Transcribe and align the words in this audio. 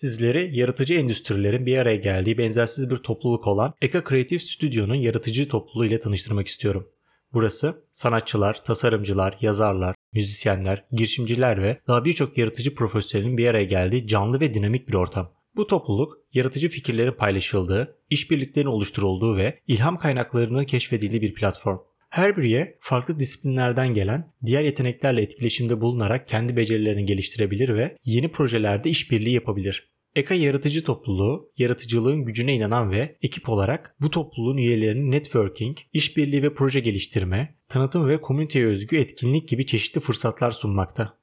Sizleri 0.00 0.58
yaratıcı 0.58 0.94
endüstrilerin 0.94 1.66
bir 1.66 1.76
araya 1.76 1.96
geldiği 1.96 2.38
benzersiz 2.38 2.90
bir 2.90 2.96
topluluk 2.96 3.46
olan 3.46 3.74
Eka 3.82 4.04
Creative 4.08 4.38
Studio'nun 4.38 4.94
yaratıcı 4.94 5.48
topluluğu 5.48 5.86
ile 5.86 5.98
tanıştırmak 5.98 6.48
istiyorum. 6.48 6.88
Burası 7.32 7.84
sanatçılar, 7.90 8.64
tasarımcılar, 8.64 9.38
yazarlar, 9.40 9.94
müzisyenler, 10.12 10.84
girişimciler 10.92 11.62
ve 11.62 11.80
daha 11.88 12.04
birçok 12.04 12.38
yaratıcı 12.38 12.74
profesyonelin 12.74 13.36
bir 13.36 13.46
araya 13.46 13.64
geldiği 13.64 14.06
canlı 14.06 14.40
ve 14.40 14.54
dinamik 14.54 14.88
bir 14.88 14.94
ortam. 14.94 15.32
Bu 15.56 15.66
topluluk 15.66 16.18
yaratıcı 16.32 16.68
fikirlerin 16.68 17.12
paylaşıldığı, 17.12 17.96
işbirliklerinin 18.10 18.70
oluşturulduğu 18.70 19.36
ve 19.36 19.58
ilham 19.66 19.98
kaynaklarının 19.98 20.64
keşfedildiği 20.64 21.22
bir 21.22 21.34
platform. 21.34 21.78
Her 22.10 22.36
biriye 22.36 22.78
farklı 22.80 23.18
disiplinlerden 23.18 23.94
gelen, 23.94 24.32
diğer 24.46 24.62
yeteneklerle 24.62 25.22
etkileşimde 25.22 25.80
bulunarak 25.80 26.28
kendi 26.28 26.56
becerilerini 26.56 27.04
geliştirebilir 27.04 27.74
ve 27.74 27.96
yeni 28.04 28.32
projelerde 28.32 28.90
işbirliği 28.90 29.34
yapabilir. 29.34 29.90
Eka 30.16 30.34
Yaratıcı 30.34 30.84
Topluluğu, 30.84 31.52
yaratıcılığın 31.56 32.24
gücüne 32.24 32.54
inanan 32.54 32.90
ve 32.90 33.16
ekip 33.22 33.48
olarak 33.48 33.96
bu 34.00 34.10
topluluğun 34.10 34.56
üyelerinin 34.56 35.10
networking, 35.10 35.76
işbirliği 35.92 36.42
ve 36.42 36.54
proje 36.54 36.80
geliştirme, 36.80 37.54
tanıtım 37.68 38.08
ve 38.08 38.20
komüniteye 38.20 38.66
özgü 38.66 38.96
etkinlik 38.96 39.48
gibi 39.48 39.66
çeşitli 39.66 40.00
fırsatlar 40.00 40.50
sunmakta. 40.50 41.18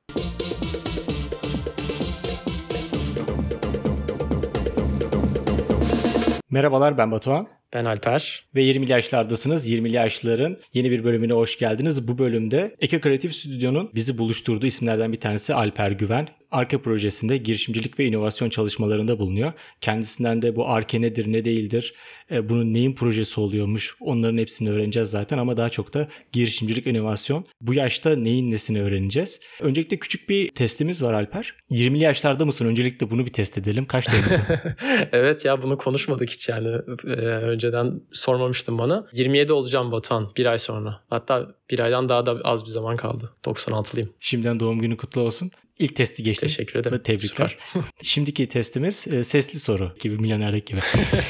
Merhabalar 6.49 6.97
ben 6.97 7.11
Batuhan. 7.11 7.56
Ben 7.73 7.85
Alper. 7.85 8.45
Ve 8.55 8.63
20'li 8.63 8.91
yaşlardasınız. 8.91 9.69
20'li 9.69 9.93
yaşların 9.93 10.57
yeni 10.73 10.91
bir 10.91 11.03
bölümüne 11.03 11.33
hoş 11.33 11.57
geldiniz. 11.57 12.07
Bu 12.07 12.17
bölümde 12.17 12.75
Eka 12.79 13.01
Kreatif 13.01 13.35
Stüdyo'nun 13.35 13.91
bizi 13.95 14.17
buluşturduğu 14.17 14.65
isimlerden 14.65 15.11
bir 15.11 15.19
tanesi 15.19 15.53
Alper 15.53 15.91
Güven. 15.91 16.27
Arke 16.51 16.81
projesinde 16.81 17.37
girişimcilik 17.37 17.99
ve 17.99 18.05
inovasyon 18.05 18.49
çalışmalarında 18.49 19.19
bulunuyor. 19.19 19.53
Kendisinden 19.81 20.41
de 20.41 20.55
bu 20.55 20.67
Arke 20.67 21.01
nedir 21.01 21.31
ne 21.31 21.45
değildir, 21.45 21.93
e, 22.31 22.49
bunun 22.49 22.73
neyin 22.73 22.93
projesi 22.93 23.39
oluyormuş 23.39 23.95
onların 23.99 24.37
hepsini 24.37 24.69
öğreneceğiz 24.69 25.09
zaten 25.09 25.37
ama 25.37 25.57
daha 25.57 25.69
çok 25.69 25.93
da 25.93 26.07
girişimcilik 26.31 26.87
inovasyon. 26.87 27.45
Bu 27.61 27.73
yaşta 27.73 28.15
neyin 28.15 28.51
nesini 28.51 28.81
öğreneceğiz. 28.81 29.41
Öncelikle 29.61 29.97
küçük 29.97 30.29
bir 30.29 30.49
testimiz 30.49 31.03
var 31.03 31.13
Alper. 31.13 31.53
20'li 31.71 32.03
yaşlarda 32.03 32.45
mısın? 32.45 32.65
Öncelikle 32.65 33.09
bunu 33.09 33.25
bir 33.25 33.33
test 33.33 33.57
edelim. 33.57 33.85
Kaç 33.85 34.07
mısın? 34.07 34.41
evet 35.11 35.45
ya 35.45 35.61
bunu 35.61 35.77
konuşmadık 35.77 36.29
hiç 36.29 36.49
yani. 36.49 36.67
Ee, 37.07 37.09
önceden 37.21 38.01
sormamıştın 38.11 38.77
bana. 38.77 39.07
27 39.13 39.53
olacağım 39.53 39.91
Batuhan 39.91 40.31
bir 40.37 40.45
ay 40.45 40.59
sonra. 40.59 41.01
Hatta 41.09 41.55
bir 41.69 41.79
aydan 41.79 42.09
daha 42.09 42.25
da 42.25 42.39
az 42.43 42.65
bir 42.65 42.69
zaman 42.69 42.97
kaldı. 42.97 43.33
96'lıyım. 43.45 44.07
Şimdiden 44.19 44.59
doğum 44.59 44.79
günü 44.79 44.97
kutlu 44.97 45.21
olsun. 45.21 45.51
İlk 45.79 45.95
testi 45.95 46.23
geçtim. 46.23 46.47
Teşekkür 46.49 46.79
ederim. 46.79 47.03
Tebrikler. 47.03 47.57
Şimdiki 48.01 48.47
testimiz 48.47 49.07
e, 49.07 49.23
sesli 49.23 49.59
soru 49.59 49.91
gibi 49.99 50.17
milyonerdeki 50.17 50.65
gibi. 50.65 50.81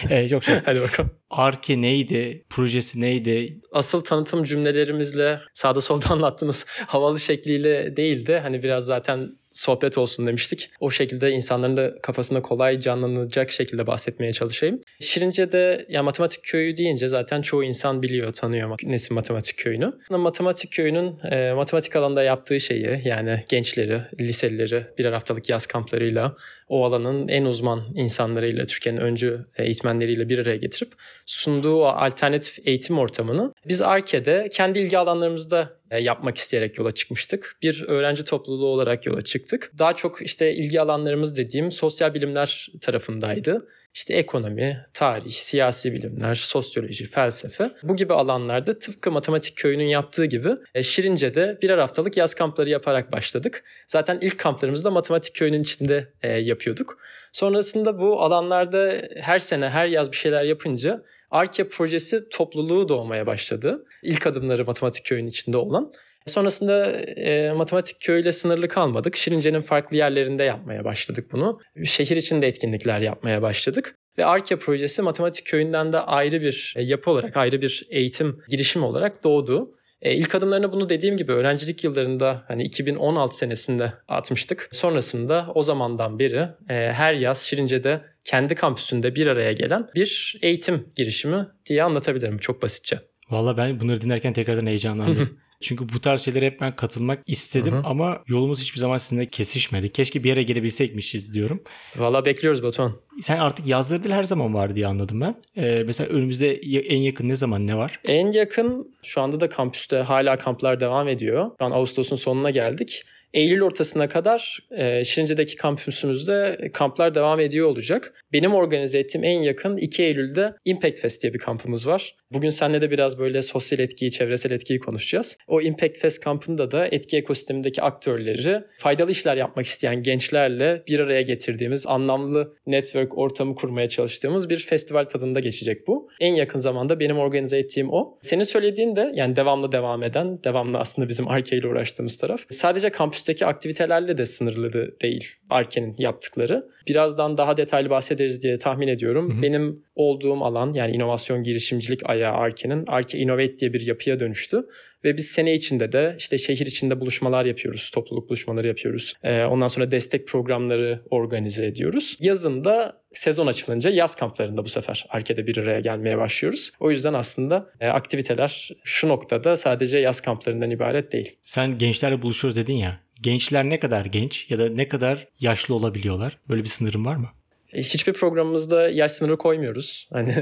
ee, 0.09 0.29
çok 0.29 0.43
şey. 0.43 0.55
Hadi 0.65 0.81
bakalım. 0.81 1.11
Arke 1.29 1.81
neydi? 1.81 2.45
Projesi 2.49 3.01
neydi? 3.01 3.61
Asıl 3.71 4.01
tanıtım 4.03 4.43
cümlelerimizle 4.43 5.39
sağda 5.53 5.81
solda 5.81 6.05
anlattığımız 6.09 6.65
havalı 6.87 7.19
şekliyle 7.19 7.97
değildi. 7.97 8.39
Hani 8.43 8.63
biraz 8.63 8.85
zaten 8.85 9.29
sohbet 9.57 9.97
olsun 9.97 10.27
demiştik. 10.27 10.69
O 10.79 10.91
şekilde 10.91 11.31
insanların 11.31 11.77
da 11.77 11.95
kafasında 12.01 12.41
kolay 12.41 12.79
canlanacak 12.79 13.51
şekilde 13.51 13.87
bahsetmeye 13.87 14.33
çalışayım. 14.33 14.81
Şirince'de 14.99 15.85
ya 15.89 16.03
matematik 16.03 16.43
köyü 16.43 16.77
deyince 16.77 17.07
zaten 17.07 17.41
çoğu 17.41 17.63
insan 17.63 18.01
biliyor, 18.01 18.33
tanıyor 18.33 18.77
Nesin 18.83 19.15
Matematik 19.15 19.57
Köyü'nü. 19.57 19.93
Matematik 20.09 20.71
Köyü'nün 20.71 21.19
e, 21.31 21.53
matematik 21.53 21.95
alanda 21.95 22.23
yaptığı 22.23 22.59
şeyi 22.59 23.01
yani 23.05 23.43
gençleri, 23.49 24.01
liselileri 24.21 24.85
birer 24.97 25.11
haftalık 25.11 25.49
yaz 25.49 25.65
kamplarıyla 25.65 26.35
o 26.67 26.85
alanın 26.85 27.27
en 27.27 27.45
uzman 27.45 27.83
insanlarıyla, 27.95 28.65
Türkiye'nin 28.65 28.99
öncü 29.01 29.45
eğitmenleriyle 29.57 30.29
bir 30.29 30.39
araya 30.39 30.57
getirip 30.57 30.93
sunduğu 31.25 31.85
alternatif 31.85 32.67
eğitim 32.67 32.99
ortamını 32.99 33.53
biz 33.67 33.81
Arke'de 33.81 34.49
kendi 34.51 34.79
ilgi 34.79 34.97
alanlarımızda 34.97 35.77
e, 35.91 36.03
yapmak 36.03 36.37
isteyerek 36.37 36.77
yola 36.77 36.93
çıkmıştık. 36.93 37.57
Bir 37.63 37.83
öğrenci 37.87 38.23
topluluğu 38.23 38.65
olarak 38.67 39.05
yola 39.05 39.21
çıktık. 39.21 39.71
Daha 39.79 39.93
çok 39.93 40.21
işte 40.21 40.53
ilgi 40.53 40.81
alanlarımız 40.81 41.37
dediğim 41.37 41.71
sosyal 41.71 42.13
bilimler 42.13 42.67
tarafındaydı. 42.81 43.67
İşte 43.97 44.13
ekonomi, 44.13 44.85
tarih, 44.93 45.31
siyasi 45.31 45.93
bilimler, 45.93 46.35
sosyoloji, 46.35 47.09
felsefe 47.09 47.71
bu 47.83 47.95
gibi 47.95 48.13
alanlarda 48.13 48.79
tıpkı 48.79 49.11
matematik 49.11 49.57
köyünün 49.57 49.87
yaptığı 49.87 50.25
gibi 50.25 50.49
e, 50.75 50.83
Şirince'de 50.83 51.57
birer 51.61 51.77
haftalık 51.77 52.17
yaz 52.17 52.33
kampları 52.33 52.69
yaparak 52.69 53.11
başladık. 53.11 53.63
Zaten 53.87 54.17
ilk 54.21 54.37
kamplarımızı 54.37 54.83
da 54.83 54.91
matematik 54.91 55.35
köyünün 55.35 55.63
içinde 55.63 56.07
e, 56.23 56.27
yapıyorduk. 56.37 56.97
Sonrasında 57.31 57.99
bu 57.99 58.21
alanlarda 58.21 58.93
her 59.15 59.39
sene 59.39 59.69
her 59.69 59.87
yaz 59.87 60.11
bir 60.11 60.17
şeyler 60.17 60.43
yapınca 60.43 61.03
Arke 61.31 61.69
projesi 61.69 62.29
topluluğu 62.29 62.89
doğmaya 62.89 63.27
başladı. 63.27 63.85
İlk 64.03 64.27
adımları 64.27 64.65
matematik 64.65 65.05
köyünün 65.05 65.27
içinde 65.27 65.57
olan. 65.57 65.93
Sonrasında 66.27 66.91
e, 67.01 67.51
matematik 67.51 68.01
köyle 68.01 68.31
sınırlı 68.31 68.67
kalmadık. 68.67 69.15
Şirince'nin 69.15 69.61
farklı 69.61 69.97
yerlerinde 69.97 70.43
yapmaya 70.43 70.85
başladık 70.85 71.27
bunu. 71.31 71.59
Şehir 71.85 72.15
içinde 72.15 72.47
etkinlikler 72.47 72.99
yapmaya 72.99 73.41
başladık. 73.41 73.95
Ve 74.17 74.25
Arke 74.25 74.59
projesi 74.59 75.01
matematik 75.01 75.45
köyünden 75.45 75.93
de 75.93 75.99
ayrı 75.99 76.41
bir 76.41 76.73
e, 76.77 76.83
yapı 76.83 77.11
olarak, 77.11 77.37
ayrı 77.37 77.61
bir 77.61 77.87
eğitim 77.89 78.39
girişim 78.49 78.83
olarak 78.83 79.23
doğdu. 79.23 79.73
E, 80.01 80.15
ilk 80.15 80.35
adımlarını 80.35 80.71
bunu 80.71 80.89
dediğim 80.89 81.17
gibi 81.17 81.31
öğrencilik 81.31 81.83
yıllarında 81.83 82.43
hani 82.47 82.63
2016 82.63 83.37
senesinde 83.37 83.93
atmıştık. 84.07 84.69
Sonrasında 84.71 85.47
o 85.55 85.63
zamandan 85.63 86.19
beri 86.19 86.47
e, 86.69 86.73
her 86.73 87.13
yaz 87.13 87.41
Şirince'de 87.41 88.01
kendi 88.23 88.55
kampüsünde 88.55 89.15
bir 89.15 89.27
araya 89.27 89.53
gelen 89.53 89.87
bir 89.95 90.39
eğitim 90.41 90.89
girişimi 90.95 91.47
diye 91.65 91.83
anlatabilirim 91.83 92.37
çok 92.37 92.61
basitçe. 92.61 92.99
Valla 93.29 93.57
ben 93.57 93.79
bunları 93.79 94.01
dinlerken 94.01 94.33
tekrardan 94.33 94.65
heyecanlandım. 94.65 95.39
Çünkü 95.61 95.85
bu 95.93 96.01
tarz 96.01 96.21
şeylere 96.21 96.45
hep 96.45 96.61
ben 96.61 96.75
katılmak 96.75 97.19
istedim 97.27 97.73
Hı-hı. 97.73 97.81
ama 97.85 98.23
yolumuz 98.27 98.61
hiçbir 98.61 98.79
zaman 98.79 98.97
sizinle 98.97 99.25
kesişmedi. 99.25 99.91
Keşke 99.91 100.23
bir 100.23 100.29
yere 100.29 100.43
gelebilsekmişiz 100.43 101.33
diyorum. 101.33 101.63
Valla 101.95 102.25
bekliyoruz 102.25 102.63
Batuhan. 102.63 102.93
Sen 103.21 103.39
artık 103.39 103.67
yazları 103.67 104.03
değil 104.03 104.15
her 104.15 104.23
zaman 104.23 104.53
var 104.53 104.75
diye 104.75 104.87
anladım 104.87 105.21
ben. 105.21 105.35
Ee, 105.57 105.83
mesela 105.85 106.09
önümüzde 106.09 106.53
en 106.79 106.99
yakın 106.99 107.29
ne 107.29 107.35
zaman 107.35 107.67
ne 107.67 107.77
var? 107.77 107.99
En 108.05 108.31
yakın 108.31 108.95
şu 109.03 109.21
anda 109.21 109.39
da 109.39 109.49
kampüste 109.49 109.97
hala 109.97 110.37
kamplar 110.37 110.79
devam 110.79 111.07
ediyor. 111.07 111.51
Şu 111.59 111.65
an 111.65 111.71
Ağustos'un 111.71 112.15
sonuna 112.15 112.49
geldik. 112.49 113.03
Eylül 113.33 113.61
ortasına 113.61 114.09
kadar 114.09 114.59
e, 114.77 115.05
Şirince'deki 115.05 115.55
kampüsümüzde 115.55 116.69
kamplar 116.73 117.15
devam 117.15 117.39
ediyor 117.39 117.67
olacak. 117.67 118.13
Benim 118.33 118.53
organize 118.53 118.99
ettiğim 118.99 119.23
en 119.23 119.41
yakın 119.41 119.77
2 119.77 120.03
Eylül'de 120.03 120.53
Impact 120.65 120.99
Fest 120.99 121.23
diye 121.23 121.33
bir 121.33 121.39
kampımız 121.39 121.87
var. 121.87 122.15
Bugün 122.33 122.49
seninle 122.49 122.81
de 122.81 122.91
biraz 122.91 123.19
böyle 123.19 123.41
sosyal 123.41 123.79
etkiyi, 123.79 124.11
çevresel 124.11 124.51
etkiyi 124.51 124.79
konuşacağız. 124.79 125.37
O 125.47 125.61
Impact 125.61 125.99
Fest 125.99 126.19
kampında 126.19 126.71
da 126.71 126.87
etki 126.87 127.17
ekosistemindeki 127.17 127.81
aktörleri 127.81 128.63
faydalı 128.79 129.11
işler 129.11 129.37
yapmak 129.37 129.65
isteyen 129.65 130.03
gençlerle 130.03 130.83
bir 130.87 130.99
araya 130.99 131.21
getirdiğimiz 131.21 131.87
anlamlı 131.87 132.55
network 132.65 133.17
ortamı 133.17 133.55
kurmaya 133.55 133.89
çalıştığımız 133.89 134.49
bir 134.49 134.57
festival 134.57 135.05
tadında 135.05 135.39
geçecek 135.39 135.87
bu. 135.87 136.09
En 136.19 136.35
yakın 136.35 136.59
zamanda 136.59 136.99
benim 136.99 137.17
organize 137.17 137.57
ettiğim 137.57 137.93
o. 137.93 138.17
Senin 138.21 138.43
söylediğin 138.43 138.95
de 138.95 139.11
yani 139.15 139.35
devamlı 139.35 139.71
devam 139.71 140.03
eden, 140.03 140.43
devamlı 140.43 140.77
aslında 140.77 141.09
bizim 141.09 141.27
Arke 141.27 141.57
ile 141.57 141.67
uğraştığımız 141.67 142.17
taraf. 142.17 142.41
Sadece 142.49 142.89
kampüsteki 142.89 143.45
aktivitelerle 143.45 144.17
de 144.17 144.25
sınırlı 144.25 144.99
değil 145.01 145.35
Arke'nin 145.49 145.95
yaptıkları. 145.97 146.67
Birazdan 146.87 147.37
daha 147.37 147.57
detaylı 147.57 147.89
bahsederiz 147.89 148.43
diye 148.43 148.57
tahmin 148.57 148.87
ediyorum. 148.87 149.33
Hı 149.33 149.37
hı. 149.37 149.41
Benim 149.41 149.83
olduğum 149.95 150.43
alan 150.43 150.73
yani 150.73 150.95
inovasyon 150.95 151.43
girişimcilik 151.43 152.09
ayağı 152.09 152.33
Arke'nin 152.33 152.85
Arke 152.87 153.17
Innovate 153.17 153.59
diye 153.59 153.73
bir 153.73 153.87
yapıya 153.87 154.19
dönüştü. 154.19 154.65
Ve 155.03 155.17
biz 155.17 155.27
sene 155.27 155.53
içinde 155.53 155.91
de 155.91 156.15
işte 156.19 156.37
şehir 156.37 156.65
içinde 156.65 156.99
buluşmalar 156.99 157.45
yapıyoruz, 157.45 157.89
topluluk 157.89 158.29
buluşmaları 158.29 158.67
yapıyoruz. 158.67 159.13
Ee, 159.23 159.43
ondan 159.43 159.67
sonra 159.67 159.91
destek 159.91 160.27
programları 160.27 161.01
organize 161.09 161.65
ediyoruz. 161.65 162.17
Yazın 162.19 162.63
da 162.63 163.01
sezon 163.13 163.47
açılınca 163.47 163.89
yaz 163.89 164.15
kamplarında 164.15 164.65
bu 164.65 164.69
sefer 164.69 165.05
Arke'de 165.09 165.47
bir 165.47 165.57
araya 165.57 165.79
gelmeye 165.79 166.17
başlıyoruz. 166.17 166.71
O 166.79 166.91
yüzden 166.91 167.13
aslında 167.13 167.69
e, 167.79 167.87
aktiviteler 167.87 168.69
şu 168.83 169.07
noktada 169.07 169.57
sadece 169.57 169.97
yaz 169.97 170.21
kamplarından 170.21 170.71
ibaret 170.71 171.11
değil. 171.11 171.35
Sen 171.43 171.77
gençlerle 171.77 172.21
buluşuyoruz 172.21 172.57
dedin 172.57 172.73
ya. 172.73 173.06
Gençler 173.21 173.63
ne 173.63 173.79
kadar 173.79 174.05
genç 174.05 174.51
ya 174.51 174.59
da 174.59 174.69
ne 174.69 174.87
kadar 174.87 175.27
yaşlı 175.39 175.75
olabiliyorlar? 175.75 176.37
Böyle 176.49 176.63
bir 176.63 176.67
sınırın 176.67 177.05
var 177.05 177.15
mı? 177.15 177.27
E, 177.73 177.79
hiçbir 177.81 178.13
programımızda 178.13 178.89
yaş 178.89 179.11
sınırı 179.11 179.37
koymuyoruz. 179.37 180.09
Hani 180.13 180.33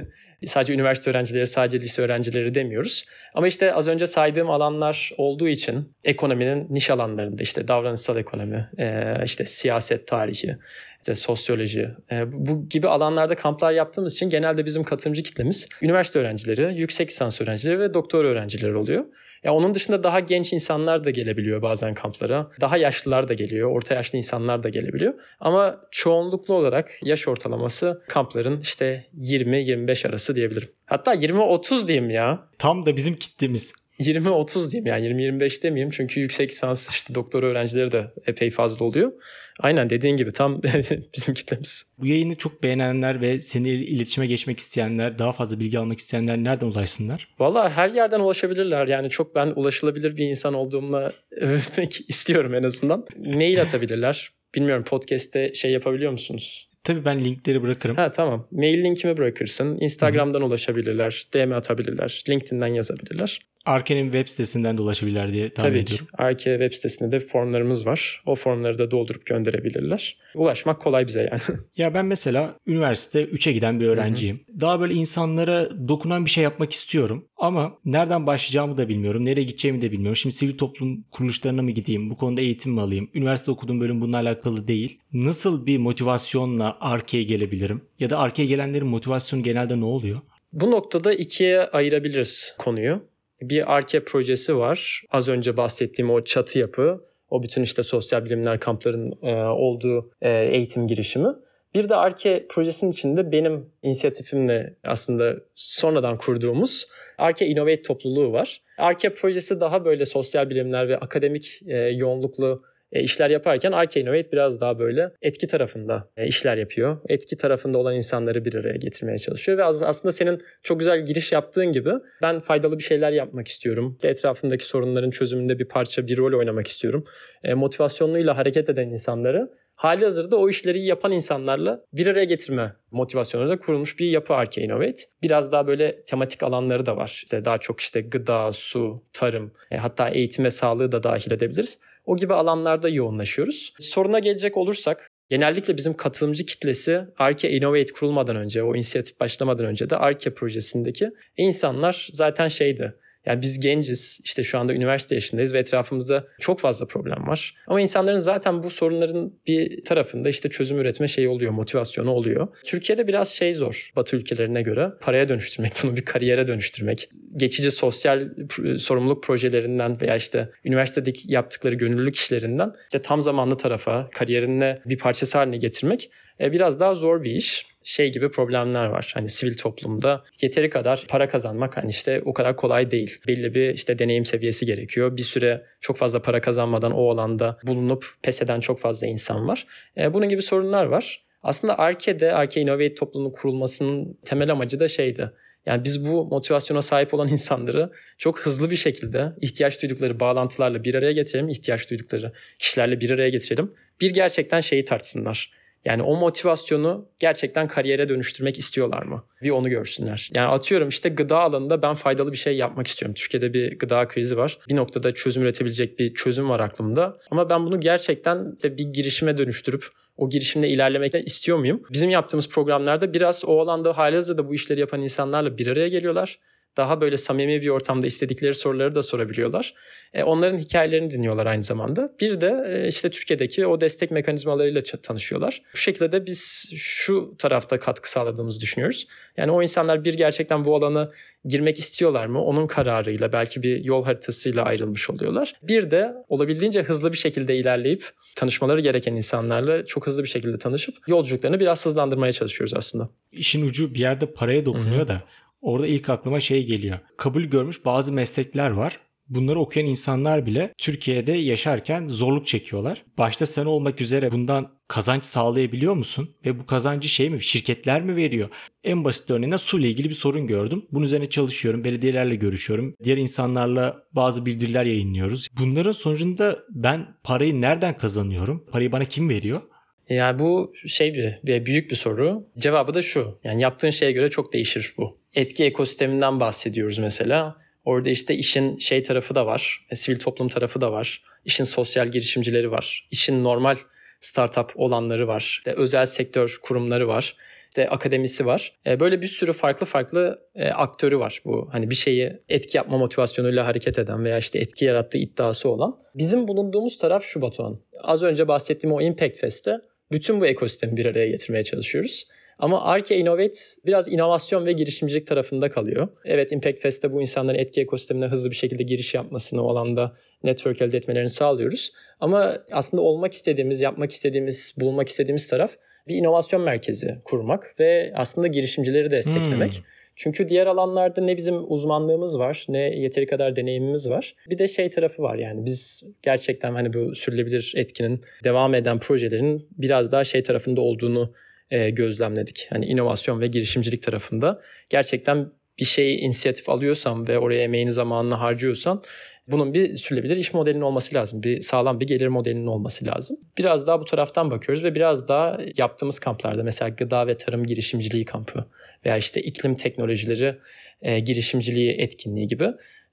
sadece 0.45 0.73
üniversite 0.73 1.11
öğrencileri, 1.11 1.47
sadece 1.47 1.81
lise 1.81 2.01
öğrencileri 2.01 2.55
demiyoruz. 2.55 3.05
Ama 3.33 3.47
işte 3.47 3.73
az 3.73 3.87
önce 3.87 4.07
saydığım 4.07 4.49
alanlar 4.49 5.11
olduğu 5.17 5.47
için 5.47 5.95
ekonominin 6.03 6.67
niş 6.69 6.89
alanlarında 6.89 7.43
işte 7.43 7.67
davranışsal 7.67 8.17
ekonomi, 8.17 8.69
e, 8.77 9.15
işte 9.25 9.45
siyaset 9.45 10.07
tarihi, 10.07 10.57
işte 10.97 11.15
sosyoloji 11.15 11.89
e, 12.11 12.31
bu 12.31 12.69
gibi 12.69 12.87
alanlarda 12.87 13.35
kamplar 13.35 13.71
yaptığımız 13.71 14.13
için 14.13 14.29
genelde 14.29 14.65
bizim 14.65 14.83
katılımcı 14.83 15.23
kitlemiz 15.23 15.67
üniversite 15.81 16.19
öğrencileri, 16.19 16.79
yüksek 16.79 17.09
lisans 17.09 17.41
öğrencileri 17.41 17.79
ve 17.79 17.93
doktor 17.93 18.25
öğrencileri 18.25 18.75
oluyor. 18.75 19.05
Ya 19.45 19.53
onun 19.53 19.75
dışında 19.75 20.03
daha 20.03 20.19
genç 20.19 20.53
insanlar 20.53 21.03
da 21.03 21.09
gelebiliyor 21.09 21.61
bazen 21.61 21.93
kamplara. 21.93 22.51
Daha 22.61 22.77
yaşlılar 22.77 23.27
da 23.27 23.33
geliyor, 23.33 23.71
orta 23.71 23.95
yaşlı 23.95 24.17
insanlar 24.17 24.63
da 24.63 24.69
gelebiliyor. 24.69 25.13
Ama 25.39 25.81
çoğunluklu 25.91 26.53
olarak 26.53 26.91
yaş 27.03 27.27
ortalaması 27.27 28.01
kampların 28.07 28.61
işte 28.61 29.05
20-25 29.17 30.07
arası 30.07 30.35
diyebilirim. 30.35 30.69
Hatta 30.85 31.15
20-30 31.15 31.87
diyeyim 31.87 32.09
ya. 32.09 32.47
Tam 32.59 32.85
da 32.85 32.95
bizim 32.95 33.15
kitlemiz. 33.15 33.73
20-30 33.99 34.71
diyeyim 34.71 34.87
yani 34.87 35.23
20-25 35.23 35.63
demeyeyim 35.63 35.89
çünkü 35.89 36.19
yüksek 36.19 36.51
lisans 36.51 36.89
işte 36.89 37.15
doktora 37.15 37.45
öğrencileri 37.45 37.91
de 37.91 38.11
epey 38.27 38.51
fazla 38.51 38.85
oluyor. 38.85 39.11
Aynen 39.59 39.89
dediğin 39.89 40.17
gibi 40.17 40.31
tam 40.31 40.63
bizim 41.17 41.33
kitlemiz. 41.33 41.85
Bu 41.97 42.05
yayını 42.05 42.35
çok 42.35 42.63
beğenenler 42.63 43.21
ve 43.21 43.41
seninle 43.41 43.73
iletişime 43.73 44.27
geçmek 44.27 44.59
isteyenler, 44.59 45.19
daha 45.19 45.33
fazla 45.33 45.59
bilgi 45.59 45.79
almak 45.79 45.99
isteyenler 45.99 46.37
nereden 46.37 46.67
ulaşsınlar? 46.67 47.27
Valla 47.39 47.69
her 47.69 47.89
yerden 47.89 48.19
ulaşabilirler. 48.19 48.87
Yani 48.87 49.09
çok 49.09 49.35
ben 49.35 49.47
ulaşılabilir 49.55 50.17
bir 50.17 50.25
insan 50.25 50.53
olduğumla 50.53 51.11
övmek 51.31 52.09
istiyorum 52.09 52.53
en 52.53 52.63
azından. 52.63 53.05
Mail 53.17 53.61
atabilirler. 53.61 54.29
Bilmiyorum 54.55 54.83
podcast'te 54.83 55.53
şey 55.53 55.71
yapabiliyor 55.71 56.11
musunuz? 56.11 56.67
Tabii 56.83 57.05
ben 57.05 57.25
linkleri 57.25 57.61
bırakırım. 57.61 57.95
Ha 57.95 58.11
tamam. 58.11 58.47
Mail 58.51 58.83
linkimi 58.83 59.17
bırakırsın. 59.17 59.77
Instagram'dan 59.81 60.39
Hı-hı. 60.39 60.47
ulaşabilirler. 60.47 61.23
DM 61.33 61.51
atabilirler. 61.51 62.23
LinkedIn'den 62.29 62.67
yazabilirler. 62.67 63.39
Arke'nin 63.65 64.03
web 64.03 64.27
sitesinden 64.27 64.77
de 64.77 64.81
ulaşabilirler 64.81 65.33
diye 65.33 65.49
tahmin 65.49 65.69
Tabii 65.69 65.79
ediyorum. 65.79 66.07
Tabii 66.11 66.17
ki. 66.17 66.23
Arke 66.23 66.51
web 66.59 66.73
sitesinde 66.73 67.11
de 67.11 67.19
formlarımız 67.19 67.85
var. 67.85 68.21
O 68.25 68.35
formları 68.35 68.77
da 68.77 68.91
doldurup 68.91 69.25
gönderebilirler. 69.25 70.17
Ulaşmak 70.35 70.81
kolay 70.81 71.07
bize 71.07 71.29
yani. 71.31 71.59
ya 71.77 71.93
ben 71.93 72.05
mesela 72.05 72.55
üniversite 72.67 73.23
3'e 73.23 73.51
giden 73.51 73.79
bir 73.79 73.87
öğrenciyim. 73.87 74.35
Hı-hı. 74.47 74.59
Daha 74.59 74.79
böyle 74.79 74.93
insanlara 74.93 75.87
dokunan 75.87 76.25
bir 76.25 76.29
şey 76.29 76.43
yapmak 76.43 76.71
istiyorum. 76.71 77.25
Ama 77.37 77.77
nereden 77.85 78.27
başlayacağımı 78.27 78.77
da 78.77 78.89
bilmiyorum. 78.89 79.25
Nereye 79.25 79.43
gideceğimi 79.43 79.81
de 79.81 79.91
bilmiyorum. 79.91 80.15
Şimdi 80.15 80.35
sivil 80.35 80.57
toplum 80.57 81.03
kuruluşlarına 81.11 81.61
mı 81.61 81.71
gideyim? 81.71 82.09
Bu 82.09 82.17
konuda 82.17 82.41
eğitim 82.41 82.71
mi 82.71 82.81
alayım? 82.81 83.09
Üniversite 83.13 83.51
okuduğum 83.51 83.79
bölüm 83.81 84.01
bununla 84.01 84.17
alakalı 84.17 84.67
değil. 84.67 84.99
Nasıl 85.13 85.65
bir 85.65 85.77
motivasyonla 85.77 86.77
Arke'ye 86.79 87.23
gelebilirim? 87.23 87.81
Ya 87.99 88.09
da 88.09 88.19
Arke'ye 88.19 88.47
gelenlerin 88.47 88.87
motivasyonu 88.87 89.43
genelde 89.43 89.79
ne 89.79 89.85
oluyor? 89.85 90.21
Bu 90.53 90.71
noktada 90.71 91.13
ikiye 91.13 91.59
ayırabiliriz 91.59 92.55
konuyu 92.57 93.01
bir 93.41 93.75
ARKE 93.75 94.03
projesi 94.03 94.57
var. 94.57 95.03
Az 95.11 95.29
önce 95.29 95.57
bahsettiğim 95.57 96.11
o 96.11 96.23
çatı 96.23 96.59
yapı, 96.59 97.05
o 97.29 97.43
bütün 97.43 97.61
işte 97.61 97.83
sosyal 97.83 98.25
bilimler 98.25 98.59
kampların 98.59 99.13
e, 99.21 99.35
olduğu 99.35 100.11
e, 100.21 100.29
eğitim 100.29 100.87
girişimi. 100.87 101.29
Bir 101.75 101.89
de 101.89 101.95
ARKE 101.95 102.45
projesinin 102.49 102.91
içinde 102.91 103.31
benim 103.31 103.69
inisiyatifimle 103.83 104.75
aslında 104.83 105.35
sonradan 105.55 106.17
kurduğumuz 106.17 106.87
ARKE 107.17 107.45
Innovate 107.45 107.81
topluluğu 107.81 108.31
var. 108.31 108.61
ARKE 108.77 109.13
projesi 109.13 109.59
daha 109.59 109.85
böyle 109.85 110.05
sosyal 110.05 110.49
bilimler 110.49 110.89
ve 110.89 110.97
akademik 110.97 111.61
e, 111.67 111.77
yoğunluklu 111.77 112.63
e, 112.95 113.03
işler 113.03 113.29
yaparken 113.29 113.71
Arke 113.71 114.01
Innovate 114.01 114.31
biraz 114.31 114.61
daha 114.61 114.79
böyle 114.79 115.11
etki 115.21 115.47
tarafında 115.47 116.09
e, 116.17 116.27
işler 116.27 116.57
yapıyor. 116.57 116.97
Etki 117.09 117.37
tarafında 117.37 117.77
olan 117.77 117.95
insanları 117.95 118.45
bir 118.45 118.55
araya 118.55 118.75
getirmeye 118.75 119.17
çalışıyor 119.17 119.57
ve 119.57 119.63
aslında 119.63 120.11
senin 120.11 120.41
çok 120.63 120.79
güzel 120.79 121.05
giriş 121.05 121.31
yaptığın 121.31 121.71
gibi 121.71 121.91
ben 122.21 122.39
faydalı 122.39 122.77
bir 122.77 122.83
şeyler 122.83 123.11
yapmak 123.11 123.47
istiyorum. 123.47 123.97
Etrafımdaki 124.03 124.65
sorunların 124.65 125.09
çözümünde 125.09 125.59
bir 125.59 125.67
parça, 125.67 126.07
bir 126.07 126.17
rol 126.17 126.39
oynamak 126.39 126.67
istiyorum. 126.67 127.05
E, 127.43 127.53
motivasyonluyla 127.53 128.37
hareket 128.37 128.69
eden 128.69 128.87
insanları 128.87 129.49
hali 129.75 130.05
hazırda 130.05 130.37
o 130.37 130.49
işleri 130.49 130.81
yapan 130.81 131.11
insanlarla 131.11 131.85
bir 131.93 132.07
araya 132.07 132.25
getirme 132.25 132.75
motivasyonuyla 132.91 133.59
kurulmuş 133.59 133.99
bir 133.99 134.09
yapı 134.09 134.33
Arke 134.33 134.61
Innovate. 134.61 135.03
Biraz 135.21 135.51
daha 135.51 135.67
böyle 135.67 136.03
tematik 136.03 136.43
alanları 136.43 136.85
da 136.85 136.97
var. 136.97 137.09
İşte 137.23 137.45
daha 137.45 137.57
çok 137.57 137.79
işte 137.79 138.01
gıda, 138.01 138.53
su, 138.53 138.95
tarım, 139.13 139.51
e, 139.71 139.77
hatta 139.77 140.09
eğitim 140.09 140.45
ve 140.45 140.49
sağlığı 140.49 140.91
da 140.91 141.03
dahil 141.03 141.31
edebiliriz. 141.31 141.79
O 142.05 142.17
gibi 142.17 142.33
alanlarda 142.33 142.89
yoğunlaşıyoruz. 142.89 143.73
Soruna 143.79 144.19
gelecek 144.19 144.57
olursak 144.57 145.07
Genellikle 145.29 145.77
bizim 145.77 145.93
katılımcı 145.93 146.45
kitlesi 146.45 147.01
Arke 147.17 147.49
Innovate 147.49 147.93
kurulmadan 147.93 148.35
önce, 148.35 148.63
o 148.63 148.75
inisiyatif 148.75 149.19
başlamadan 149.19 149.65
önce 149.65 149.89
de 149.89 149.97
Arke 149.97 150.33
projesindeki 150.33 151.11
insanlar 151.37 152.07
zaten 152.11 152.47
şeydi. 152.47 152.95
Yani 153.25 153.41
biz 153.41 153.59
genciz, 153.59 154.19
işte 154.23 154.43
şu 154.43 154.59
anda 154.59 154.73
üniversite 154.73 155.15
yaşındayız 155.15 155.53
ve 155.53 155.59
etrafımızda 155.59 156.27
çok 156.39 156.59
fazla 156.59 156.85
problem 156.85 157.27
var. 157.27 157.55
Ama 157.67 157.81
insanların 157.81 158.17
zaten 158.17 158.63
bu 158.63 158.69
sorunların 158.69 159.33
bir 159.47 159.83
tarafında 159.83 160.29
işte 160.29 160.49
çözüm 160.49 160.79
üretme 160.79 161.07
şeyi 161.07 161.29
oluyor, 161.29 161.51
motivasyonu 161.51 162.11
oluyor. 162.11 162.47
Türkiye'de 162.63 163.07
biraz 163.07 163.29
şey 163.29 163.53
zor 163.53 163.91
Batı 163.95 164.15
ülkelerine 164.15 164.61
göre. 164.61 164.91
Paraya 165.01 165.29
dönüştürmek, 165.29 165.73
bunu 165.83 165.95
bir 165.95 166.05
kariyere 166.05 166.47
dönüştürmek. 166.47 167.09
Geçici 167.37 167.71
sosyal 167.71 168.29
sorumluluk 168.77 169.23
projelerinden 169.23 170.01
veya 170.01 170.15
işte 170.15 170.49
üniversitedeki 170.65 171.33
yaptıkları 171.33 171.75
gönüllülük 171.75 172.15
işlerinden 172.15 172.73
işte 172.83 173.01
tam 173.01 173.21
zamanlı 173.21 173.57
tarafa, 173.57 174.09
kariyerine 174.09 174.81
bir 174.85 174.97
parçası 174.97 175.37
haline 175.37 175.57
getirmek 175.57 176.09
e, 176.39 176.51
biraz 176.51 176.79
daha 176.79 176.95
zor 176.95 177.23
bir 177.23 177.31
iş 177.31 177.74
şey 177.85 178.11
gibi 178.11 178.31
problemler 178.31 178.85
var. 178.85 179.11
Hani 179.13 179.29
sivil 179.29 179.57
toplumda 179.57 180.23
yeteri 180.41 180.69
kadar 180.69 181.05
para 181.07 181.27
kazanmak 181.27 181.77
hani 181.77 181.89
işte 181.89 182.21
o 182.25 182.33
kadar 182.33 182.55
kolay 182.55 182.91
değil. 182.91 183.19
Belli 183.27 183.55
bir 183.55 183.73
işte 183.73 183.99
deneyim 183.99 184.25
seviyesi 184.25 184.65
gerekiyor. 184.65 185.17
Bir 185.17 185.21
süre 185.21 185.65
çok 185.81 185.97
fazla 185.97 186.21
para 186.21 186.41
kazanmadan 186.41 186.91
o 186.91 187.09
alanda 187.09 187.57
bulunup 187.63 188.05
pes 188.21 188.41
eden 188.41 188.59
çok 188.59 188.79
fazla 188.79 189.07
insan 189.07 189.47
var. 189.47 189.67
E, 189.97 190.13
bunun 190.13 190.29
gibi 190.29 190.41
sorunlar 190.41 190.85
var. 190.85 191.25
Aslında 191.43 191.79
Arke'de, 191.79 192.33
Arke 192.33 192.61
Innovate 192.61 192.95
toplumunun 192.95 193.31
kurulmasının 193.31 194.17
temel 194.25 194.51
amacı 194.51 194.79
da 194.79 194.87
şeydi. 194.87 195.31
Yani 195.65 195.83
biz 195.83 196.05
bu 196.05 196.25
motivasyona 196.25 196.81
sahip 196.81 197.13
olan 197.13 197.27
insanları 197.31 197.91
çok 198.17 198.39
hızlı 198.39 198.71
bir 198.71 198.75
şekilde 198.75 199.31
ihtiyaç 199.41 199.81
duydukları 199.81 200.19
bağlantılarla 200.19 200.83
bir 200.83 200.95
araya 200.95 201.11
getirelim, 201.11 201.49
ihtiyaç 201.49 201.89
duydukları 201.89 202.31
kişilerle 202.59 203.01
bir 203.01 203.11
araya 203.11 203.29
getirelim. 203.29 203.73
Bir 204.01 204.13
gerçekten 204.13 204.59
şeyi 204.59 204.85
tartsınlar 204.85 205.51
yani 205.85 206.01
o 206.01 206.15
motivasyonu 206.15 207.09
gerçekten 207.19 207.67
kariyere 207.67 208.09
dönüştürmek 208.09 208.59
istiyorlar 208.59 209.03
mı? 209.03 209.23
Bir 209.41 209.49
onu 209.49 209.69
görsünler. 209.69 210.29
Yani 210.33 210.47
atıyorum 210.47 210.89
işte 210.89 211.09
gıda 211.09 211.39
alanında 211.39 211.81
ben 211.81 211.95
faydalı 211.95 212.31
bir 212.31 212.37
şey 212.37 212.57
yapmak 212.57 212.87
istiyorum. 212.87 213.13
Türkiye'de 213.13 213.53
bir 213.53 213.79
gıda 213.79 214.07
krizi 214.07 214.37
var. 214.37 214.57
Bir 214.69 214.75
noktada 214.75 215.13
çözüm 215.13 215.43
üretebilecek 215.43 215.99
bir 215.99 216.13
çözüm 216.13 216.49
var 216.49 216.59
aklımda. 216.59 217.17
Ama 217.31 217.49
ben 217.49 217.65
bunu 217.65 217.79
gerçekten 217.79 218.59
de 218.63 218.77
bir 218.77 218.83
girişime 218.83 219.37
dönüştürüp 219.37 219.85
o 220.17 220.29
girişimde 220.29 220.69
ilerlemek 220.69 221.27
istiyor 221.27 221.57
muyum? 221.57 221.83
Bizim 221.93 222.09
yaptığımız 222.09 222.49
programlarda 222.49 223.13
biraz 223.13 223.45
o 223.45 223.59
alanda 223.59 223.97
halihazırda 223.97 224.47
bu 224.47 224.53
işleri 224.53 224.79
yapan 224.79 225.01
insanlarla 225.01 225.57
bir 225.57 225.67
araya 225.67 225.87
geliyorlar 225.87 226.39
daha 226.77 227.01
böyle 227.01 227.17
samimi 227.17 227.61
bir 227.61 227.69
ortamda 227.69 228.07
istedikleri 228.07 228.53
soruları 228.53 228.95
da 228.95 229.03
sorabiliyorlar. 229.03 229.73
E, 230.13 230.23
onların 230.23 230.57
hikayelerini 230.57 231.09
dinliyorlar 231.09 231.45
aynı 231.45 231.63
zamanda. 231.63 232.13
Bir 232.21 232.41
de 232.41 232.65
e, 232.67 232.87
işte 232.87 233.09
Türkiye'deki 233.09 233.67
o 233.67 233.81
destek 233.81 234.11
mekanizmalarıyla 234.11 234.81
tanışıyorlar. 234.81 235.61
Bu 235.73 235.77
şekilde 235.77 236.11
de 236.11 236.25
biz 236.25 236.71
şu 236.75 237.35
tarafta 237.37 237.79
katkı 237.79 238.11
sağladığımızı 238.11 238.61
düşünüyoruz. 238.61 239.07
Yani 239.37 239.51
o 239.51 239.61
insanlar 239.61 240.05
bir 240.05 240.13
gerçekten 240.13 240.65
bu 240.65 240.75
alana 240.75 241.11
girmek 241.45 241.79
istiyorlar 241.79 242.25
mı? 242.25 242.43
Onun 242.43 242.67
kararıyla 242.67 243.31
belki 243.31 243.63
bir 243.63 243.83
yol 243.83 244.03
haritasıyla 244.03 244.63
ayrılmış 244.63 245.09
oluyorlar. 245.09 245.53
Bir 245.63 245.91
de 245.91 246.13
olabildiğince 246.29 246.81
hızlı 246.81 247.11
bir 247.11 247.17
şekilde 247.17 247.57
ilerleyip 247.57 248.09
tanışmaları 248.35 248.81
gereken 248.81 249.15
insanlarla 249.15 249.85
çok 249.85 250.07
hızlı 250.07 250.23
bir 250.23 250.27
şekilde 250.27 250.57
tanışıp 250.57 250.95
yolculuklarını 251.07 251.59
biraz 251.59 251.85
hızlandırmaya 251.85 252.31
çalışıyoruz 252.31 252.73
aslında. 252.73 253.09
İşin 253.31 253.67
ucu 253.67 253.93
bir 253.93 253.99
yerde 253.99 254.25
paraya 254.25 254.65
dokunuyor 254.65 254.99
Hı-hı. 254.99 255.07
da 255.07 255.23
Orada 255.65 255.87
ilk 255.87 256.09
aklıma 256.09 256.39
şey 256.39 256.65
geliyor. 256.65 256.99
Kabul 257.17 257.43
görmüş 257.43 257.85
bazı 257.85 258.13
meslekler 258.13 258.71
var. 258.71 258.99
Bunları 259.29 259.59
okuyan 259.59 259.87
insanlar 259.87 260.45
bile 260.45 260.73
Türkiye'de 260.77 261.31
yaşarken 261.31 262.07
zorluk 262.07 262.47
çekiyorlar. 262.47 263.03
Başta 263.17 263.45
sen 263.45 263.65
olmak 263.65 264.01
üzere 264.01 264.31
bundan 264.31 264.71
kazanç 264.87 265.23
sağlayabiliyor 265.23 265.93
musun? 265.93 266.35
Ve 266.45 266.59
bu 266.59 266.65
kazancı 266.65 267.07
şey 267.07 267.29
mi 267.29 267.43
şirketler 267.43 268.01
mi 268.01 268.15
veriyor? 268.15 268.49
En 268.83 269.03
basit 269.03 269.29
örneğinde 269.29 269.57
su 269.57 269.79
ile 269.79 269.89
ilgili 269.89 270.09
bir 270.09 270.15
sorun 270.15 270.47
gördüm. 270.47 270.85
Bunun 270.91 271.05
üzerine 271.05 271.29
çalışıyorum. 271.29 271.83
Belediyelerle 271.83 272.35
görüşüyorum. 272.35 272.95
Diğer 273.03 273.17
insanlarla 273.17 274.03
bazı 274.11 274.45
bildiriler 274.45 274.85
yayınlıyoruz. 274.85 275.47
Bunların 275.59 275.91
sonucunda 275.91 276.59
ben 276.69 277.07
parayı 277.23 277.61
nereden 277.61 277.97
kazanıyorum? 277.97 278.65
Parayı 278.71 278.91
bana 278.91 279.05
kim 279.05 279.29
veriyor? 279.29 279.61
Yani 280.09 280.39
bu 280.39 280.73
şey 280.87 281.13
bir, 281.13 281.39
bir 281.43 281.65
büyük 281.65 281.91
bir 281.91 281.95
soru. 281.95 282.47
Cevabı 282.57 282.93
da 282.93 283.01
şu. 283.01 283.39
Yani 283.43 283.61
yaptığın 283.61 283.89
şeye 283.89 284.11
göre 284.11 284.29
çok 284.29 284.53
değişir 284.53 284.93
bu. 284.97 285.24
Etki 285.35 285.63
ekosisteminden 285.63 286.39
bahsediyoruz 286.39 286.97
mesela. 286.97 287.55
Orada 287.85 288.09
işte 288.09 288.35
işin 288.35 288.77
şey 288.77 289.03
tarafı 289.03 289.35
da 289.35 289.45
var. 289.45 289.85
E, 289.91 289.95
sivil 289.95 290.19
toplum 290.19 290.49
tarafı 290.49 290.81
da 290.81 290.91
var. 290.91 291.23
İşin 291.45 291.63
sosyal 291.63 292.07
girişimcileri 292.07 292.71
var. 292.71 293.07
İşin 293.11 293.43
normal 293.43 293.77
startup 294.19 294.71
olanları 294.75 295.27
var. 295.27 295.41
İşte 295.41 295.73
özel 295.73 296.05
sektör 296.05 296.59
kurumları 296.61 297.07
var. 297.07 297.35
İşte 297.69 297.89
akademisi 297.89 298.45
var. 298.45 298.73
E, 298.87 298.99
böyle 298.99 299.21
bir 299.21 299.27
sürü 299.27 299.53
farklı 299.53 299.85
farklı 299.85 300.39
e, 300.55 300.69
aktörü 300.69 301.19
var 301.19 301.41
bu. 301.45 301.69
Hani 301.71 301.89
bir 301.89 301.95
şeyi 301.95 302.33
etki 302.49 302.77
yapma 302.77 302.97
motivasyonuyla 302.97 303.67
hareket 303.67 303.99
eden 303.99 304.23
veya 304.23 304.37
işte 304.37 304.59
etki 304.59 304.85
yarattığı 304.85 305.17
iddiası 305.17 305.69
olan. 305.69 305.97
Bizim 306.15 306.47
bulunduğumuz 306.47 306.97
taraf 306.97 307.23
şu 307.23 307.41
Batuhan. 307.41 307.79
Az 308.01 308.23
önce 308.23 308.47
bahsettiğim 308.47 308.93
o 308.93 309.01
Impact 309.01 309.37
Fest'te 309.37 309.77
bütün 310.11 310.41
bu 310.41 310.45
ekosistemi 310.47 310.97
bir 310.97 311.05
araya 311.05 311.27
getirmeye 311.27 311.63
çalışıyoruz. 311.63 312.27
Ama 312.59 312.81
Arke 312.81 313.17
Innovate 313.17 313.59
biraz 313.85 314.07
inovasyon 314.07 314.65
ve 314.65 314.73
girişimcilik 314.73 315.27
tarafında 315.27 315.69
kalıyor. 315.69 316.07
Evet 316.25 316.51
Impact 316.51 316.81
Fest'te 316.81 317.11
bu 317.11 317.21
insanların 317.21 317.57
etki 317.57 317.81
ekosistemine 317.81 318.25
hızlı 318.25 318.49
bir 318.49 318.55
şekilde 318.55 318.83
giriş 318.83 319.13
yapmasını, 319.13 319.63
o 319.63 319.69
alanda 319.69 320.13
network 320.43 320.81
elde 320.81 320.97
etmelerini 320.97 321.29
sağlıyoruz. 321.29 321.91
Ama 322.19 322.57
aslında 322.71 323.03
olmak 323.03 323.33
istediğimiz, 323.33 323.81
yapmak 323.81 324.11
istediğimiz, 324.11 324.75
bulunmak 324.79 325.07
istediğimiz 325.07 325.47
taraf 325.47 325.71
bir 326.07 326.15
inovasyon 326.15 326.61
merkezi 326.61 327.17
kurmak 327.23 327.75
ve 327.79 328.13
aslında 328.15 328.47
girişimcileri 328.47 329.11
desteklemek. 329.11 329.73
Hmm. 329.73 329.83
Çünkü 330.15 330.49
diğer 330.49 330.67
alanlarda 330.67 331.21
ne 331.21 331.37
bizim 331.37 331.71
uzmanlığımız 331.71 332.39
var 332.39 332.65
ne 332.69 332.79
yeteri 332.79 333.25
kadar 333.25 333.55
deneyimimiz 333.55 334.09
var. 334.09 334.35
Bir 334.49 334.57
de 334.57 334.67
şey 334.67 334.89
tarafı 334.89 335.23
var 335.23 335.35
yani 335.35 335.65
biz 335.65 336.03
gerçekten 336.21 336.75
hani 336.75 336.93
bu 336.93 337.15
sürülebilir 337.15 337.73
etkinin 337.75 338.21
devam 338.43 338.75
eden 338.75 338.99
projelerin 338.99 339.67
biraz 339.77 340.11
daha 340.11 340.23
şey 340.23 340.43
tarafında 340.43 340.81
olduğunu 340.81 341.33
e, 341.71 341.89
gözlemledik. 341.89 342.67
Hani 342.69 342.85
inovasyon 342.85 343.41
ve 343.41 343.47
girişimcilik 343.47 344.03
tarafında 344.03 344.61
gerçekten 344.89 345.51
bir 345.79 345.85
şey 345.85 346.25
inisiyatif 346.25 346.69
alıyorsan 346.69 347.27
ve 347.27 347.39
oraya 347.39 347.63
emeğini 347.63 347.91
zamanını 347.91 348.35
harcıyorsan 348.35 349.03
bunun 349.47 349.73
bir 349.73 349.97
sürülebilir 349.97 350.35
iş 350.35 350.53
modelinin 350.53 350.81
olması 350.81 351.15
lazım. 351.15 351.43
Bir 351.43 351.61
sağlam 351.61 351.99
bir 351.99 352.07
gelir 352.07 352.27
modelinin 352.27 352.67
olması 352.67 353.05
lazım. 353.05 353.37
Biraz 353.57 353.87
daha 353.87 353.99
bu 353.99 354.05
taraftan 354.05 354.51
bakıyoruz 354.51 354.83
ve 354.83 354.95
biraz 354.95 355.27
daha 355.27 355.59
yaptığımız 355.77 356.19
kamplarda 356.19 356.63
mesela 356.63 356.89
gıda 356.89 357.27
ve 357.27 357.37
tarım 357.37 357.65
girişimciliği 357.65 358.25
kampı 358.25 358.65
veya 359.05 359.17
işte 359.17 359.41
iklim 359.41 359.75
teknolojileri 359.75 360.57
e, 361.01 361.19
girişimciliği 361.19 361.91
etkinliği 361.91 362.47
gibi 362.47 362.67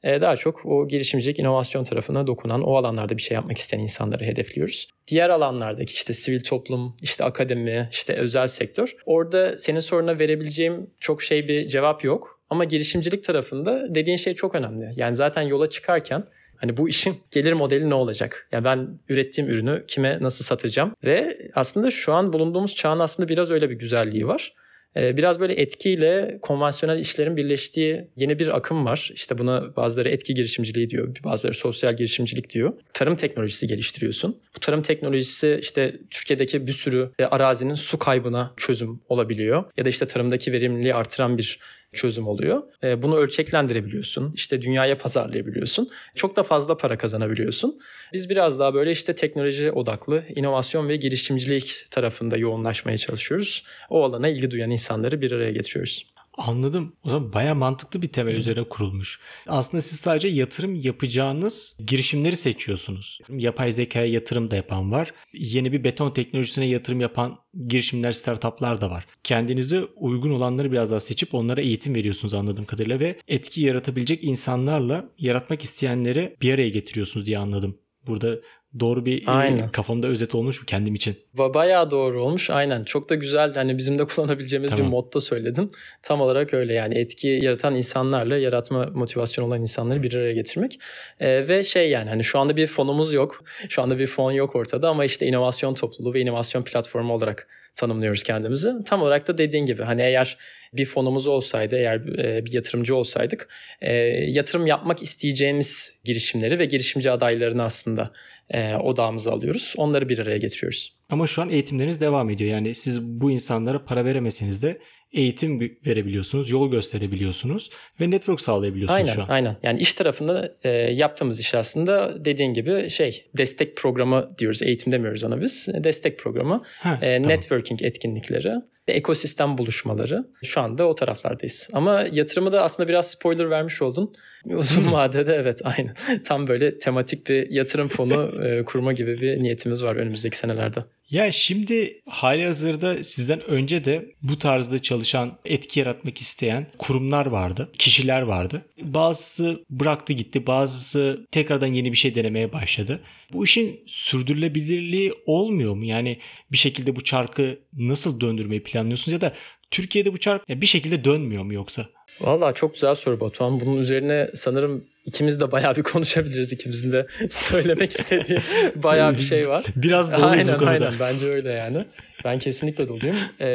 daha 0.04 0.36
çok 0.36 0.66
o 0.66 0.88
girişimcilik 0.88 1.38
inovasyon 1.38 1.84
tarafına 1.84 2.26
dokunan 2.26 2.62
o 2.62 2.76
alanlarda 2.76 3.16
bir 3.16 3.22
şey 3.22 3.34
yapmak 3.34 3.58
isteyen 3.58 3.80
insanları 3.80 4.24
hedefliyoruz. 4.24 4.88
Diğer 5.08 5.30
alanlardaki 5.30 5.92
işte 5.92 6.14
sivil 6.14 6.42
toplum, 6.42 6.94
işte 7.02 7.24
akademi, 7.24 7.88
işte 7.92 8.14
özel 8.14 8.46
sektör 8.46 8.96
orada 9.06 9.58
senin 9.58 9.80
soruna 9.80 10.18
verebileceğim 10.18 10.90
çok 11.00 11.22
şey 11.22 11.48
bir 11.48 11.68
cevap 11.68 12.04
yok. 12.04 12.40
Ama 12.50 12.64
girişimcilik 12.64 13.24
tarafında 13.24 13.94
dediğin 13.94 14.16
şey 14.16 14.34
çok 14.34 14.54
önemli. 14.54 14.90
Yani 14.96 15.16
zaten 15.16 15.42
yola 15.42 15.70
çıkarken 15.70 16.24
Hani 16.62 16.76
bu 16.76 16.88
işin 16.88 17.16
gelir 17.30 17.52
modeli 17.52 17.90
ne 17.90 17.94
olacak? 17.94 18.48
Yani 18.52 18.64
ben 18.64 18.98
ürettiğim 19.08 19.50
ürünü 19.50 19.84
kime 19.88 20.18
nasıl 20.20 20.44
satacağım? 20.44 20.94
Ve 21.04 21.38
aslında 21.54 21.90
şu 21.90 22.12
an 22.12 22.32
bulunduğumuz 22.32 22.74
çağın 22.74 22.98
aslında 22.98 23.28
biraz 23.28 23.50
öyle 23.50 23.70
bir 23.70 23.74
güzelliği 23.74 24.26
var. 24.26 24.54
Ee, 24.96 25.16
biraz 25.16 25.40
böyle 25.40 25.52
etkiyle 25.52 26.38
konvansiyonel 26.42 27.00
işlerin 27.00 27.36
birleştiği 27.36 28.08
yeni 28.16 28.38
bir 28.38 28.56
akım 28.56 28.84
var. 28.84 29.10
İşte 29.14 29.38
buna 29.38 29.76
bazıları 29.76 30.08
etki 30.08 30.34
girişimciliği 30.34 30.90
diyor, 30.90 31.16
bazıları 31.24 31.54
sosyal 31.54 31.96
girişimcilik 31.96 32.50
diyor. 32.50 32.72
Tarım 32.94 33.16
teknolojisi 33.16 33.66
geliştiriyorsun. 33.66 34.40
Bu 34.56 34.60
tarım 34.60 34.82
teknolojisi 34.82 35.58
işte 35.62 35.96
Türkiye'deki 36.10 36.66
bir 36.66 36.72
sürü 36.72 37.10
e, 37.18 37.24
arazinin 37.24 37.74
su 37.74 37.98
kaybına 37.98 38.54
çözüm 38.56 39.00
olabiliyor. 39.08 39.64
Ya 39.76 39.84
da 39.84 39.88
işte 39.88 40.06
tarımdaki 40.06 40.52
verimliliği 40.52 40.94
artıran 40.94 41.38
bir 41.38 41.58
çözüm 41.92 42.28
oluyor. 42.28 42.62
E, 42.84 43.02
bunu 43.02 43.16
ölçeklendirebiliyorsun. 43.16 44.32
İşte 44.34 44.62
dünyaya 44.62 44.98
pazarlayabiliyorsun. 44.98 45.90
Çok 46.14 46.36
da 46.36 46.42
fazla 46.42 46.76
para 46.76 46.98
kazanabiliyorsun. 46.98 47.80
Biz 48.12 48.30
biraz 48.30 48.58
daha 48.58 48.74
böyle 48.74 48.90
işte 48.90 49.14
teknoloji 49.14 49.72
odaklı, 49.72 50.24
inovasyon 50.34 50.88
ve 50.88 50.96
girişimcilik 50.96 51.86
tarafında 51.90 52.36
yoğunlaşmaya 52.36 52.98
çalışıyoruz. 52.98 53.64
O 53.90 54.04
alana 54.04 54.28
ilgi 54.28 54.50
duyan 54.50 54.70
insanları 54.70 55.20
bir 55.20 55.32
araya 55.32 55.52
getiriyoruz. 55.52 56.11
Anladım. 56.38 56.92
O 57.04 57.10
zaman 57.10 57.32
baya 57.32 57.54
mantıklı 57.54 58.02
bir 58.02 58.08
temel 58.08 58.34
üzerine 58.34 58.64
kurulmuş. 58.64 59.20
Aslında 59.46 59.82
siz 59.82 60.00
sadece 60.00 60.28
yatırım 60.28 60.74
yapacağınız 60.74 61.76
girişimleri 61.86 62.36
seçiyorsunuz. 62.36 63.18
Yapay 63.28 63.72
zekaya 63.72 64.06
yatırım 64.06 64.50
da 64.50 64.56
yapan 64.56 64.92
var. 64.92 65.14
Yeni 65.32 65.72
bir 65.72 65.84
beton 65.84 66.10
teknolojisine 66.10 66.66
yatırım 66.66 67.00
yapan 67.00 67.38
girişimler, 67.68 68.12
startuplar 68.12 68.80
da 68.80 68.90
var. 68.90 69.06
Kendinize 69.24 69.84
uygun 69.96 70.30
olanları 70.30 70.72
biraz 70.72 70.90
daha 70.90 71.00
seçip 71.00 71.34
onlara 71.34 71.60
eğitim 71.60 71.94
veriyorsunuz 71.94 72.34
anladığım 72.34 72.64
kadarıyla 72.64 73.00
ve 73.00 73.18
etki 73.28 73.60
yaratabilecek 73.60 74.24
insanlarla 74.24 75.08
yaratmak 75.18 75.62
isteyenleri 75.62 76.36
bir 76.42 76.54
araya 76.54 76.68
getiriyorsunuz 76.68 77.26
diye 77.26 77.38
anladım. 77.38 77.78
Burada 78.06 78.40
Doğru 78.80 79.06
bir 79.06 79.22
e, 79.22 79.30
aynen. 79.30 79.68
kafamda 79.68 80.06
özet 80.06 80.34
olmuş 80.34 80.60
mu 80.60 80.66
kendim 80.66 80.94
için? 80.94 81.16
Bayağı 81.34 81.90
doğru 81.90 82.22
olmuş 82.22 82.50
aynen. 82.50 82.84
Çok 82.84 83.10
da 83.10 83.14
güzel 83.14 83.54
hani 83.54 83.78
bizim 83.78 83.98
de 83.98 84.04
kullanabileceğimiz 84.06 84.70
tamam. 84.70 84.86
bir 84.86 84.90
modda 84.90 85.20
söyledin. 85.20 85.72
Tam 86.02 86.20
olarak 86.20 86.54
öyle 86.54 86.74
yani 86.74 86.98
etki 86.98 87.28
yaratan 87.28 87.74
insanlarla 87.74 88.36
yaratma 88.36 88.86
motivasyon 88.86 89.44
olan 89.44 89.62
insanları 89.62 90.02
bir 90.02 90.14
araya 90.14 90.32
getirmek. 90.32 90.78
Ee, 91.20 91.48
ve 91.48 91.64
şey 91.64 91.90
yani 91.90 92.08
hani 92.08 92.24
şu 92.24 92.38
anda 92.38 92.56
bir 92.56 92.66
fonumuz 92.66 93.12
yok. 93.12 93.44
Şu 93.68 93.82
anda 93.82 93.98
bir 93.98 94.06
fon 94.06 94.32
yok 94.32 94.56
ortada 94.56 94.88
ama 94.88 95.04
işte 95.04 95.26
inovasyon 95.26 95.74
topluluğu 95.74 96.14
ve 96.14 96.20
inovasyon 96.20 96.62
platformu 96.62 97.14
olarak 97.14 97.48
tanımlıyoruz 97.76 98.22
kendimizi. 98.22 98.72
Tam 98.86 99.02
olarak 99.02 99.28
da 99.28 99.38
dediğin 99.38 99.66
gibi 99.66 99.82
hani 99.82 100.02
eğer 100.02 100.38
bir 100.74 100.86
fonumuz 100.86 101.26
olsaydı, 101.26 101.76
eğer 101.76 101.96
e, 101.96 102.44
bir 102.44 102.52
yatırımcı 102.52 102.96
olsaydık 102.96 103.48
e, 103.80 103.92
yatırım 104.28 104.66
yapmak 104.66 105.02
isteyeceğimiz 105.02 105.98
girişimleri 106.04 106.58
ve 106.58 106.64
girişimci 106.64 107.10
adaylarını 107.10 107.62
aslında 107.62 108.12
e, 108.52 108.76
odağımıza 108.76 109.32
alıyoruz. 109.32 109.74
Onları 109.76 110.08
bir 110.08 110.18
araya 110.18 110.38
getiriyoruz. 110.38 110.96
Ama 111.10 111.26
şu 111.26 111.42
an 111.42 111.50
eğitimleriniz 111.50 112.00
devam 112.00 112.30
ediyor. 112.30 112.50
Yani 112.50 112.74
siz 112.74 113.02
bu 113.02 113.30
insanlara 113.30 113.84
para 113.84 114.04
veremeseniz 114.04 114.62
de 114.62 114.78
eğitim 115.12 115.60
verebiliyorsunuz, 115.86 116.50
yol 116.50 116.70
gösterebiliyorsunuz 116.70 117.70
ve 118.00 118.10
network 118.10 118.40
sağlayabiliyorsunuz 118.40 119.00
aynen, 119.00 119.14
şu 119.14 119.22
an. 119.22 119.28
Aynen. 119.28 119.56
Yani 119.62 119.80
iş 119.80 119.94
tarafında 119.94 120.54
e, 120.64 120.68
yaptığımız 120.70 121.40
iş 121.40 121.54
aslında 121.54 122.24
dediğin 122.24 122.54
gibi 122.54 122.90
şey 122.90 123.30
destek 123.36 123.76
programı 123.76 124.34
diyoruz. 124.38 124.62
Eğitim 124.62 124.92
demiyoruz 124.92 125.24
ona 125.24 125.40
biz. 125.40 125.68
Destek 125.74 126.18
programı. 126.18 126.62
Ha, 126.78 126.98
e, 127.02 127.16
tamam. 127.16 127.28
Networking 127.28 127.82
etkinlikleri 127.82 128.52
ekosistem 128.88 129.58
buluşmaları. 129.58 130.24
Şu 130.42 130.60
anda 130.60 130.88
o 130.88 130.94
taraflardayız. 130.94 131.68
Ama 131.72 132.04
yatırımı 132.12 132.52
da 132.52 132.62
aslında 132.62 132.88
biraz 132.88 133.10
spoiler 133.10 133.50
vermiş 133.50 133.82
oldun. 133.82 134.14
Uzun 134.44 134.92
vadede 134.92 135.34
evet 135.34 135.60
aynı. 135.64 135.94
Tam 136.24 136.46
böyle 136.48 136.78
tematik 136.78 137.28
bir 137.28 137.50
yatırım 137.50 137.88
fonu 137.88 138.42
e, 138.44 138.64
kurma 138.64 138.92
gibi 138.92 139.20
bir 139.20 139.42
niyetimiz 139.42 139.84
var 139.84 139.96
önümüzdeki 139.96 140.36
senelerde. 140.36 140.80
Ya 141.12 141.32
şimdi 141.32 142.00
hali 142.08 142.44
hazırda 142.44 143.04
sizden 143.04 143.44
önce 143.44 143.84
de 143.84 144.14
bu 144.22 144.38
tarzda 144.38 144.82
çalışan, 144.82 145.38
etki 145.44 145.80
yaratmak 145.80 146.18
isteyen 146.18 146.66
kurumlar 146.78 147.26
vardı, 147.26 147.72
kişiler 147.78 148.22
vardı. 148.22 148.64
Bazısı 148.82 149.64
bıraktı 149.70 150.12
gitti, 150.12 150.46
bazısı 150.46 151.26
tekrardan 151.30 151.66
yeni 151.66 151.92
bir 151.92 151.96
şey 151.96 152.14
denemeye 152.14 152.52
başladı. 152.52 153.00
Bu 153.32 153.44
işin 153.44 153.80
sürdürülebilirliği 153.86 155.12
olmuyor 155.26 155.74
mu? 155.74 155.84
Yani 155.84 156.18
bir 156.52 156.56
şekilde 156.56 156.96
bu 156.96 157.04
çarkı 157.04 157.58
nasıl 157.72 158.20
döndürmeyi 158.20 158.62
planlıyorsunuz 158.62 159.12
ya 159.12 159.20
da 159.20 159.34
Türkiye'de 159.70 160.12
bu 160.12 160.18
çark 160.18 160.48
bir 160.48 160.66
şekilde 160.66 161.04
dönmüyor 161.04 161.42
mu 161.42 161.54
yoksa? 161.54 161.86
Valla 162.20 162.54
çok 162.54 162.74
güzel 162.74 162.94
soru 162.94 163.20
Batuhan. 163.20 163.60
Bunun 163.60 163.76
üzerine 163.76 164.30
sanırım 164.34 164.84
ikimiz 165.04 165.40
de 165.40 165.52
bayağı 165.52 165.76
bir 165.76 165.82
konuşabiliriz. 165.82 166.52
İkimizin 166.52 166.92
de 166.92 167.06
söylemek 167.30 167.90
istediği 167.90 168.38
bayağı 168.74 169.14
bir 169.14 169.20
şey 169.20 169.48
var. 169.48 169.64
Biraz 169.76 170.12
doluyuz 170.16 170.48
aynen, 170.48 170.54
bu 170.54 170.58
konuda. 170.58 170.70
Aynen 170.70 170.94
bence 171.00 171.26
öyle 171.26 171.52
yani. 171.52 171.84
Ben 172.24 172.38
kesinlikle 172.38 172.88
doluyum. 172.88 173.16
Ee, 173.40 173.46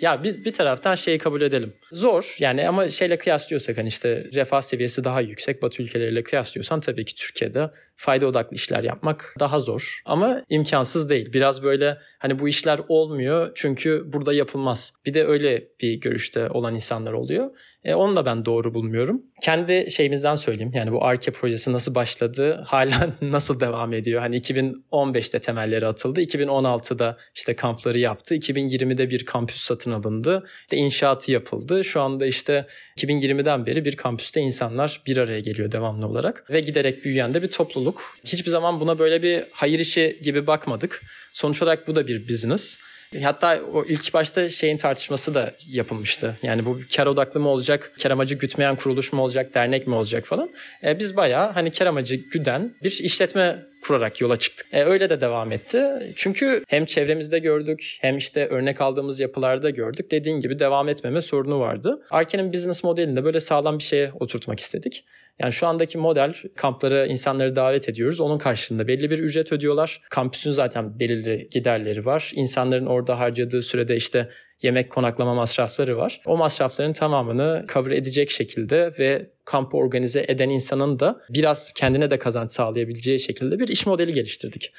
ya 0.00 0.24
bir, 0.24 0.44
bir 0.44 0.52
taraftan 0.52 0.94
şeyi 0.94 1.18
kabul 1.18 1.40
edelim. 1.40 1.72
Zor 1.92 2.36
yani 2.38 2.68
ama 2.68 2.88
şeyle 2.88 3.18
kıyaslıyorsak 3.18 3.78
hani 3.78 3.88
işte 3.88 4.24
refah 4.34 4.60
seviyesi 4.60 5.04
daha 5.04 5.20
yüksek 5.20 5.62
Batı 5.62 5.82
ülkeleriyle 5.82 6.22
kıyaslıyorsan 6.22 6.80
tabii 6.80 7.04
ki 7.04 7.14
Türkiye'de 7.14 7.70
fayda 7.98 8.26
odaklı 8.26 8.56
işler 8.56 8.84
yapmak 8.84 9.34
daha 9.40 9.58
zor. 9.60 10.02
Ama 10.04 10.42
imkansız 10.48 11.10
değil. 11.10 11.32
Biraz 11.32 11.62
böyle 11.62 11.98
hani 12.18 12.38
bu 12.38 12.48
işler 12.48 12.80
olmuyor 12.88 13.52
çünkü 13.54 14.02
burada 14.12 14.32
yapılmaz. 14.32 14.92
Bir 15.06 15.14
de 15.14 15.24
öyle 15.24 15.68
bir 15.80 15.94
görüşte 15.94 16.48
olan 16.48 16.74
insanlar 16.74 17.12
oluyor. 17.12 17.50
E, 17.84 17.94
onu 17.94 18.16
da 18.16 18.26
ben 18.26 18.44
doğru 18.44 18.74
bulmuyorum. 18.74 19.22
Kendi 19.42 19.90
şeyimizden 19.90 20.34
söyleyeyim. 20.36 20.72
Yani 20.74 20.92
bu 20.92 21.04
Arke 21.04 21.30
projesi 21.30 21.72
nasıl 21.72 21.94
başladı, 21.94 22.64
hala 22.66 23.14
nasıl 23.22 23.60
devam 23.60 23.92
ediyor? 23.92 24.20
Hani 24.20 24.40
2015'te 24.40 25.38
temelleri 25.38 25.86
atıldı. 25.86 26.20
2016'da 26.22 27.16
işte 27.34 27.56
kampları 27.78 27.98
yaptı. 27.98 28.34
2020'de 28.34 29.10
bir 29.10 29.24
kampüs 29.24 29.62
satın 29.62 29.92
alındı. 29.92 30.46
İşte 30.60 30.76
inşaatı 30.76 31.32
yapıldı. 31.32 31.84
Şu 31.84 32.00
anda 32.00 32.26
işte 32.26 32.66
2020'den 32.96 33.66
beri 33.66 33.84
bir 33.84 33.96
kampüste 33.96 34.40
insanlar 34.40 35.00
bir 35.06 35.16
araya 35.16 35.40
geliyor 35.40 35.72
devamlı 35.72 36.06
olarak. 36.06 36.50
Ve 36.50 36.60
giderek 36.60 37.04
büyüyen 37.04 37.34
de 37.34 37.42
bir 37.42 37.48
topluluk. 37.48 38.02
Hiçbir 38.24 38.50
zaman 38.50 38.80
buna 38.80 38.98
böyle 38.98 39.22
bir 39.22 39.44
hayır 39.52 39.78
işi 39.78 40.18
gibi 40.22 40.46
bakmadık. 40.46 41.02
Sonuç 41.32 41.62
olarak 41.62 41.88
bu 41.88 41.94
da 41.94 42.06
bir 42.06 42.28
business. 42.28 42.78
Hatta 43.22 43.60
o 43.74 43.84
ilk 43.84 44.14
başta 44.14 44.48
şeyin 44.48 44.76
tartışması 44.76 45.34
da 45.34 45.54
yapılmıştı. 45.66 46.38
Yani 46.42 46.66
bu 46.66 46.78
kar 46.96 47.06
odaklı 47.06 47.40
mı 47.40 47.48
olacak, 47.48 47.92
kar 48.02 48.10
amacı 48.10 48.34
gütmeyen 48.34 48.76
kuruluş 48.76 49.12
mu 49.12 49.22
olacak, 49.22 49.54
dernek 49.54 49.86
mi 49.86 49.94
olacak 49.94 50.26
falan. 50.26 50.50
E, 50.84 50.98
biz 50.98 51.16
bayağı 51.16 51.52
hani 51.52 51.70
kar 51.70 51.86
amacı 51.86 52.14
güden 52.14 52.74
bir 52.82 52.98
işletme 53.02 53.66
kurarak 53.82 54.20
yola 54.20 54.36
çıktık. 54.36 54.66
E, 54.72 54.84
öyle 54.84 55.10
de 55.10 55.20
devam 55.20 55.52
etti. 55.52 56.12
Çünkü 56.16 56.64
hem 56.68 56.84
çevremizde 56.84 57.38
gördük 57.38 57.96
hem 58.00 58.16
işte 58.16 58.46
örnek 58.46 58.80
aldığımız 58.80 59.20
yapılarda 59.20 59.70
gördük. 59.70 60.10
Dediğin 60.10 60.40
gibi 60.40 60.58
devam 60.58 60.88
etmeme 60.88 61.20
sorunu 61.20 61.60
vardı. 61.60 62.02
Arken'in 62.10 62.52
business 62.52 62.84
modelinde 62.84 63.24
böyle 63.24 63.40
sağlam 63.40 63.78
bir 63.78 63.84
şeye 63.84 64.12
oturtmak 64.20 64.60
istedik. 64.60 65.04
Yani 65.38 65.52
şu 65.52 65.66
andaki 65.66 65.98
model 65.98 66.34
kamplara 66.56 67.06
insanları 67.06 67.56
davet 67.56 67.88
ediyoruz. 67.88 68.20
Onun 68.20 68.38
karşılığında 68.38 68.88
belli 68.88 69.10
bir 69.10 69.18
ücret 69.18 69.52
ödüyorlar. 69.52 70.00
Kampüsün 70.10 70.52
zaten 70.52 71.00
belirli 71.00 71.48
giderleri 71.50 72.06
var. 72.06 72.32
İnsanların 72.34 72.86
orada 72.86 73.18
harcadığı 73.18 73.62
sürede 73.62 73.96
işte 73.96 74.28
yemek 74.62 74.90
konaklama 74.90 75.34
masrafları 75.34 75.96
var. 75.96 76.20
O 76.26 76.36
masrafların 76.36 76.92
tamamını 76.92 77.64
cover 77.72 77.90
edecek 77.90 78.30
şekilde 78.30 78.92
ve 78.98 79.30
kampı 79.44 79.76
organize 79.76 80.24
eden 80.28 80.48
insanın 80.48 80.98
da 80.98 81.20
biraz 81.30 81.72
kendine 81.72 82.10
de 82.10 82.18
kazanç 82.18 82.50
sağlayabileceği 82.50 83.20
şekilde 83.20 83.58
bir 83.58 83.68
iş 83.68 83.86
modeli 83.86 84.12
geliştirdik 84.12 84.72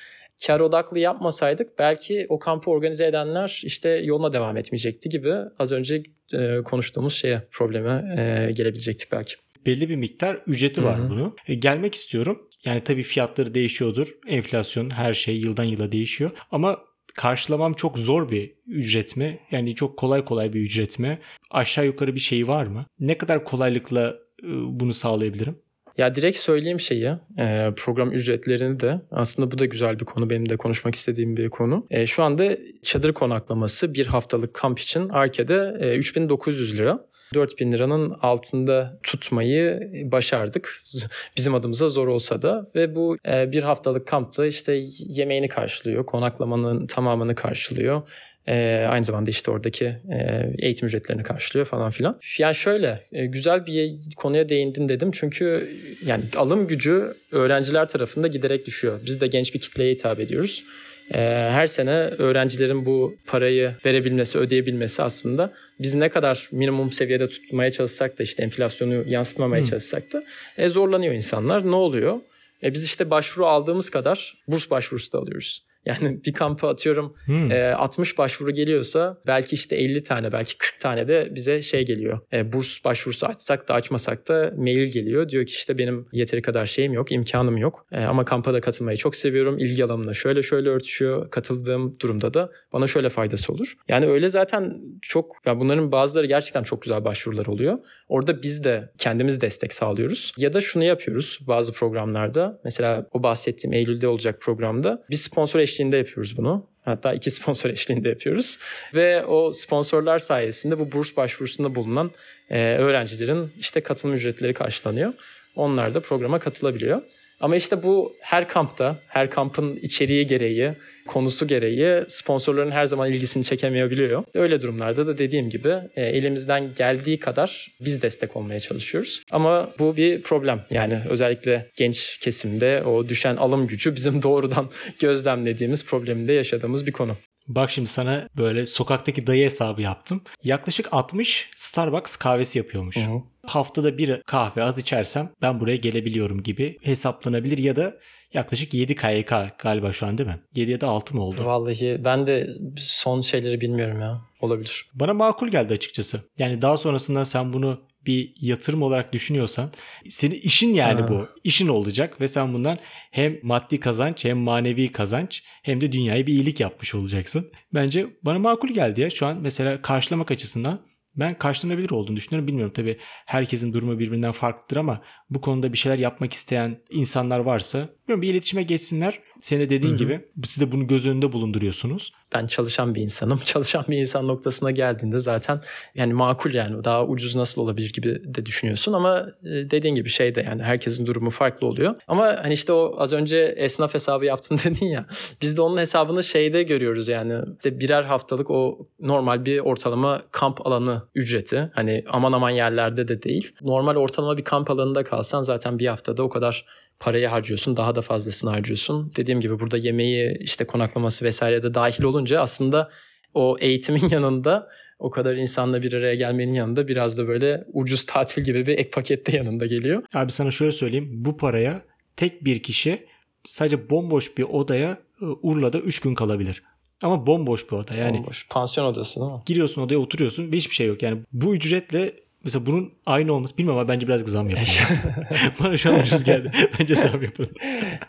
kar 0.47 0.59
odaklı 0.59 0.99
yapmasaydık 0.99 1.79
belki 1.79 2.25
o 2.29 2.39
kampı 2.39 2.71
organize 2.71 3.05
edenler 3.05 3.61
işte 3.63 3.89
yoluna 3.89 4.33
devam 4.33 4.57
etmeyecekti 4.57 5.09
gibi 5.09 5.35
az 5.59 5.71
önce 5.71 6.03
e, 6.33 6.57
konuştuğumuz 6.65 7.13
şeye 7.13 7.41
probleme 7.51 8.15
e, 8.17 8.51
gelebilecektik 8.51 9.11
belki. 9.11 9.35
Belli 9.65 9.89
bir 9.89 9.95
miktar 9.95 10.41
ücreti 10.47 10.83
var 10.83 10.99
Hı-hı. 10.99 11.09
bunun. 11.09 11.35
E, 11.47 11.55
gelmek 11.55 11.95
istiyorum. 11.95 12.49
Yani 12.65 12.83
tabii 12.83 13.03
fiyatları 13.03 13.53
değişiyordur. 13.53 14.13
Enflasyon 14.27 14.89
her 14.89 15.13
şey 15.13 15.37
yıldan 15.37 15.63
yıla 15.63 15.91
değişiyor. 15.91 16.31
Ama 16.51 16.79
karşılamam 17.15 17.73
çok 17.73 17.97
zor 17.97 18.31
bir 18.31 18.55
ücret 18.67 19.17
mi? 19.17 19.39
Yani 19.51 19.75
çok 19.75 19.97
kolay 19.97 20.25
kolay 20.25 20.53
bir 20.53 20.61
ücret 20.61 20.99
mi? 20.99 21.19
Aşağı 21.51 21.85
yukarı 21.85 22.15
bir 22.15 22.19
şey 22.19 22.47
var 22.47 22.65
mı? 22.65 22.85
Ne 22.99 23.17
kadar 23.17 23.43
kolaylıkla 23.43 24.15
e, 24.43 24.47
bunu 24.49 24.93
sağlayabilirim? 24.93 25.55
Ya 25.97 26.15
direkt 26.15 26.37
söyleyeyim 26.37 26.79
şeyi 26.79 27.13
e, 27.37 27.73
program 27.77 28.11
ücretlerini 28.11 28.79
de 28.79 29.01
aslında 29.11 29.51
bu 29.51 29.59
da 29.59 29.65
güzel 29.65 29.99
bir 29.99 30.05
konu 30.05 30.29
benim 30.29 30.49
de 30.49 30.57
konuşmak 30.57 30.95
istediğim 30.95 31.37
bir 31.37 31.49
konu. 31.49 31.87
E, 31.89 32.05
şu 32.05 32.23
anda 32.23 32.57
çadır 32.83 33.13
konaklaması 33.13 33.93
bir 33.93 34.07
haftalık 34.07 34.53
kamp 34.53 34.79
için 34.79 35.09
Arke'de 35.09 35.93
3900 35.97 36.77
lira. 36.77 37.08
4000 37.33 37.71
liranın 37.71 38.15
altında 38.21 38.99
tutmayı 39.03 39.91
başardık. 40.11 40.77
Bizim 41.37 41.55
adımıza 41.55 41.89
zor 41.89 42.07
olsa 42.07 42.41
da 42.41 42.67
ve 42.75 42.95
bu 42.95 43.17
bir 43.25 43.63
haftalık 43.63 44.07
kampta 44.07 44.45
işte 44.45 44.81
yemeğini 44.99 45.47
karşılıyor, 45.47 46.05
konaklamanın 46.05 46.87
tamamını 46.87 47.35
karşılıyor. 47.35 48.01
E, 48.49 48.85
aynı 48.89 49.03
zamanda 49.03 49.29
işte 49.29 49.51
oradaki 49.51 49.85
e, 49.85 50.49
eğitim 50.59 50.87
ücretlerini 50.87 51.23
karşılıyor 51.23 51.65
falan 51.65 51.91
filan. 51.91 52.19
Yani 52.37 52.55
şöyle 52.55 53.03
e, 53.11 53.25
güzel 53.25 53.65
bir 53.65 53.95
konuya 54.17 54.49
değindin 54.49 54.89
dedim. 54.89 55.11
Çünkü 55.11 55.77
yani 56.05 56.23
alım 56.35 56.67
gücü 56.67 57.13
öğrenciler 57.31 57.89
tarafında 57.89 58.27
giderek 58.27 58.65
düşüyor. 58.65 58.99
Biz 59.05 59.21
de 59.21 59.27
genç 59.27 59.53
bir 59.53 59.59
kitleye 59.59 59.93
hitap 59.93 60.19
ediyoruz. 60.19 60.63
E, 61.13 61.19
her 61.51 61.67
sene 61.67 61.91
öğrencilerin 61.91 62.85
bu 62.85 63.15
parayı 63.27 63.75
verebilmesi, 63.85 64.37
ödeyebilmesi 64.37 65.03
aslında 65.03 65.53
biz 65.79 65.95
ne 65.95 66.09
kadar 66.09 66.49
minimum 66.51 66.91
seviyede 66.91 67.27
tutmaya 67.27 67.69
çalışsak 67.69 68.19
da 68.19 68.23
işte 68.23 68.43
enflasyonu 68.43 69.03
yansıtmamaya 69.07 69.61
hmm. 69.61 69.69
çalışsak 69.69 70.13
da 70.13 70.23
e, 70.57 70.69
zorlanıyor 70.69 71.13
insanlar. 71.13 71.71
Ne 71.71 71.75
oluyor? 71.75 72.19
E, 72.63 72.73
biz 72.73 72.85
işte 72.85 73.09
başvuru 73.09 73.45
aldığımız 73.45 73.89
kadar 73.89 74.37
burs 74.47 74.69
başvurusu 74.69 75.13
da 75.13 75.17
alıyoruz. 75.17 75.68
Yani 75.89 76.23
bir 76.25 76.33
kampa 76.33 76.69
atıyorum 76.69 77.15
hmm. 77.25 77.51
e, 77.51 77.73
60 77.73 78.17
başvuru 78.17 78.51
geliyorsa 78.51 79.17
belki 79.27 79.55
işte 79.55 79.75
50 79.75 80.03
tane 80.03 80.31
belki 80.31 80.57
40 80.57 80.79
tane 80.79 81.07
de 81.07 81.27
bize 81.35 81.61
şey 81.61 81.85
geliyor. 81.85 82.19
E, 82.33 82.53
burs 82.53 82.83
başvurusu 82.85 83.25
açsak 83.25 83.67
da 83.67 83.73
açmasak 83.73 84.27
da 84.27 84.53
mail 84.57 84.91
geliyor. 84.91 85.29
Diyor 85.29 85.45
ki 85.45 85.51
işte 85.51 85.77
benim 85.77 86.07
yeteri 86.11 86.41
kadar 86.41 86.65
şeyim 86.65 86.93
yok, 86.93 87.11
imkanım 87.11 87.57
yok. 87.57 87.85
E, 87.91 87.99
ama 88.03 88.25
kampa 88.25 88.53
da 88.53 88.61
katılmayı 88.61 88.97
çok 88.97 89.15
seviyorum. 89.15 89.57
İlgi 89.57 89.85
alanımla 89.85 90.13
şöyle 90.13 90.43
şöyle 90.43 90.69
örtüşüyor. 90.69 91.29
Katıldığım 91.31 91.99
durumda 91.99 92.33
da 92.33 92.51
bana 92.73 92.87
şöyle 92.87 93.09
faydası 93.09 93.53
olur. 93.53 93.75
Yani 93.89 94.07
öyle 94.07 94.29
zaten 94.29 94.81
çok 95.01 95.35
ya 95.45 95.59
bunların 95.59 95.91
bazıları 95.91 96.25
gerçekten 96.25 96.63
çok 96.63 96.81
güzel 96.81 97.05
başvurular 97.05 97.45
oluyor. 97.45 97.79
Orada 98.07 98.43
biz 98.43 98.63
de 98.63 98.91
kendimiz 98.97 99.41
destek 99.41 99.73
sağlıyoruz. 99.73 100.33
Ya 100.37 100.53
da 100.53 100.61
şunu 100.61 100.83
yapıyoruz 100.83 101.39
bazı 101.47 101.73
programlarda. 101.73 102.59
Mesela 102.63 103.07
o 103.11 103.23
bahsettiğim 103.23 103.73
Eylül'de 103.73 104.07
olacak 104.07 104.41
programda 104.41 105.03
bir 105.09 105.15
sponsor 105.15 105.59
eşliğinde 105.59 105.78
yapıyoruz 105.97 106.37
bunu. 106.37 106.67
Hatta 106.85 107.13
iki 107.13 107.31
sponsor 107.39 107.69
eşliğinde 107.69 108.09
yapıyoruz. 108.09 108.59
Ve 108.95 109.25
o 109.25 109.53
sponsorlar 109.53 110.19
sayesinde 110.19 110.79
bu 110.79 110.91
burs 110.91 111.17
başvurusunda 111.17 111.75
bulunan 111.75 112.11
e, 112.49 112.75
öğrencilerin 112.75 113.51
işte 113.59 113.81
katılım 113.81 114.15
ücretleri 114.15 114.53
karşılanıyor. 114.53 115.13
Onlar 115.55 115.93
da 115.93 116.01
programa 116.01 116.39
katılabiliyor. 116.39 117.01
Ama 117.39 117.55
işte 117.55 117.83
bu 117.83 118.15
her 118.21 118.47
kampta, 118.47 118.99
her 119.07 119.29
kampın 119.29 119.75
içeriği 119.75 120.27
gereği, 120.27 120.73
konusu 121.07 121.47
gereği 121.47 122.03
sponsorların 122.07 122.71
her 122.71 122.85
zaman 122.85 123.11
ilgisini 123.11 123.43
çekemeyebiliyor. 123.43 124.23
Öyle 124.33 124.61
durumlarda 124.61 125.07
da 125.07 125.17
dediğim 125.17 125.49
gibi 125.49 125.75
e, 125.95 126.01
elimizden 126.01 126.73
geldiği 126.73 127.19
kadar 127.19 127.67
biz 127.81 128.01
destek 128.01 128.35
olmaya 128.35 128.59
çalışıyoruz. 128.59 129.23
Ama 129.31 129.73
bu 129.79 129.97
bir 129.97 130.21
problem. 130.21 130.65
Yani 130.69 131.01
özellikle 131.09 131.69
genç 131.77 132.17
kesimde 132.17 132.83
o 132.83 133.09
düşen 133.09 133.35
alım 133.35 133.67
gücü 133.67 133.95
bizim 133.95 134.21
doğrudan 134.23 134.69
gözlemlediğimiz 134.99 135.85
probleminde 135.85 136.33
yaşadığımız 136.33 136.87
bir 136.87 136.91
konu. 136.91 137.17
Bak 137.49 137.71
şimdi 137.71 137.87
sana 137.87 138.27
böyle 138.37 138.65
sokaktaki 138.65 139.27
dayı 139.27 139.45
hesabı 139.45 139.81
yaptım. 139.81 140.21
Yaklaşık 140.43 140.87
60 140.91 141.49
Starbucks 141.55 142.15
kahvesi 142.15 142.57
yapıyormuş. 142.57 142.97
Hı 142.97 143.01
hı. 143.01 143.21
Haftada 143.49 143.97
bir 143.97 144.21
kahve 144.21 144.63
az 144.63 144.77
içersem 144.77 145.29
ben 145.41 145.59
buraya 145.59 145.77
gelebiliyorum 145.77 146.43
gibi 146.43 146.77
hesaplanabilir 146.83 147.57
ya 147.57 147.75
da 147.75 147.93
yaklaşık 148.33 148.73
7 148.73 148.95
KYK 148.95 149.33
galiba 149.59 149.93
şu 149.93 150.05
an 150.05 150.17
değil 150.17 150.29
mi? 150.29 150.39
7 150.55 150.71
ya 150.71 150.81
da 150.81 150.87
6 150.87 151.15
mı 151.15 151.23
oldu? 151.23 151.45
Vallahi 151.45 152.01
ben 152.03 152.27
de 152.27 152.47
son 152.77 153.21
şeyleri 153.21 153.61
bilmiyorum 153.61 154.01
ya. 154.01 154.21
Olabilir. 154.41 154.89
Bana 154.93 155.13
makul 155.13 155.47
geldi 155.47 155.73
açıkçası. 155.73 156.21
Yani 156.37 156.61
daha 156.61 156.77
sonrasında 156.77 157.25
sen 157.25 157.53
bunu 157.53 157.89
bir 158.05 158.33
yatırım 158.41 158.83
olarak 158.83 159.13
düşünüyorsan 159.13 159.71
senin 160.09 160.35
işin 160.35 160.73
yani 160.73 161.01
ha. 161.01 161.09
bu. 161.09 161.27
İşin 161.43 161.67
olacak 161.67 162.21
ve 162.21 162.27
sen 162.27 162.53
bundan 162.53 162.77
hem 163.11 163.39
maddi 163.43 163.79
kazanç 163.79 164.25
hem 164.25 164.37
manevi 164.37 164.91
kazanç 164.91 165.43
hem 165.63 165.81
de 165.81 165.91
dünyaya 165.91 166.27
bir 166.27 166.33
iyilik 166.33 166.59
yapmış 166.59 166.95
olacaksın. 166.95 167.51
Bence 167.73 168.07
bana 168.23 168.39
makul 168.39 168.69
geldi 168.69 169.01
ya. 169.01 169.09
Şu 169.09 169.25
an 169.25 169.37
mesela 169.41 169.81
karşılamak 169.81 170.31
açısından 170.31 170.79
ben 171.15 171.37
karşılanabilir 171.37 171.89
olduğunu 171.89 172.15
düşünüyorum. 172.15 172.47
Bilmiyorum 172.47 172.73
tabii 172.75 172.97
herkesin 173.25 173.73
durumu 173.73 173.99
birbirinden 173.99 174.31
farklıdır 174.31 174.77
ama 174.77 175.01
bu 175.29 175.41
konuda 175.41 175.73
bir 175.73 175.77
şeyler 175.77 175.97
yapmak 175.97 176.33
isteyen 176.33 176.77
insanlar 176.89 177.39
varsa 177.39 177.89
bir 178.09 178.29
iletişime 178.29 178.63
geçsinler. 178.63 179.19
Senin 179.39 179.61
de 179.61 179.69
dediğin 179.69 179.91
Hı-hı. 179.91 179.99
gibi 179.99 180.19
siz 180.43 180.61
de 180.61 180.71
bunu 180.71 180.87
göz 180.87 181.05
önünde 181.05 181.31
bulunduruyorsunuz. 181.31 182.13
Ben 182.33 182.47
çalışan 182.47 182.95
bir 182.95 183.01
insanım. 183.01 183.39
Çalışan 183.43 183.85
bir 183.87 183.97
insan 183.97 184.27
noktasına 184.27 184.71
geldiğinde 184.71 185.19
zaten 185.19 185.61
yani 185.95 186.13
makul 186.13 186.53
yani 186.53 186.83
daha 186.83 187.05
ucuz 187.05 187.35
nasıl 187.35 187.61
olabilir 187.61 187.93
gibi 187.93 188.21
de 188.25 188.45
düşünüyorsun 188.45 188.93
ama 188.93 189.27
e, 189.43 189.49
dediğin 189.49 189.95
gibi 189.95 190.09
şey 190.09 190.35
de 190.35 190.41
yani 190.41 190.63
herkesin 190.63 191.05
durumu 191.05 191.29
farklı 191.29 191.67
oluyor. 191.67 191.95
Ama 192.07 192.39
hani 192.41 192.53
işte 192.53 192.73
o 192.73 192.95
az 192.97 193.13
önce 193.13 193.55
esnaf 193.57 193.93
hesabı 193.93 194.25
yaptım 194.25 194.57
dedin 194.63 194.85
ya. 194.85 195.05
Biz 195.41 195.57
de 195.57 195.61
onun 195.61 195.77
hesabını 195.77 196.23
şeyde 196.23 196.63
görüyoruz 196.63 197.07
yani. 197.07 197.33
İşte 197.55 197.79
birer 197.79 198.03
haftalık 198.03 198.49
o 198.49 198.87
normal 198.99 199.45
bir 199.45 199.59
ortalama 199.59 200.21
kamp 200.31 200.67
alanı 200.67 201.01
ücreti. 201.15 201.71
Hani 201.73 202.03
aman 202.09 202.31
aman 202.31 202.49
yerlerde 202.49 203.07
de 203.07 203.23
değil. 203.23 203.51
Normal 203.61 203.95
ortalama 203.95 204.37
bir 204.37 204.43
kamp 204.43 204.71
alanında 204.71 205.03
kalsan 205.19 205.41
zaten 205.41 205.79
bir 205.79 205.87
haftada 205.87 206.23
o 206.23 206.29
kadar 206.29 206.65
parayı 206.99 207.27
harcıyorsun. 207.27 207.77
Daha 207.77 207.95
da 207.95 208.01
fazlasını 208.01 208.49
harcıyorsun. 208.49 209.11
Dediğim 209.15 209.41
gibi 209.41 209.59
burada 209.59 209.77
yemeği 209.77 210.37
işte 210.39 210.65
konaklaması 210.65 211.25
vesaire 211.25 211.63
de 211.63 211.73
dahil 211.73 212.03
olunca 212.03 212.41
aslında 212.41 212.89
o 213.33 213.57
eğitimin 213.59 214.09
yanında 214.11 214.69
o 214.99 215.09
kadar 215.09 215.35
insanla 215.35 215.81
bir 215.81 215.93
araya 215.93 216.15
gelmenin 216.15 216.53
yanında 216.53 216.87
biraz 216.87 217.17
da 217.17 217.27
böyle 217.27 217.63
ucuz 217.73 218.05
tatil 218.05 218.43
gibi 218.43 218.65
bir 218.65 218.77
ek 218.77 218.89
pakette 218.89 219.37
yanında 219.37 219.65
geliyor. 219.65 220.03
Abi 220.13 220.31
sana 220.31 220.51
şöyle 220.51 220.71
söyleyeyim. 220.71 221.09
Bu 221.11 221.37
paraya 221.37 221.81
tek 222.15 222.45
bir 222.45 222.63
kişi 222.63 223.07
sadece 223.45 223.89
bomboş 223.89 224.37
bir 224.37 224.43
odaya 224.43 224.97
e, 225.21 225.25
Urla'da 225.25 225.79
3 225.79 225.99
gün 225.99 226.15
kalabilir. 226.15 226.63
Ama 227.03 227.27
bomboş 227.27 227.71
bir 227.71 227.77
oda 227.77 227.93
yani. 227.93 228.17
Bomboş. 228.17 228.47
Pansiyon 228.49 228.87
odası 228.87 229.19
değil 229.19 229.31
mi? 229.31 229.39
Giriyorsun 229.45 229.81
odaya 229.81 229.99
oturuyorsun 229.99 230.51
ve 230.51 230.57
hiçbir 230.57 230.75
şey 230.75 230.87
yok. 230.87 231.03
Yani 231.03 231.21
bu 231.31 231.55
ücretle 231.55 232.13
Mesela 232.43 232.65
bunun 232.65 232.93
aynı 233.05 233.33
olması 233.33 233.57
bilmiyorum 233.57 233.79
ama 233.79 233.87
bence 233.87 234.07
biraz 234.07 234.21
zam 234.21 234.49
yapın. 234.49 234.65
Bana 235.59 235.77
şu 235.77 235.93
an 235.93 235.99
ucuz 235.99 236.23
geldi. 236.23 236.51
Bence 236.79 236.95
zam 236.95 237.23
yapın. 237.23 237.47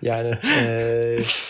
yani 0.03 0.35
e, 0.61 0.95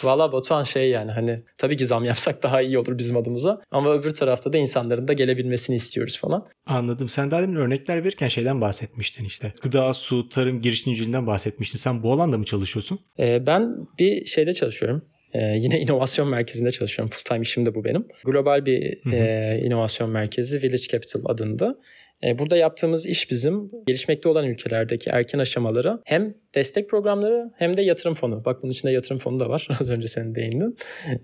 valla 0.03 0.33
Batuhan 0.33 0.65
şey 0.65 0.91
yani 0.91 1.11
hani 1.13 1.41
tabii 1.59 1.77
ki 1.77 1.87
zam 1.87 2.05
yapsak 2.05 2.43
daha 2.43 2.63
iyi 2.63 2.79
olur 2.79 2.99
bizim 2.99 3.17
adımıza. 3.17 3.63
Ama 3.71 3.93
öbür 3.93 4.11
tarafta 4.11 4.53
da 4.53 4.59
insanların 4.59 5.09
da 5.09 5.13
gelebilmesini 5.13 5.77
istiyoruz 5.77 6.19
falan. 6.19 6.47
Anladım. 6.67 7.09
Sen 7.09 7.31
daha 7.31 7.43
demin 7.43 7.57
örnekler 7.57 8.05
verirken 8.05 8.29
şeyden 8.29 8.61
bahsetmiştin 8.61 9.25
işte. 9.25 9.53
Gıda, 9.63 9.95
su, 9.95 10.29
tarım 10.29 10.63
girişimciliğinden 10.63 11.27
bahsetmiştin. 11.27 11.79
Sen 11.79 12.03
bu 12.03 12.13
alanda 12.13 12.39
mı 12.39 12.45
çalışıyorsun? 12.45 13.01
E, 13.19 13.47
ben 13.47 13.77
bir 13.99 14.27
şeyde 14.27 14.53
çalışıyorum. 14.53 15.03
Ee, 15.35 15.39
yine 15.39 15.81
inovasyon 15.81 16.29
merkezinde 16.29 16.71
çalışıyorum. 16.71 17.11
Full 17.15 17.25
time 17.25 17.41
işim 17.41 17.67
de 17.67 17.75
bu 17.75 17.85
benim. 17.85 18.05
Global 18.25 18.67
bir 18.67 19.13
e, 19.13 19.61
inovasyon 19.65 20.11
merkezi 20.11 20.63
Village 20.63 20.83
Capital 20.83 21.21
adında. 21.25 21.79
E, 22.25 22.39
burada 22.39 22.57
yaptığımız 22.57 23.07
iş 23.07 23.31
bizim 23.31 23.71
gelişmekte 23.87 24.29
olan 24.29 24.47
ülkelerdeki 24.47 25.11
erken 25.11 25.39
aşamalara 25.39 26.01
hem 26.05 26.35
destek 26.55 26.91
programları 26.91 27.51
hem 27.57 27.77
de 27.77 27.83
yatırım 27.83 28.15
fonu. 28.15 28.45
Bak 28.45 28.63
bunun 28.63 28.73
içinde 28.73 28.93
yatırım 28.93 29.19
fonu 29.19 29.41
da 29.41 29.49
var. 29.49 29.69
Az 29.81 29.91
önce 29.91 30.09
senin 30.09 30.35
değindin. 30.35 30.77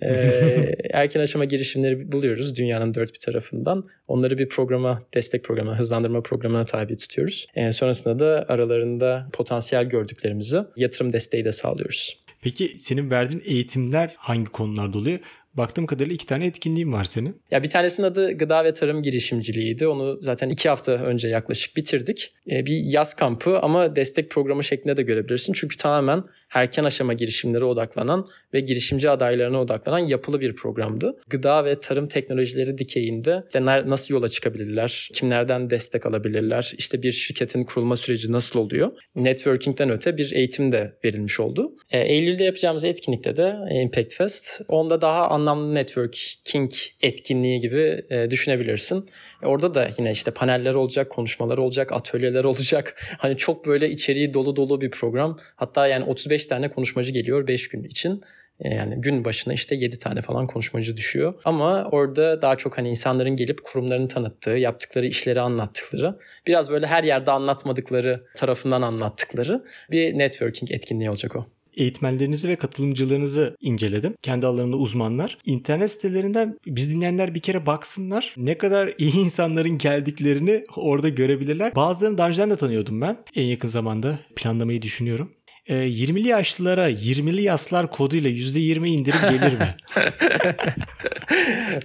Ee, 0.03 0.75
erken 0.93 1.21
aşama 1.21 1.45
girişimleri 1.45 2.13
buluyoruz 2.13 2.57
dünyanın 2.57 2.95
dört 2.95 3.15
bir 3.15 3.19
tarafından. 3.19 3.89
Onları 4.09 4.39
bir 4.39 4.49
programa, 4.49 5.03
destek 5.15 5.45
programına, 5.45 5.79
hızlandırma 5.79 6.23
programına 6.23 6.65
tabi 6.65 6.97
tutuyoruz. 6.97 7.47
Ee, 7.55 7.73
sonrasında 7.73 8.19
da 8.19 8.45
aralarında 8.49 9.29
potansiyel 9.33 9.85
gördüklerimizi 9.85 10.59
yatırım 10.77 11.13
desteği 11.13 11.45
de 11.45 11.53
sağlıyoruz. 11.53 12.27
Peki 12.41 12.79
senin 12.79 13.11
verdiğin 13.11 13.43
eğitimler 13.47 14.15
hangi 14.17 14.45
konularda 14.45 14.99
oluyor? 14.99 15.19
Baktığım 15.57 15.87
kadarıyla 15.87 16.15
iki 16.15 16.27
tane 16.27 16.47
etkinliğin 16.47 16.93
var 16.93 17.05
senin. 17.05 17.41
Ya 17.51 17.63
bir 17.63 17.69
tanesinin 17.69 18.07
adı 18.07 18.39
gıda 18.39 18.65
ve 18.65 18.73
tarım 18.73 19.03
girişimciliğiydi. 19.03 19.87
Onu 19.87 20.19
zaten 20.23 20.49
iki 20.49 20.69
hafta 20.69 20.93
önce 20.93 21.29
yaklaşık 21.29 21.77
bitirdik. 21.77 22.33
Ee, 22.51 22.67
bir 22.67 22.77
yaz 22.85 23.15
kampı 23.15 23.59
ama 23.59 23.97
destek 23.97 24.31
programı 24.31 24.65
şeklinde 24.65 24.97
de 24.97 25.03
görebilirsin. 25.03 25.53
Çünkü 25.53 25.77
tamamen 25.77 26.25
erken 26.55 26.85
aşama 26.85 27.13
girişimlere 27.13 27.65
odaklanan 27.65 28.29
ve 28.55 28.61
girişimci 28.61 29.11
adaylarına 29.11 29.61
odaklanan 29.61 29.99
yapılı 29.99 30.41
bir 30.41 30.55
programdı. 30.55 31.17
Gıda 31.29 31.65
ve 31.65 31.81
tarım 31.81 32.09
teknolojileri 32.09 32.79
dikeyinde 32.79 33.43
işte 33.47 33.67
nasıl 33.67 34.15
yola 34.15 34.29
çıkabilirler, 34.29 35.09
kimlerden 35.13 35.71
destek 35.71 36.07
alabilirler, 36.07 36.75
işte 36.79 37.03
bir 37.03 37.13
şirketin 37.13 37.65
kurulma 37.65 37.97
süreci 37.97 38.33
nasıl 38.33 38.61
oluyor. 38.61 38.93
Networking'den 39.15 39.91
öte 39.91 40.17
bir 40.17 40.33
eğitim 40.33 40.73
de 40.73 40.93
verilmiş 41.05 41.41
oldu. 41.41 41.73
E, 41.91 42.01
Eylül'de 42.01 42.45
yapacağımız 42.45 42.85
etkinlikte 42.85 43.37
de 43.37 43.57
Impact 43.71 44.15
Fest. 44.15 44.61
Onda 44.69 45.01
daha 45.01 45.29
anlamlı 45.29 45.46
networking 45.55 46.73
etkinliği 47.03 47.61
gibi 47.61 48.03
e, 48.11 48.31
düşünebilirsin. 48.31 49.07
E, 49.43 49.47
orada 49.47 49.75
da 49.75 49.91
yine 49.99 50.13
işte 50.13 50.31
paneller 50.31 50.75
olacak, 50.75 51.11
konuşmalar 51.11 51.59
olacak, 51.59 51.93
atölyeler 51.93 52.45
olacak. 52.45 53.03
Hani 53.19 53.37
çok 53.37 53.67
böyle 53.67 53.91
içeriği 53.91 54.35
dolu 54.35 54.57
dolu 54.57 54.81
bir 54.81 54.91
program. 54.91 55.39
Hatta 55.57 55.87
yani 55.87 56.05
35 56.05 56.47
tane 56.47 56.71
konuşmacı 56.71 57.13
geliyor 57.13 57.47
5 57.47 57.69
gün 57.69 57.85
için. 57.85 58.23
E, 58.61 58.75
yani 58.75 59.01
gün 59.01 59.25
başına 59.25 59.55
işte 59.55 59.75
7 59.75 59.99
tane 59.99 60.23
falan 60.23 60.47
konuşmacı 60.47 60.97
düşüyor. 60.97 61.35
Ama 61.45 61.89
orada 61.93 62.43
daha 62.43 62.57
çok 62.57 62.79
hani 62.79 62.89
insanların 62.89 63.37
gelip 63.37 63.65
kurumlarını 63.65 64.09
tanıttığı, 64.09 64.51
yaptıkları 64.51 65.07
işleri 65.07 65.41
anlattıkları, 65.41 66.19
biraz 66.47 66.71
böyle 66.71 66.87
her 66.87 67.05
yerde 67.05 67.31
anlatmadıkları 67.31 68.25
tarafından 68.37 68.83
anlattıkları 68.83 69.65
bir 69.91 70.19
networking 70.19 70.73
etkinliği 70.73 71.11
olacak 71.11 71.37
o 71.37 71.47
eğitmenlerinizi 71.77 72.49
ve 72.49 72.57
katılımcılarınızı 72.57 73.57
inceledim. 73.61 74.15
Kendi 74.23 74.47
alanında 74.47 74.77
uzmanlar. 74.77 75.39
İnternet 75.47 75.91
sitelerinden 75.91 76.59
biz 76.67 76.95
dinleyenler 76.95 77.35
bir 77.35 77.41
kere 77.41 77.67
baksınlar. 77.67 78.35
Ne 78.37 78.59
kadar 78.59 78.95
iyi 78.99 79.17
insanların 79.17 79.79
geldiklerini 79.79 80.65
orada 80.77 81.09
görebilirler. 81.09 81.75
Bazılarını 81.75 82.19
daha 82.19 82.29
önceden 82.29 82.51
de 82.51 82.57
tanıyordum 82.57 83.01
ben. 83.01 83.17
En 83.37 83.45
yakın 83.45 83.69
zamanda 83.69 84.19
planlamayı 84.37 84.83
düşünüyorum. 84.83 85.33
20'li 85.69 86.27
ee, 86.27 86.31
yaşlılara 86.31 86.91
20'li 86.91 87.43
yaslar 87.43 87.91
koduyla 87.91 88.31
%20 88.31 88.89
indirim 88.89 89.21
gelir 89.31 89.59
mi? 89.59 89.69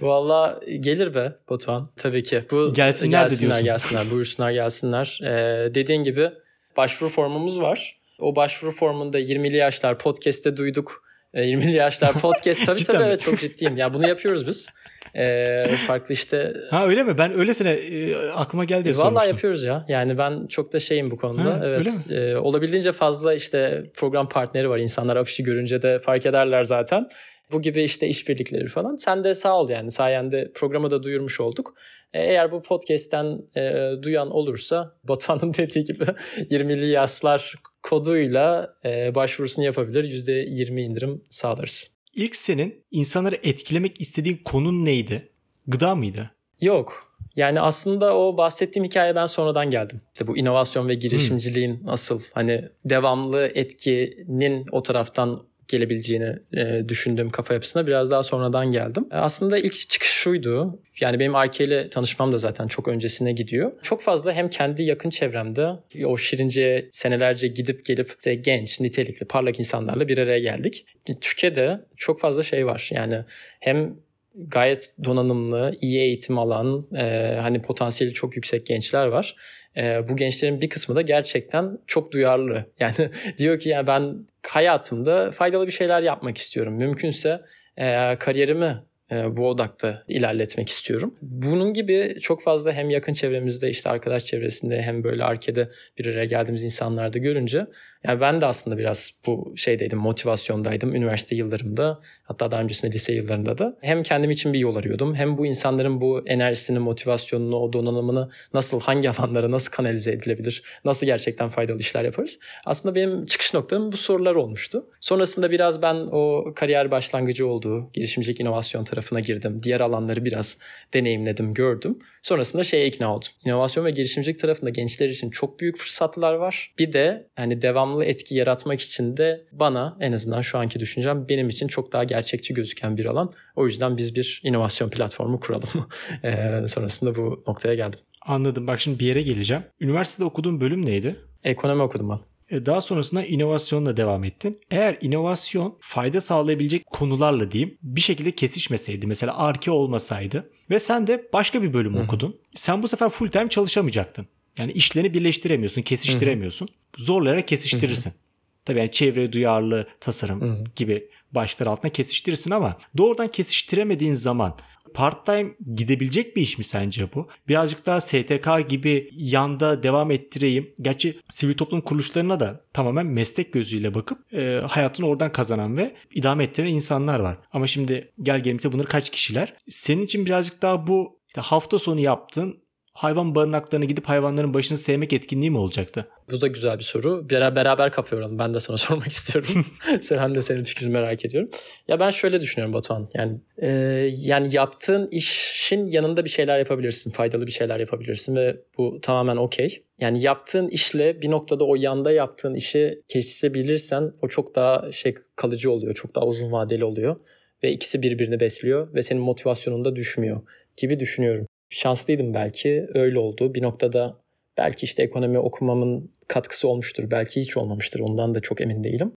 Valla 0.00 0.60
gelir 0.80 1.14
be 1.14 1.32
Batuhan 1.50 1.90
tabii 1.96 2.22
ki. 2.22 2.44
Bu 2.50 2.74
gelsinler, 2.74 3.22
gelsinler 3.22 3.30
de 3.30 3.40
diyorsun. 3.40 3.64
Gelsinler, 3.64 4.10
buyursunlar 4.10 4.50
gelsinler. 4.50 5.20
Ee, 5.22 5.74
dediğin 5.74 6.02
gibi 6.02 6.30
başvuru 6.76 7.10
formumuz 7.10 7.60
var. 7.60 8.01
O 8.22 8.36
başvuru 8.36 8.70
formunda 8.70 9.20
20'li 9.20 9.56
yaşlar 9.56 9.98
podcast'te 9.98 10.56
duyduk. 10.56 11.02
20'li 11.34 11.70
e, 11.70 11.76
yaşlar 11.76 12.12
podcast 12.12 12.66
tabii 12.66 12.84
tabii 12.84 13.02
evet 13.02 13.20
çok 13.20 13.40
ciddiyim. 13.40 13.76
Ya 13.76 13.94
bunu 13.94 14.08
yapıyoruz 14.08 14.46
biz. 14.46 14.68
Ee, 15.16 15.66
farklı 15.86 16.14
işte. 16.14 16.52
Ha 16.70 16.86
öyle 16.86 17.02
mi? 17.02 17.18
Ben 17.18 17.38
öylesine 17.38 17.70
e, 17.70 18.16
aklıma 18.16 18.64
geldi 18.64 18.88
e, 18.88 18.96
Vallahi 18.96 19.28
yapıyoruz 19.28 19.62
ya. 19.62 19.84
Yani 19.88 20.18
ben 20.18 20.46
çok 20.46 20.72
da 20.72 20.80
şeyim 20.80 21.10
bu 21.10 21.16
konuda. 21.16 21.54
Ha, 21.54 21.60
evet. 21.64 22.06
E, 22.10 22.36
olabildiğince 22.36 22.92
fazla 22.92 23.34
işte 23.34 23.82
program 23.94 24.28
partneri 24.28 24.70
var. 24.70 24.78
İnsanlar 24.78 25.16
afişi 25.16 25.42
görünce 25.42 25.82
de 25.82 25.98
fark 25.98 26.26
ederler 26.26 26.64
zaten. 26.64 27.08
Bu 27.52 27.62
gibi 27.62 27.82
işte 27.82 28.08
işbirlikleri 28.08 28.66
falan. 28.66 28.96
Sen 28.96 29.24
de 29.24 29.34
sağ 29.34 29.58
ol 29.58 29.68
yani 29.68 29.90
sayende 29.90 30.52
programı 30.54 30.90
da 30.90 31.02
duyurmuş 31.02 31.40
olduk. 31.40 31.74
E, 32.12 32.22
eğer 32.22 32.52
bu 32.52 32.62
podcast'ten 32.62 33.42
e, 33.56 33.92
duyan 34.02 34.30
olursa 34.30 34.96
Batuhan'ın 35.04 35.54
dediği 35.54 35.84
gibi 35.84 36.04
20'li 36.36 36.86
yaslar 36.86 37.54
koduyla 37.82 38.74
e, 38.84 39.14
başvurusunu 39.14 39.64
yapabilir. 39.64 40.04
%20 40.04 40.80
indirim 40.80 41.24
sağlarız. 41.30 41.90
İlk 42.14 42.36
senin 42.36 42.84
insanları 42.90 43.36
etkilemek 43.42 44.00
istediğin 44.00 44.40
konun 44.44 44.84
neydi? 44.84 45.28
Gıda 45.66 45.94
mıydı? 45.94 46.30
Yok. 46.60 47.12
Yani 47.36 47.60
aslında 47.60 48.16
o 48.16 48.36
bahsettiğim 48.36 48.84
hikaye 48.84 49.14
ben 49.14 49.26
sonradan 49.26 49.70
geldim. 49.70 50.00
İşte 50.14 50.26
bu 50.26 50.36
inovasyon 50.36 50.88
ve 50.88 50.94
girişimciliğin 50.94 51.80
hmm. 51.80 51.86
nasıl 51.86 52.20
hani 52.32 52.68
devamlı 52.84 53.50
etkinin 53.54 54.66
o 54.72 54.82
taraftan 54.82 55.42
gelebileceğini 55.68 56.36
e, 56.56 56.88
düşündüğüm 56.88 57.30
kafa 57.30 57.54
yapısına 57.54 57.86
biraz 57.86 58.10
daha 58.10 58.22
sonradan 58.22 58.72
geldim. 58.72 59.06
E, 59.10 59.16
aslında 59.16 59.58
ilk 59.58 59.74
çıkış 59.74 60.10
şuydu. 60.10 60.80
Yani 61.00 61.20
benim 61.20 61.34
Arke 61.34 61.64
ile 61.64 61.90
tanışmam 61.90 62.32
da 62.32 62.38
zaten 62.38 62.66
çok 62.66 62.88
öncesine 62.88 63.32
gidiyor. 63.32 63.72
Çok 63.82 64.02
fazla 64.02 64.32
hem 64.32 64.50
kendi 64.50 64.82
yakın 64.82 65.10
çevremde 65.10 65.68
o 66.04 66.18
Şirince'ye 66.18 66.88
senelerce 66.92 67.48
gidip 67.48 67.84
gelip 67.84 68.24
de 68.24 68.34
genç, 68.34 68.80
nitelikli, 68.80 69.26
parlak 69.26 69.58
insanlarla 69.58 70.08
bir 70.08 70.18
araya 70.18 70.38
geldik. 70.38 70.86
Türkiye'de 71.20 71.80
çok 71.96 72.20
fazla 72.20 72.42
şey 72.42 72.66
var. 72.66 72.88
Yani 72.92 73.18
hem 73.60 73.94
gayet 74.34 74.94
donanımlı, 75.04 75.74
iyi 75.80 76.00
eğitim 76.00 76.38
alan, 76.38 76.86
e, 76.96 77.36
hani 77.40 77.62
potansiyeli 77.62 78.14
çok 78.14 78.36
yüksek 78.36 78.66
gençler 78.66 79.06
var. 79.06 79.36
E, 79.76 80.08
bu 80.08 80.16
gençlerin 80.16 80.60
bir 80.60 80.68
kısmı 80.68 80.96
da 80.96 81.02
gerçekten 81.02 81.78
çok 81.86 82.12
duyarlı. 82.12 82.66
Yani 82.80 83.10
diyor 83.38 83.58
ki 83.58 83.68
yani 83.68 83.86
ben 83.86 84.26
hayatımda 84.46 85.30
faydalı 85.30 85.66
bir 85.66 85.72
şeyler 85.72 86.02
yapmak 86.02 86.38
istiyorum. 86.38 86.74
Mümkünse 86.74 87.40
e, 87.76 88.16
kariyerimi 88.18 88.82
e, 89.12 89.36
bu 89.36 89.48
odakta 89.48 90.02
ilerletmek 90.08 90.68
istiyorum. 90.68 91.14
Bunun 91.22 91.72
gibi 91.72 92.16
çok 92.20 92.42
fazla 92.42 92.72
hem 92.72 92.90
yakın 92.90 93.12
çevremizde 93.12 93.70
işte 93.70 93.90
arkadaş 93.90 94.24
çevresinde 94.24 94.82
hem 94.82 95.04
böyle 95.04 95.24
arkede 95.24 95.70
bir 95.98 96.06
araya 96.06 96.24
geldiğimiz 96.24 96.64
insanlarda 96.64 97.18
görünce 97.18 97.66
yani 98.04 98.20
ben 98.20 98.40
de 98.40 98.46
aslında 98.46 98.78
biraz 98.78 99.10
bu 99.26 99.54
şeydeydim, 99.56 99.98
motivasyondaydım 99.98 100.94
üniversite 100.94 101.36
yıllarımda. 101.36 102.00
Hatta 102.24 102.50
daha 102.50 102.62
öncesinde 102.62 102.92
lise 102.92 103.12
yıllarında 103.12 103.58
da. 103.58 103.78
Hem 103.80 104.02
kendim 104.02 104.30
için 104.30 104.52
bir 104.52 104.58
yol 104.58 104.76
arıyordum. 104.76 105.14
Hem 105.14 105.38
bu 105.38 105.46
insanların 105.46 106.00
bu 106.00 106.22
enerjisini, 106.26 106.78
motivasyonunu, 106.78 107.56
o 107.56 107.72
donanımını 107.72 108.30
nasıl, 108.54 108.80
hangi 108.80 109.10
alanlara 109.10 109.50
nasıl 109.50 109.70
kanalize 109.72 110.12
edilebilir? 110.12 110.62
Nasıl 110.84 111.06
gerçekten 111.06 111.48
faydalı 111.48 111.78
işler 111.78 112.04
yaparız? 112.04 112.38
Aslında 112.64 112.94
benim 112.94 113.26
çıkış 113.26 113.54
noktam 113.54 113.92
bu 113.92 113.96
sorular 113.96 114.34
olmuştu. 114.34 114.86
Sonrasında 115.00 115.50
biraz 115.50 115.82
ben 115.82 115.94
o 115.94 116.44
kariyer 116.56 116.90
başlangıcı 116.90 117.46
olduğu 117.46 117.90
girişimcilik 117.92 118.40
inovasyon 118.40 118.84
tarafına 118.84 119.20
girdim. 119.20 119.60
Diğer 119.62 119.80
alanları 119.80 120.24
biraz 120.24 120.58
deneyimledim, 120.94 121.54
gördüm. 121.54 121.98
Sonrasında 122.22 122.64
şeye 122.64 122.86
ikna 122.86 123.14
oldum. 123.14 123.28
İnovasyon 123.44 123.84
ve 123.84 123.90
girişimcilik 123.90 124.38
tarafında 124.38 124.70
gençler 124.70 125.08
için 125.08 125.30
çok 125.30 125.60
büyük 125.60 125.78
fırsatlar 125.78 126.34
var. 126.34 126.74
Bir 126.78 126.92
de 126.92 127.26
hani 127.36 127.62
devam 127.62 127.91
devamlı 127.92 128.04
etki 128.04 128.34
yaratmak 128.34 128.80
için 128.80 129.16
de 129.16 129.46
bana 129.52 129.96
en 130.00 130.12
azından 130.12 130.40
şu 130.40 130.58
anki 130.58 130.80
düşüncem 130.80 131.28
benim 131.28 131.48
için 131.48 131.68
çok 131.68 131.92
daha 131.92 132.04
gerçekçi 132.04 132.54
gözüken 132.54 132.96
bir 132.96 133.06
alan. 133.06 133.32
O 133.56 133.66
yüzden 133.66 133.96
biz 133.96 134.14
bir 134.14 134.40
inovasyon 134.44 134.90
platformu 134.90 135.40
kuralım. 135.40 135.68
e, 136.24 136.66
sonrasında 136.66 137.14
bu 137.14 137.44
noktaya 137.46 137.74
geldim. 137.74 138.00
Anladım. 138.22 138.66
Bak 138.66 138.80
şimdi 138.80 138.98
bir 138.98 139.06
yere 139.06 139.22
geleceğim. 139.22 139.62
Üniversitede 139.80 140.24
okuduğun 140.24 140.60
bölüm 140.60 140.86
neydi? 140.86 141.16
Ekonomi 141.44 141.82
okudum 141.82 142.10
ben. 142.10 142.18
E, 142.56 142.66
daha 142.66 142.80
sonrasında 142.80 143.24
inovasyonla 143.24 143.96
devam 143.96 144.24
ettin. 144.24 144.56
Eğer 144.70 144.98
inovasyon 145.00 145.78
fayda 145.80 146.20
sağlayabilecek 146.20 146.86
konularla 146.86 147.50
diyeyim 147.50 147.76
bir 147.82 148.00
şekilde 148.00 148.30
kesişmeseydi 148.30 149.06
mesela 149.06 149.38
arke 149.38 149.70
olmasaydı 149.70 150.50
ve 150.70 150.80
sen 150.80 151.06
de 151.06 151.28
başka 151.32 151.62
bir 151.62 151.72
bölüm 151.72 151.94
Hı-hı. 151.94 152.02
okudun. 152.02 152.36
Sen 152.54 152.82
bu 152.82 152.88
sefer 152.88 153.08
full 153.08 153.28
time 153.28 153.48
çalışamayacaktın. 153.48 154.26
Yani 154.58 154.72
işlerini 154.72 155.14
birleştiremiyorsun, 155.14 155.82
kesiştiremiyorsun. 155.82 156.66
Hı-hı. 156.66 157.04
Zorlayarak 157.04 157.48
kesiştirirsin. 157.48 158.10
Hı-hı. 158.10 158.18
Tabii 158.64 158.78
yani 158.78 158.90
çevre 158.90 159.32
duyarlı 159.32 159.88
tasarım 160.00 160.40
Hı-hı. 160.40 160.64
gibi 160.76 161.08
başlar 161.32 161.66
altına 161.66 161.92
kesiştirirsin 161.92 162.50
ama 162.50 162.76
doğrudan 162.96 163.28
kesiştiremediğin 163.28 164.14
zaman 164.14 164.56
part 164.94 165.26
time 165.26 165.54
gidebilecek 165.74 166.36
bir 166.36 166.42
iş 166.42 166.58
mi 166.58 166.64
sence 166.64 167.08
bu? 167.14 167.28
Birazcık 167.48 167.86
daha 167.86 168.00
STK 168.00 168.68
gibi 168.68 169.10
yanda 169.12 169.82
devam 169.82 170.10
ettireyim. 170.10 170.74
Gerçi 170.80 171.20
sivil 171.28 171.54
toplum 171.54 171.80
kuruluşlarına 171.80 172.40
da 172.40 172.60
tamamen 172.72 173.06
meslek 173.06 173.52
gözüyle 173.52 173.94
bakıp 173.94 174.34
e, 174.34 174.60
hayatını 174.68 175.06
oradan 175.06 175.32
kazanan 175.32 175.76
ve 175.76 175.94
idame 176.14 176.44
ettiren 176.44 176.68
insanlar 176.68 177.20
var. 177.20 177.38
Ama 177.52 177.66
şimdi 177.66 178.12
gel 178.22 178.42
gelimte 178.42 178.72
bunlar 178.72 178.86
kaç 178.86 179.10
kişiler? 179.10 179.54
Senin 179.68 180.02
için 180.02 180.26
birazcık 180.26 180.62
daha 180.62 180.86
bu 180.86 181.20
işte 181.28 181.40
hafta 181.40 181.78
sonu 181.78 182.00
yaptın 182.00 182.62
hayvan 182.92 183.34
barınaklarına 183.34 183.84
gidip 183.84 184.04
hayvanların 184.04 184.54
başını 184.54 184.78
sevmek 184.78 185.12
etkinliği 185.12 185.50
mi 185.50 185.58
olacaktı? 185.58 186.08
Bu 186.30 186.40
da 186.40 186.46
güzel 186.46 186.78
bir 186.78 186.84
soru. 186.84 187.30
Beraber, 187.30 187.56
beraber 187.56 187.92
kafa 187.92 188.16
yoralım. 188.16 188.38
Ben 188.38 188.54
de 188.54 188.60
sana 188.60 188.76
sormak 188.78 189.08
istiyorum. 189.08 189.66
Sen 190.02 190.34
de 190.34 190.42
senin 190.42 190.64
fikrini 190.64 190.90
merak 190.90 191.24
ediyorum. 191.24 191.50
Ya 191.88 192.00
ben 192.00 192.10
şöyle 192.10 192.40
düşünüyorum 192.40 192.74
Batuhan. 192.74 193.08
Yani 193.14 193.40
e, 193.58 193.68
yani 194.10 194.54
yaptığın 194.54 195.08
işin 195.10 195.86
yanında 195.86 196.24
bir 196.24 196.30
şeyler 196.30 196.58
yapabilirsin. 196.58 197.10
Faydalı 197.10 197.46
bir 197.46 197.52
şeyler 197.52 197.80
yapabilirsin 197.80 198.36
ve 198.36 198.56
bu 198.78 199.00
tamamen 199.00 199.36
okey. 199.36 199.84
Yani 200.00 200.22
yaptığın 200.22 200.68
işle 200.68 201.22
bir 201.22 201.30
noktada 201.30 201.64
o 201.64 201.76
yanda 201.76 202.12
yaptığın 202.12 202.54
işi 202.54 203.02
kesişebilirsen 203.08 204.12
o 204.22 204.28
çok 204.28 204.54
daha 204.54 204.92
şey 204.92 205.14
kalıcı 205.36 205.70
oluyor. 205.70 205.94
Çok 205.94 206.14
daha 206.14 206.26
uzun 206.26 206.52
vadeli 206.52 206.84
oluyor. 206.84 207.16
Ve 207.62 207.72
ikisi 207.72 208.02
birbirini 208.02 208.40
besliyor 208.40 208.94
ve 208.94 209.02
senin 209.02 209.22
motivasyonun 209.22 209.84
da 209.84 209.96
düşmüyor 209.96 210.40
gibi 210.76 211.00
düşünüyorum 211.00 211.46
şanslıydım 211.72 212.34
belki. 212.34 212.86
Öyle 212.94 213.18
oldu. 213.18 213.54
Bir 213.54 213.62
noktada 213.62 214.16
belki 214.58 214.84
işte 214.86 215.02
ekonomi 215.02 215.38
okumamın 215.38 216.12
katkısı 216.28 216.68
olmuştur. 216.68 217.10
Belki 217.10 217.40
hiç 217.40 217.56
olmamıştır. 217.56 218.00
Ondan 218.00 218.34
da 218.34 218.40
çok 218.40 218.60
emin 218.60 218.84
değilim. 218.84 219.12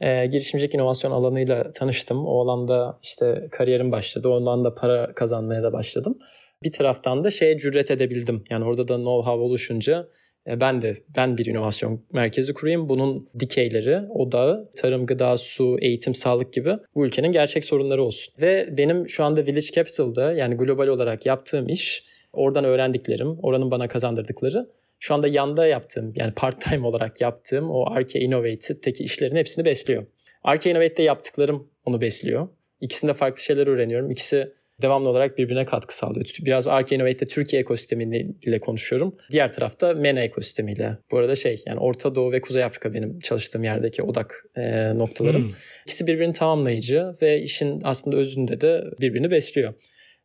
e, 0.00 0.26
girişimcilik 0.26 0.74
inovasyon 0.74 1.10
alanıyla 1.12 1.72
tanıştım. 1.72 2.26
O 2.26 2.40
alanda 2.40 2.98
işte 3.02 3.48
kariyerim 3.52 3.92
başladı. 3.92 4.28
Ondan 4.28 4.64
da 4.64 4.74
para 4.74 5.14
kazanmaya 5.14 5.62
da 5.62 5.72
başladım. 5.72 6.18
Bir 6.62 6.72
taraftan 6.72 7.24
da 7.24 7.30
şeye 7.30 7.58
cüret 7.58 7.90
edebildim. 7.90 8.44
Yani 8.50 8.64
orada 8.64 8.88
da 8.88 8.94
know-how 8.94 9.40
oluşunca 9.40 10.08
ben 10.46 10.82
de 10.82 10.96
ben 11.16 11.38
bir 11.38 11.46
inovasyon 11.46 12.00
merkezi 12.12 12.54
kurayım. 12.54 12.88
Bunun 12.88 13.28
dikeyleri, 13.38 14.00
odağı, 14.08 14.70
tarım, 14.76 15.06
gıda, 15.06 15.36
su, 15.36 15.76
eğitim, 15.80 16.14
sağlık 16.14 16.52
gibi 16.52 16.72
bu 16.94 17.06
ülkenin 17.06 17.32
gerçek 17.32 17.64
sorunları 17.64 18.02
olsun. 18.02 18.34
Ve 18.40 18.68
benim 18.76 19.08
şu 19.08 19.24
anda 19.24 19.46
Village 19.46 19.66
Capital'da 19.74 20.32
yani 20.32 20.54
global 20.54 20.86
olarak 20.86 21.26
yaptığım 21.26 21.68
iş, 21.68 22.04
oradan 22.32 22.64
öğrendiklerim, 22.64 23.38
oranın 23.42 23.70
bana 23.70 23.88
kazandırdıkları 23.88 24.70
şu 24.98 25.14
anda 25.14 25.28
yanda 25.28 25.66
yaptığım 25.66 26.12
yani 26.16 26.32
part 26.32 26.60
time 26.60 26.86
olarak 26.86 27.20
yaptığım 27.20 27.70
o 27.70 27.90
Arke 27.90 28.20
Innovate'deki 28.20 29.04
işlerin 29.04 29.36
hepsini 29.36 29.64
besliyor. 29.64 30.06
Arke 30.42 30.70
Innovate'de 30.70 31.02
yaptıklarım 31.02 31.68
onu 31.84 32.00
besliyor. 32.00 32.48
İkisinde 32.80 33.14
farklı 33.14 33.42
şeyler 33.42 33.66
öğreniyorum. 33.66 34.10
İkisi 34.10 34.52
devamlı 34.82 35.08
olarak 35.08 35.38
birbirine 35.38 35.64
katkı 35.64 35.96
sağlıyor. 35.96 36.26
Biraz 36.40 36.66
Arke 36.66 36.96
Innovate'de 36.96 37.26
Türkiye 37.26 37.62
ekosistemiyle 37.62 38.60
konuşuyorum. 38.60 39.16
Diğer 39.30 39.52
tarafta 39.52 39.94
MENA 39.94 40.20
ekosistemiyle. 40.20 40.98
Bu 41.10 41.18
arada 41.18 41.36
şey 41.36 41.62
yani 41.66 41.80
Orta 41.80 42.14
Doğu 42.14 42.32
ve 42.32 42.40
Kuzey 42.40 42.64
Afrika 42.64 42.94
benim 42.94 43.20
çalıştığım 43.20 43.64
yerdeki 43.64 44.02
odak 44.02 44.44
e, 44.56 44.94
noktalarım. 44.98 45.42
Hmm. 45.42 45.54
İkisi 45.86 46.06
birbirini 46.06 46.32
tamamlayıcı 46.32 47.14
ve 47.22 47.42
işin 47.42 47.80
aslında 47.84 48.16
özünde 48.16 48.60
de 48.60 48.84
birbirini 49.00 49.30
besliyor. 49.30 49.74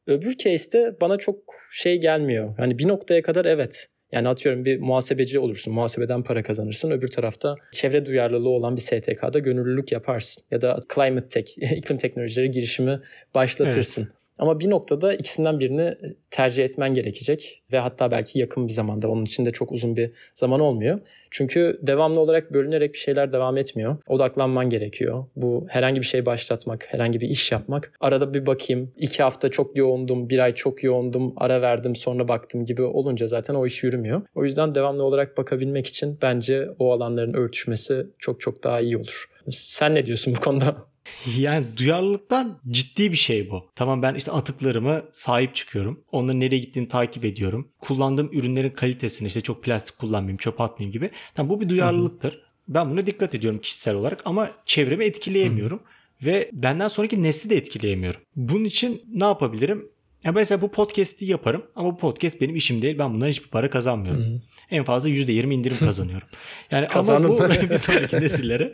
Öbür 0.08 0.38
case'de 0.38 0.96
bana 1.02 1.18
çok 1.18 1.38
şey 1.72 2.00
gelmiyor. 2.00 2.56
Yani 2.60 2.80
bir 2.80 2.88
noktaya 2.88 3.22
kadar 3.22 3.46
evet 3.46 3.88
yani 4.12 4.30
atıyorum 4.30 4.66
bir 4.66 4.80
muhasebeci 4.80 5.40
olursun, 5.40 5.74
muhasebeden 5.74 6.24
para 6.24 6.44
kazanırsın. 6.44 6.92
Öbür 6.92 7.08
tarafta 7.08 7.56
çevre 7.72 8.06
duyarlılığı 8.06 8.50
olan 8.50 8.76
bir 8.76 8.82
STK'da 8.82 9.40
gönüllülük 9.40 9.92
yaparsın. 9.92 10.44
Ya 10.52 10.62
da 10.62 10.80
climate 10.96 11.30
tech, 11.30 11.58
iklim 11.78 11.98
teknolojileri 11.98 12.52
girişimi 12.52 13.00
başlatırsın. 13.36 14.02
Evet. 14.02 14.21
Ama 14.42 14.60
bir 14.60 14.70
noktada 14.70 15.14
ikisinden 15.14 15.60
birini 15.60 15.96
tercih 16.32 16.66
etmen 16.66 16.94
gerekecek 16.94 17.64
ve 17.72 17.80
hatta 17.80 18.12
belki 18.12 18.40
yakın 18.40 18.68
bir 18.68 18.74
zamanda 18.74 19.10
onun 19.10 19.26
için 19.26 19.46
de 19.46 19.52
çok 19.52 19.72
uzun 19.72 19.96
bir 19.96 20.12
zaman 20.36 20.60
olmuyor. 20.60 21.00
Çünkü 21.32 21.80
devamlı 21.82 22.20
olarak 22.20 22.54
bölünerek 22.54 22.94
bir 22.94 22.98
şeyler 22.98 23.34
devam 23.34 23.58
etmiyor. 23.58 23.98
Odaklanman 24.08 24.70
gerekiyor. 24.70 25.26
Bu 25.36 25.66
herhangi 25.70 26.02
bir 26.02 26.06
şey 26.06 26.26
başlatmak, 26.26 26.94
herhangi 26.94 27.22
bir 27.22 27.30
iş 27.30 27.52
yapmak. 27.52 27.94
Arada 28.00 28.34
bir 28.34 28.46
bakayım. 28.46 28.92
iki 28.98 29.24
hafta 29.24 29.50
çok 29.50 29.78
yoğundum, 29.78 30.30
bir 30.30 30.40
ay 30.40 30.56
çok 30.56 30.84
yoğundum, 30.84 31.34
ara 31.38 31.62
verdim 31.62 31.96
sonra 31.96 32.28
baktım 32.28 32.66
gibi 32.66 32.82
olunca 32.82 33.28
zaten 33.28 33.56
o 33.56 33.66
iş 33.66 33.84
yürümüyor. 33.84 34.22
O 34.36 34.46
yüzden 34.46 34.76
devamlı 34.76 35.04
olarak 35.04 35.38
bakabilmek 35.38 35.88
için 35.88 36.18
bence 36.22 36.68
o 36.80 36.92
alanların 36.92 37.34
örtüşmesi 37.34 38.08
çok 38.20 38.42
çok 38.42 38.64
daha 38.64 38.80
iyi 38.80 38.98
olur. 38.98 39.30
Sen 39.52 39.96
ne 39.96 40.06
diyorsun 40.06 40.36
bu 40.36 40.40
konuda? 40.40 40.91
Yani 41.38 41.66
duyarlılıktan 41.78 42.60
ciddi 42.70 43.12
bir 43.12 43.18
şey 43.18 43.50
bu. 43.50 43.70
Tamam 43.76 44.02
ben 44.02 44.16
işte 44.16 44.32
atıklarımı 44.32 45.02
sahip 45.12 45.56
çıkıyorum. 45.56 46.04
Onların 46.12 46.40
nereye 46.40 46.58
gittiğini 46.58 46.88
takip 46.88 47.26
ediyorum. 47.26 47.70
Kullandığım 47.80 48.30
ürünlerin 48.34 48.70
kalitesini 48.70 49.28
işte 49.28 49.42
çok 49.42 49.64
plastik 49.64 49.98
kullanmayayım, 49.98 50.38
çöp 50.38 50.62
atmayayım 50.62 50.94
gibi. 50.94 51.12
Tamam 51.36 51.50
bu 51.50 51.62
bir 51.62 51.70
duyarlılıktır. 51.70 52.32
Hı-hı. 52.32 52.42
Ben 52.68 52.92
buna 52.92 53.06
dikkat 53.06 53.36
ediyorum 53.36 53.60
kişisel 53.60 53.96
olarak 53.96 54.22
ama 54.26 54.52
çevremi 54.66 55.06
etkileyemiyorum. 55.06 55.78
Hı-hı. 55.78 56.26
Ve 56.26 56.50
benden 56.54 56.88
sonraki 56.88 57.24
nesli 57.24 57.50
de 57.50 57.56
etkileyemiyorum. 57.56 58.22
Bunun 58.36 58.64
için 58.64 59.02
ne 59.14 59.24
yapabilirim? 59.24 59.91
Ya 60.24 60.32
mesela 60.32 60.62
bu 60.62 60.72
podcast'i 60.72 61.26
yaparım 61.26 61.64
ama 61.76 61.92
bu 61.92 61.98
podcast 61.98 62.42
benim 62.42 62.56
işim 62.56 62.82
değil. 62.82 62.98
Ben 63.00 63.14
bundan 63.14 63.28
hiçbir 63.28 63.50
para 63.50 63.70
kazanmıyorum. 63.70 64.24
Hı-hı. 64.24 64.42
En 64.72 64.84
fazla 64.84 65.10
%20 65.10 65.54
indirim 65.54 65.78
kazanıyorum. 65.80 66.28
Yani 66.72 66.88
ama 66.88 67.24
bu 67.24 67.40
bir 67.70 67.78
sonraki 67.78 68.16
nesillere 68.16 68.72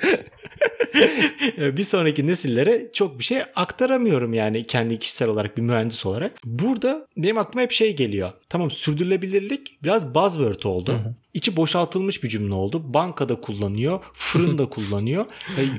bir 1.78 1.84
sonraki 1.84 2.28
nesillere 2.28 2.90
çok 2.94 3.20
bir 3.20 3.24
şey 3.24 3.42
aktaramıyorum 3.56 4.34
yani 4.34 4.64
kendi 4.64 5.00
kişisel 5.00 5.28
olarak 5.28 5.58
bir 5.58 5.62
mühendis 5.62 6.06
olarak. 6.06 6.32
Burada 6.46 7.08
benim 7.18 7.38
aklıma 7.38 7.62
hep 7.62 7.72
şey 7.72 7.96
geliyor. 7.96 8.32
Tamam 8.50 8.72
sürdürülebilirlik 8.72 9.84
biraz 9.84 10.16
buzzword 10.16 10.64
oldu. 10.64 11.00
İçi 11.34 11.56
boşaltılmış 11.56 12.24
bir 12.24 12.30
cümle 12.30 12.54
oldu. 12.54 12.94
Bankada 12.94 13.42
kullanıyor, 13.42 14.00
fırında 14.14 14.70
kullanıyor, 14.70 15.26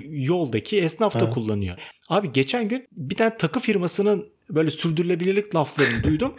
yoldaki 0.08 0.80
esnaf 0.80 1.20
da 1.20 1.30
kullanıyor. 1.30 1.78
Abi 2.08 2.32
geçen 2.32 2.68
gün 2.68 2.88
bir 2.92 3.16
tane 3.16 3.36
takı 3.36 3.60
firmasının 3.60 4.28
böyle 4.50 4.70
sürdürülebilirlik 4.70 5.54
laflarını 5.54 6.02
duydum. 6.02 6.34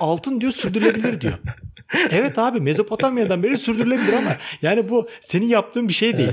Altın 0.00 0.40
diyor 0.40 0.52
sürdürülebilir 0.52 1.20
diyor. 1.20 1.38
Evet 2.10 2.38
abi 2.38 2.60
Mezopotamya'dan 2.60 3.42
beri 3.42 3.56
sürdürülebilir 3.56 4.12
ama 4.12 4.36
yani 4.62 4.88
bu 4.88 5.08
senin 5.20 5.46
yaptığın 5.46 5.88
bir 5.88 5.94
şey 5.94 6.16
değil. 6.16 6.28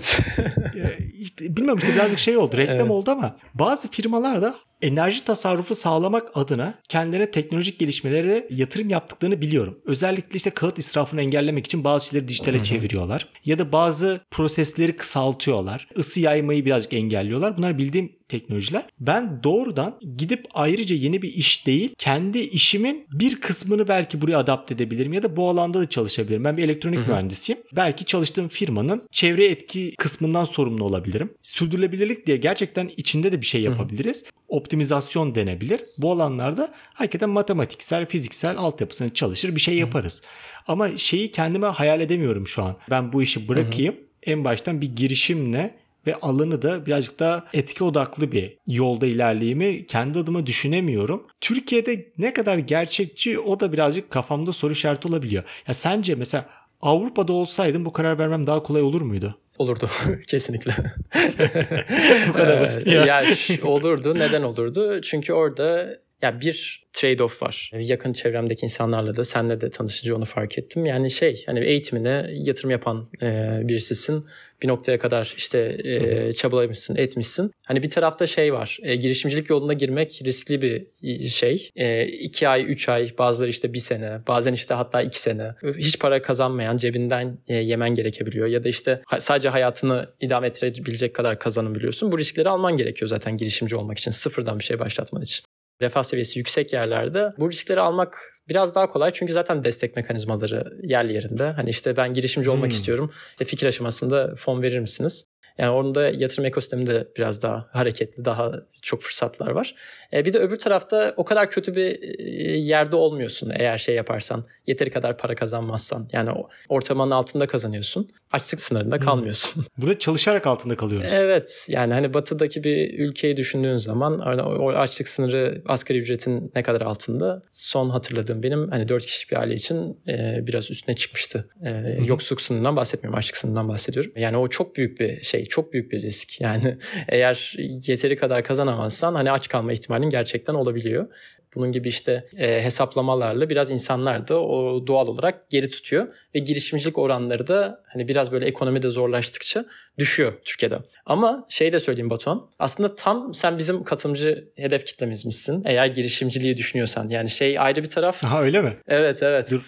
Evet. 0.76 1.00
işte, 1.20 1.58
bilmiyorum 1.58 1.80
işte 1.82 1.96
birazcık 1.96 2.20
şey 2.20 2.38
oldu 2.38 2.58
reklam 2.58 2.80
evet. 2.80 2.92
oldu 2.92 3.12
ama 3.12 3.38
bazı 3.54 3.92
firmalar 3.92 4.42
da 4.42 4.56
enerji 4.82 5.24
tasarrufu 5.24 5.76
sağlamak 5.76 6.38
adına 6.38 6.74
kendilerine 6.90 7.32
teknolojik 7.32 7.80
gelişmelere 7.80 8.48
yatırım 8.50 8.90
yaptıklarını 8.90 9.42
biliyorum. 9.42 9.80
Özellikle 9.86 10.38
işte 10.38 10.50
kağıt 10.50 10.80
israfını 10.80 11.22
engellemek 11.22 11.66
için 11.66 11.84
bazı 11.84 12.06
şeyleri 12.06 12.28
dijitale 12.28 12.64
çeviriyorlar. 12.64 13.30
Ya 13.46 13.60
da 13.60 13.72
bazı 13.72 14.22
prosesleri 14.32 14.98
kısaltıyorlar. 14.98 15.88
Isı 15.96 16.20
yaymayı 16.20 16.66
birazcık 16.66 16.94
engelliyorlar. 16.94 17.58
Bunlar 17.58 17.78
bildiğim 17.78 18.16
teknolojiler. 18.30 18.86
Ben 19.00 19.44
doğrudan 19.44 20.00
gidip 20.18 20.46
ayrıca 20.54 20.96
yeni 20.96 21.22
bir 21.22 21.34
iş 21.34 21.68
değil, 21.68 21.96
kendi 21.98 22.40
işimin 22.40 23.08
bir 23.12 23.42
kısmını 23.42 23.88
belki 23.88 24.22
buraya 24.22 24.38
adapte 24.38 24.76
edebilirim 24.76 25.14
ya 25.14 25.24
da 25.24 25.36
bu 25.36 25.50
alanda 25.50 25.80
da 25.80 25.90
çalışabilirim. 25.90 26.44
Ben 26.44 26.58
bir 26.58 26.64
elektronik 26.64 27.00
Hı-hı. 27.00 27.10
mühendisiyim. 27.10 27.62
Belki 27.76 28.06
çalıştığım 28.06 28.48
firmanın 28.48 29.04
çevre 29.12 29.46
etki 29.46 29.96
kısmından 29.98 30.46
sorumlu 30.46 30.84
olabilirim. 30.84 31.34
Sürdürülebilirlik 31.42 32.28
diye 32.28 32.38
gerçekten 32.38 32.92
içinde 32.98 33.32
de 33.32 33.42
bir 33.42 33.46
şey 33.46 33.62
yapabiliriz. 33.62 34.24
Hı-hı. 34.24 34.32
Optimizasyon 34.66 35.36
denebilir. 35.36 35.86
Bu 35.98 36.12
alanlarda 36.12 36.74
hakikaten 36.94 37.30
matematiksel, 37.30 38.06
fiziksel 38.06 38.58
altyapısını 38.58 39.14
çalışır 39.14 39.56
bir 39.56 39.62
şey 39.62 39.78
yaparız. 39.78 40.22
Hı-hı. 40.22 40.74
Ama 40.74 40.98
şeyi 40.98 41.32
kendime 41.32 41.68
hayal 41.68 42.02
edemiyorum 42.02 42.48
şu 42.48 42.64
an. 42.64 42.76
Ben 42.90 43.14
bu 43.14 43.22
işi 43.22 43.48
bırakayım. 43.48 43.94
Hı-hı. 43.94 44.04
En 44.24 44.44
baştan 44.44 44.82
bir 44.82 44.96
girişimle 44.96 45.76
ve 46.08 46.16
alanı 46.16 46.62
da 46.62 46.86
birazcık 46.86 47.20
daha 47.20 47.46
etki 47.54 47.84
odaklı 47.84 48.32
bir 48.32 48.58
yolda 48.68 49.06
ilerleyimi 49.06 49.88
kendi 49.88 50.20
adıma 50.20 50.46
düşünemiyorum. 50.46 51.28
Türkiye'de 51.42 52.06
ne 52.18 52.34
kadar 52.34 52.58
gerçekçi 52.58 53.40
o 53.40 53.60
da 53.60 53.74
birazcık 53.74 54.12
kafamda 54.12 54.52
soru 54.52 54.74
işareti 54.74 55.08
olabiliyor. 55.08 55.44
Ya 55.68 55.74
sence 55.74 56.16
mesela 56.16 56.46
Avrupa'da 56.82 57.34
olsaydım 57.34 57.86
bu 57.86 57.94
karar 57.94 58.20
vermem 58.20 58.48
daha 58.48 58.64
kolay 58.64 58.82
olur 58.82 59.02
muydu? 59.02 59.38
Olurdu 59.58 59.90
kesinlikle. 60.28 60.72
bu 62.30 62.34
kadar 62.34 62.62
basit 62.62 62.88
ya. 62.88 63.06
ya 63.06 63.24
olurdu. 63.64 64.16
Neden 64.16 64.44
olurdu? 64.44 65.02
Çünkü 65.02 65.34
orada 65.34 65.98
ya 66.26 66.42
bir 66.42 66.86
trade-off 66.94 67.42
var. 67.42 67.72
Yakın 67.74 68.14
çevremdeki 68.14 68.64
insanlarla 68.64 69.16
da 69.16 69.26
senle 69.26 69.62
de 69.62 69.70
tanışınca 69.70 70.16
onu 70.16 70.26
fark 70.26 70.58
ettim. 70.58 70.86
Yani 70.86 71.12
şey 71.12 71.44
hani 71.46 71.66
eğitimine 71.66 72.30
yatırım 72.34 72.72
yapan 72.72 73.10
e, 73.22 73.60
birisisin. 73.64 74.26
Bir 74.62 74.68
noktaya 74.68 75.00
kadar 75.00 75.34
işte 75.38 75.78
e, 75.84 76.34
çabalamışsın, 76.34 76.96
etmişsin. 76.96 77.52
Hani 77.68 77.84
bir 77.84 77.90
tarafta 77.90 78.28
şey 78.28 78.54
var. 78.54 78.78
E, 78.84 78.96
girişimcilik 78.96 79.50
yoluna 79.50 79.74
girmek 79.74 80.22
riskli 80.26 80.62
bir 80.62 80.88
şey. 81.30 81.70
E, 81.76 82.06
iki 82.06 82.48
ay, 82.48 82.72
üç 82.72 82.90
ay, 82.90 83.12
bazıları 83.18 83.50
işte 83.50 83.74
bir 83.74 83.80
sene, 83.80 84.20
bazen 84.28 84.54
işte 84.54 84.74
hatta 84.74 85.02
iki 85.02 85.20
sene. 85.20 85.56
Hiç 85.78 86.00
para 86.00 86.22
kazanmayan, 86.22 86.78
cebinden 86.78 87.38
e, 87.48 87.56
yemen 87.56 87.94
gerekebiliyor. 87.94 88.48
Ya 88.48 88.64
da 88.64 88.70
işte 88.70 89.02
sadece 89.20 89.50
hayatını 89.50 90.10
idame 90.20 90.48
ettirebilecek 90.48 91.14
kadar 91.14 91.40
kazanabiliyorsun. 91.40 92.12
Bu 92.12 92.20
riskleri 92.20 92.50
alman 92.50 92.78
gerekiyor 92.78 93.10
zaten 93.10 93.38
girişimci 93.38 93.76
olmak 93.76 93.98
için. 93.98 94.12
Sıfırdan 94.12 94.60
bir 94.60 94.64
şey 94.64 94.80
başlatman 94.80 95.22
için 95.22 95.46
refah 95.82 96.04
seviyesi 96.04 96.40
yüksek 96.40 96.74
yerlerde 96.74 97.34
bu 97.38 97.52
riskleri 97.52 97.80
almak 97.80 98.32
biraz 98.50 98.76
daha 98.76 98.88
kolay 98.88 99.12
çünkü 99.12 99.34
zaten 99.34 99.64
destek 99.64 99.96
mekanizmaları 99.96 100.80
yerli 100.84 101.14
yerinde. 101.14 101.52
Hani 101.52 101.70
işte 101.70 101.98
ben 101.98 102.14
girişimci 102.14 102.50
olmak 102.50 102.64
hmm. 102.64 102.70
istiyorum. 102.70 103.12
İşte 103.30 103.46
fikir 103.46 103.68
aşamasında 103.68 104.36
fon 104.38 104.62
verir 104.62 104.80
misiniz? 104.80 105.26
Yani 105.58 105.72
orada 105.72 106.10
yatırım 106.10 106.46
ekosisteminde 106.46 107.08
biraz 107.18 107.44
daha 107.44 107.70
hareketli, 107.74 108.26
daha 108.26 108.52
çok 108.82 109.02
fırsatlar 109.02 109.52
var. 109.52 109.76
E, 110.14 110.26
bir 110.26 110.34
de 110.34 110.40
öbür 110.40 110.58
tarafta 110.58 111.14
o 111.18 111.26
kadar 111.26 111.50
kötü 111.50 111.76
bir 111.76 112.00
e, 112.20 112.24
yerde 112.58 112.96
olmuyorsun 112.96 113.52
eğer 113.56 113.78
şey 113.78 113.96
yaparsan. 113.96 114.46
Yeteri 114.68 114.92
kadar 114.92 115.18
para 115.18 115.36
kazanmazsan. 115.36 116.10
Yani 116.14 116.30
ortalamanın 116.70 117.12
altında 117.12 117.48
kazanıyorsun. 117.48 118.10
Açlık 118.32 118.62
sınırında 118.62 119.00
kalmıyorsun. 119.00 119.66
Burada 119.78 120.00
çalışarak 120.00 120.48
altında 120.48 120.76
kalıyoruz. 120.76 121.10
Evet. 121.14 121.66
Yani 121.70 121.94
hani 121.94 122.14
batıdaki 122.14 122.64
bir 122.64 123.00
ülkeyi 123.00 123.38
düşündüğün 123.38 123.78
zaman 123.78 124.20
o 124.40 124.70
açlık 124.70 125.08
sınırı 125.08 125.62
asgari 125.66 125.98
ücretin 125.98 126.52
ne 126.56 126.64
kadar 126.64 126.82
altında? 126.82 127.44
Son 127.50 127.90
hatırladığım 127.90 128.44
benim 128.44 128.72
hani 128.72 128.90
4 128.90 129.06
kişilik 129.06 129.32
bir 129.32 129.38
aile 129.38 129.56
için 129.56 130.00
e, 130.08 130.40
biraz 130.48 130.72
üstüne 130.72 130.96
çıkmıştı. 130.96 131.50
E, 131.64 131.98
yoksulluk 132.06 132.42
sınırından 132.42 132.76
bahsetmiyorum. 132.76 133.18
Açlık 133.18 133.38
sınırından 133.38 133.70
bahsediyorum. 133.70 134.12
Yani 134.16 134.38
o 134.38 134.48
çok 134.48 134.76
büyük 134.76 135.00
bir 135.00 135.22
şey. 135.22 135.45
Çok 135.46 135.74
büyük 135.74 135.92
bir 135.92 136.02
risk. 136.02 136.42
Yani 136.46 136.78
eğer 137.10 137.54
yeteri 137.58 138.16
kadar 138.16 138.44
kazanamazsan 138.44 139.16
hani 139.16 139.32
aç 139.32 139.48
kalma 139.48 139.74
ihtimalin 139.74 140.10
gerçekten 140.10 140.54
olabiliyor. 140.54 141.08
bunun 141.56 141.72
gibi 141.72 141.88
işte 141.88 142.26
e, 142.38 142.64
hesaplamalarla 142.64 143.50
biraz 143.50 143.72
insanlar 143.72 144.28
da 144.28 144.42
o 144.42 144.88
doğal 144.88 145.08
olarak 145.08 145.50
geri 145.50 145.70
tutuyor 145.70 146.08
ve 146.36 146.40
girişimcilik 146.40 146.98
oranları 146.98 147.48
da 147.48 147.84
hani 147.88 148.08
biraz 148.08 148.32
böyle 148.32 148.46
ekonomide 148.46 148.90
zorlaştıkça 148.90 149.66
düşüyor 149.98 150.34
Türkiye'de. 150.46 150.80
Ama 151.06 151.46
şey 151.50 151.72
de 151.72 151.80
söyleyeyim 151.80 152.10
Batuhan. 152.10 152.50
Aslında 152.60 152.96
tam 152.96 153.34
sen 153.34 153.58
bizim 153.58 153.84
katılımcı 153.84 154.50
hedef 154.56 154.86
kitlemizmişsin. 154.86 155.64
Eğer 155.66 155.88
girişimciliği 155.88 156.58
düşünüyorsan. 156.58 157.10
Yani 157.10 157.30
şey 157.30 157.60
ayrı 157.60 157.84
bir 157.84 157.90
taraf. 157.90 158.24
Aha 158.24 158.42
öyle 158.42 158.62
mi? 158.62 158.74
Evet 158.88 159.24
evet. 159.24 159.52
Dur 159.52 159.62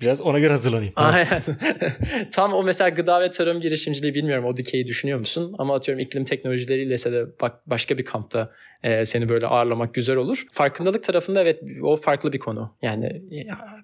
Biraz 0.00 0.20
ona 0.20 0.38
göre 0.38 0.52
hazırlanayım. 0.52 0.92
Tamam. 0.96 1.14
Aynen. 1.14 1.42
Tam 2.32 2.52
o 2.52 2.62
mesela 2.62 2.88
gıda 2.88 3.20
ve 3.20 3.30
tarım 3.30 3.60
girişimciliği 3.60 4.14
bilmiyorum 4.14 4.44
o 4.44 4.56
dikeyi 4.56 4.86
düşünüyor 4.86 5.18
musun? 5.18 5.54
Ama 5.58 5.74
atıyorum 5.74 6.04
iklim 6.04 6.24
teknolojileriyle 6.24 6.94
ise 6.94 7.12
de 7.12 7.26
bak 7.40 7.52
başka 7.66 7.98
bir 7.98 8.04
kampta 8.04 8.50
e, 8.82 9.06
seni 9.06 9.28
böyle 9.28 9.46
ağırlamak 9.46 9.94
güzel 9.94 10.16
olur. 10.16 10.46
Farkındalık 10.52 11.04
tarafında 11.04 11.42
evet 11.42 11.60
o 11.82 11.96
farklı 11.96 12.32
bir 12.32 12.38
konu. 12.38 12.76
Yani 12.82 13.22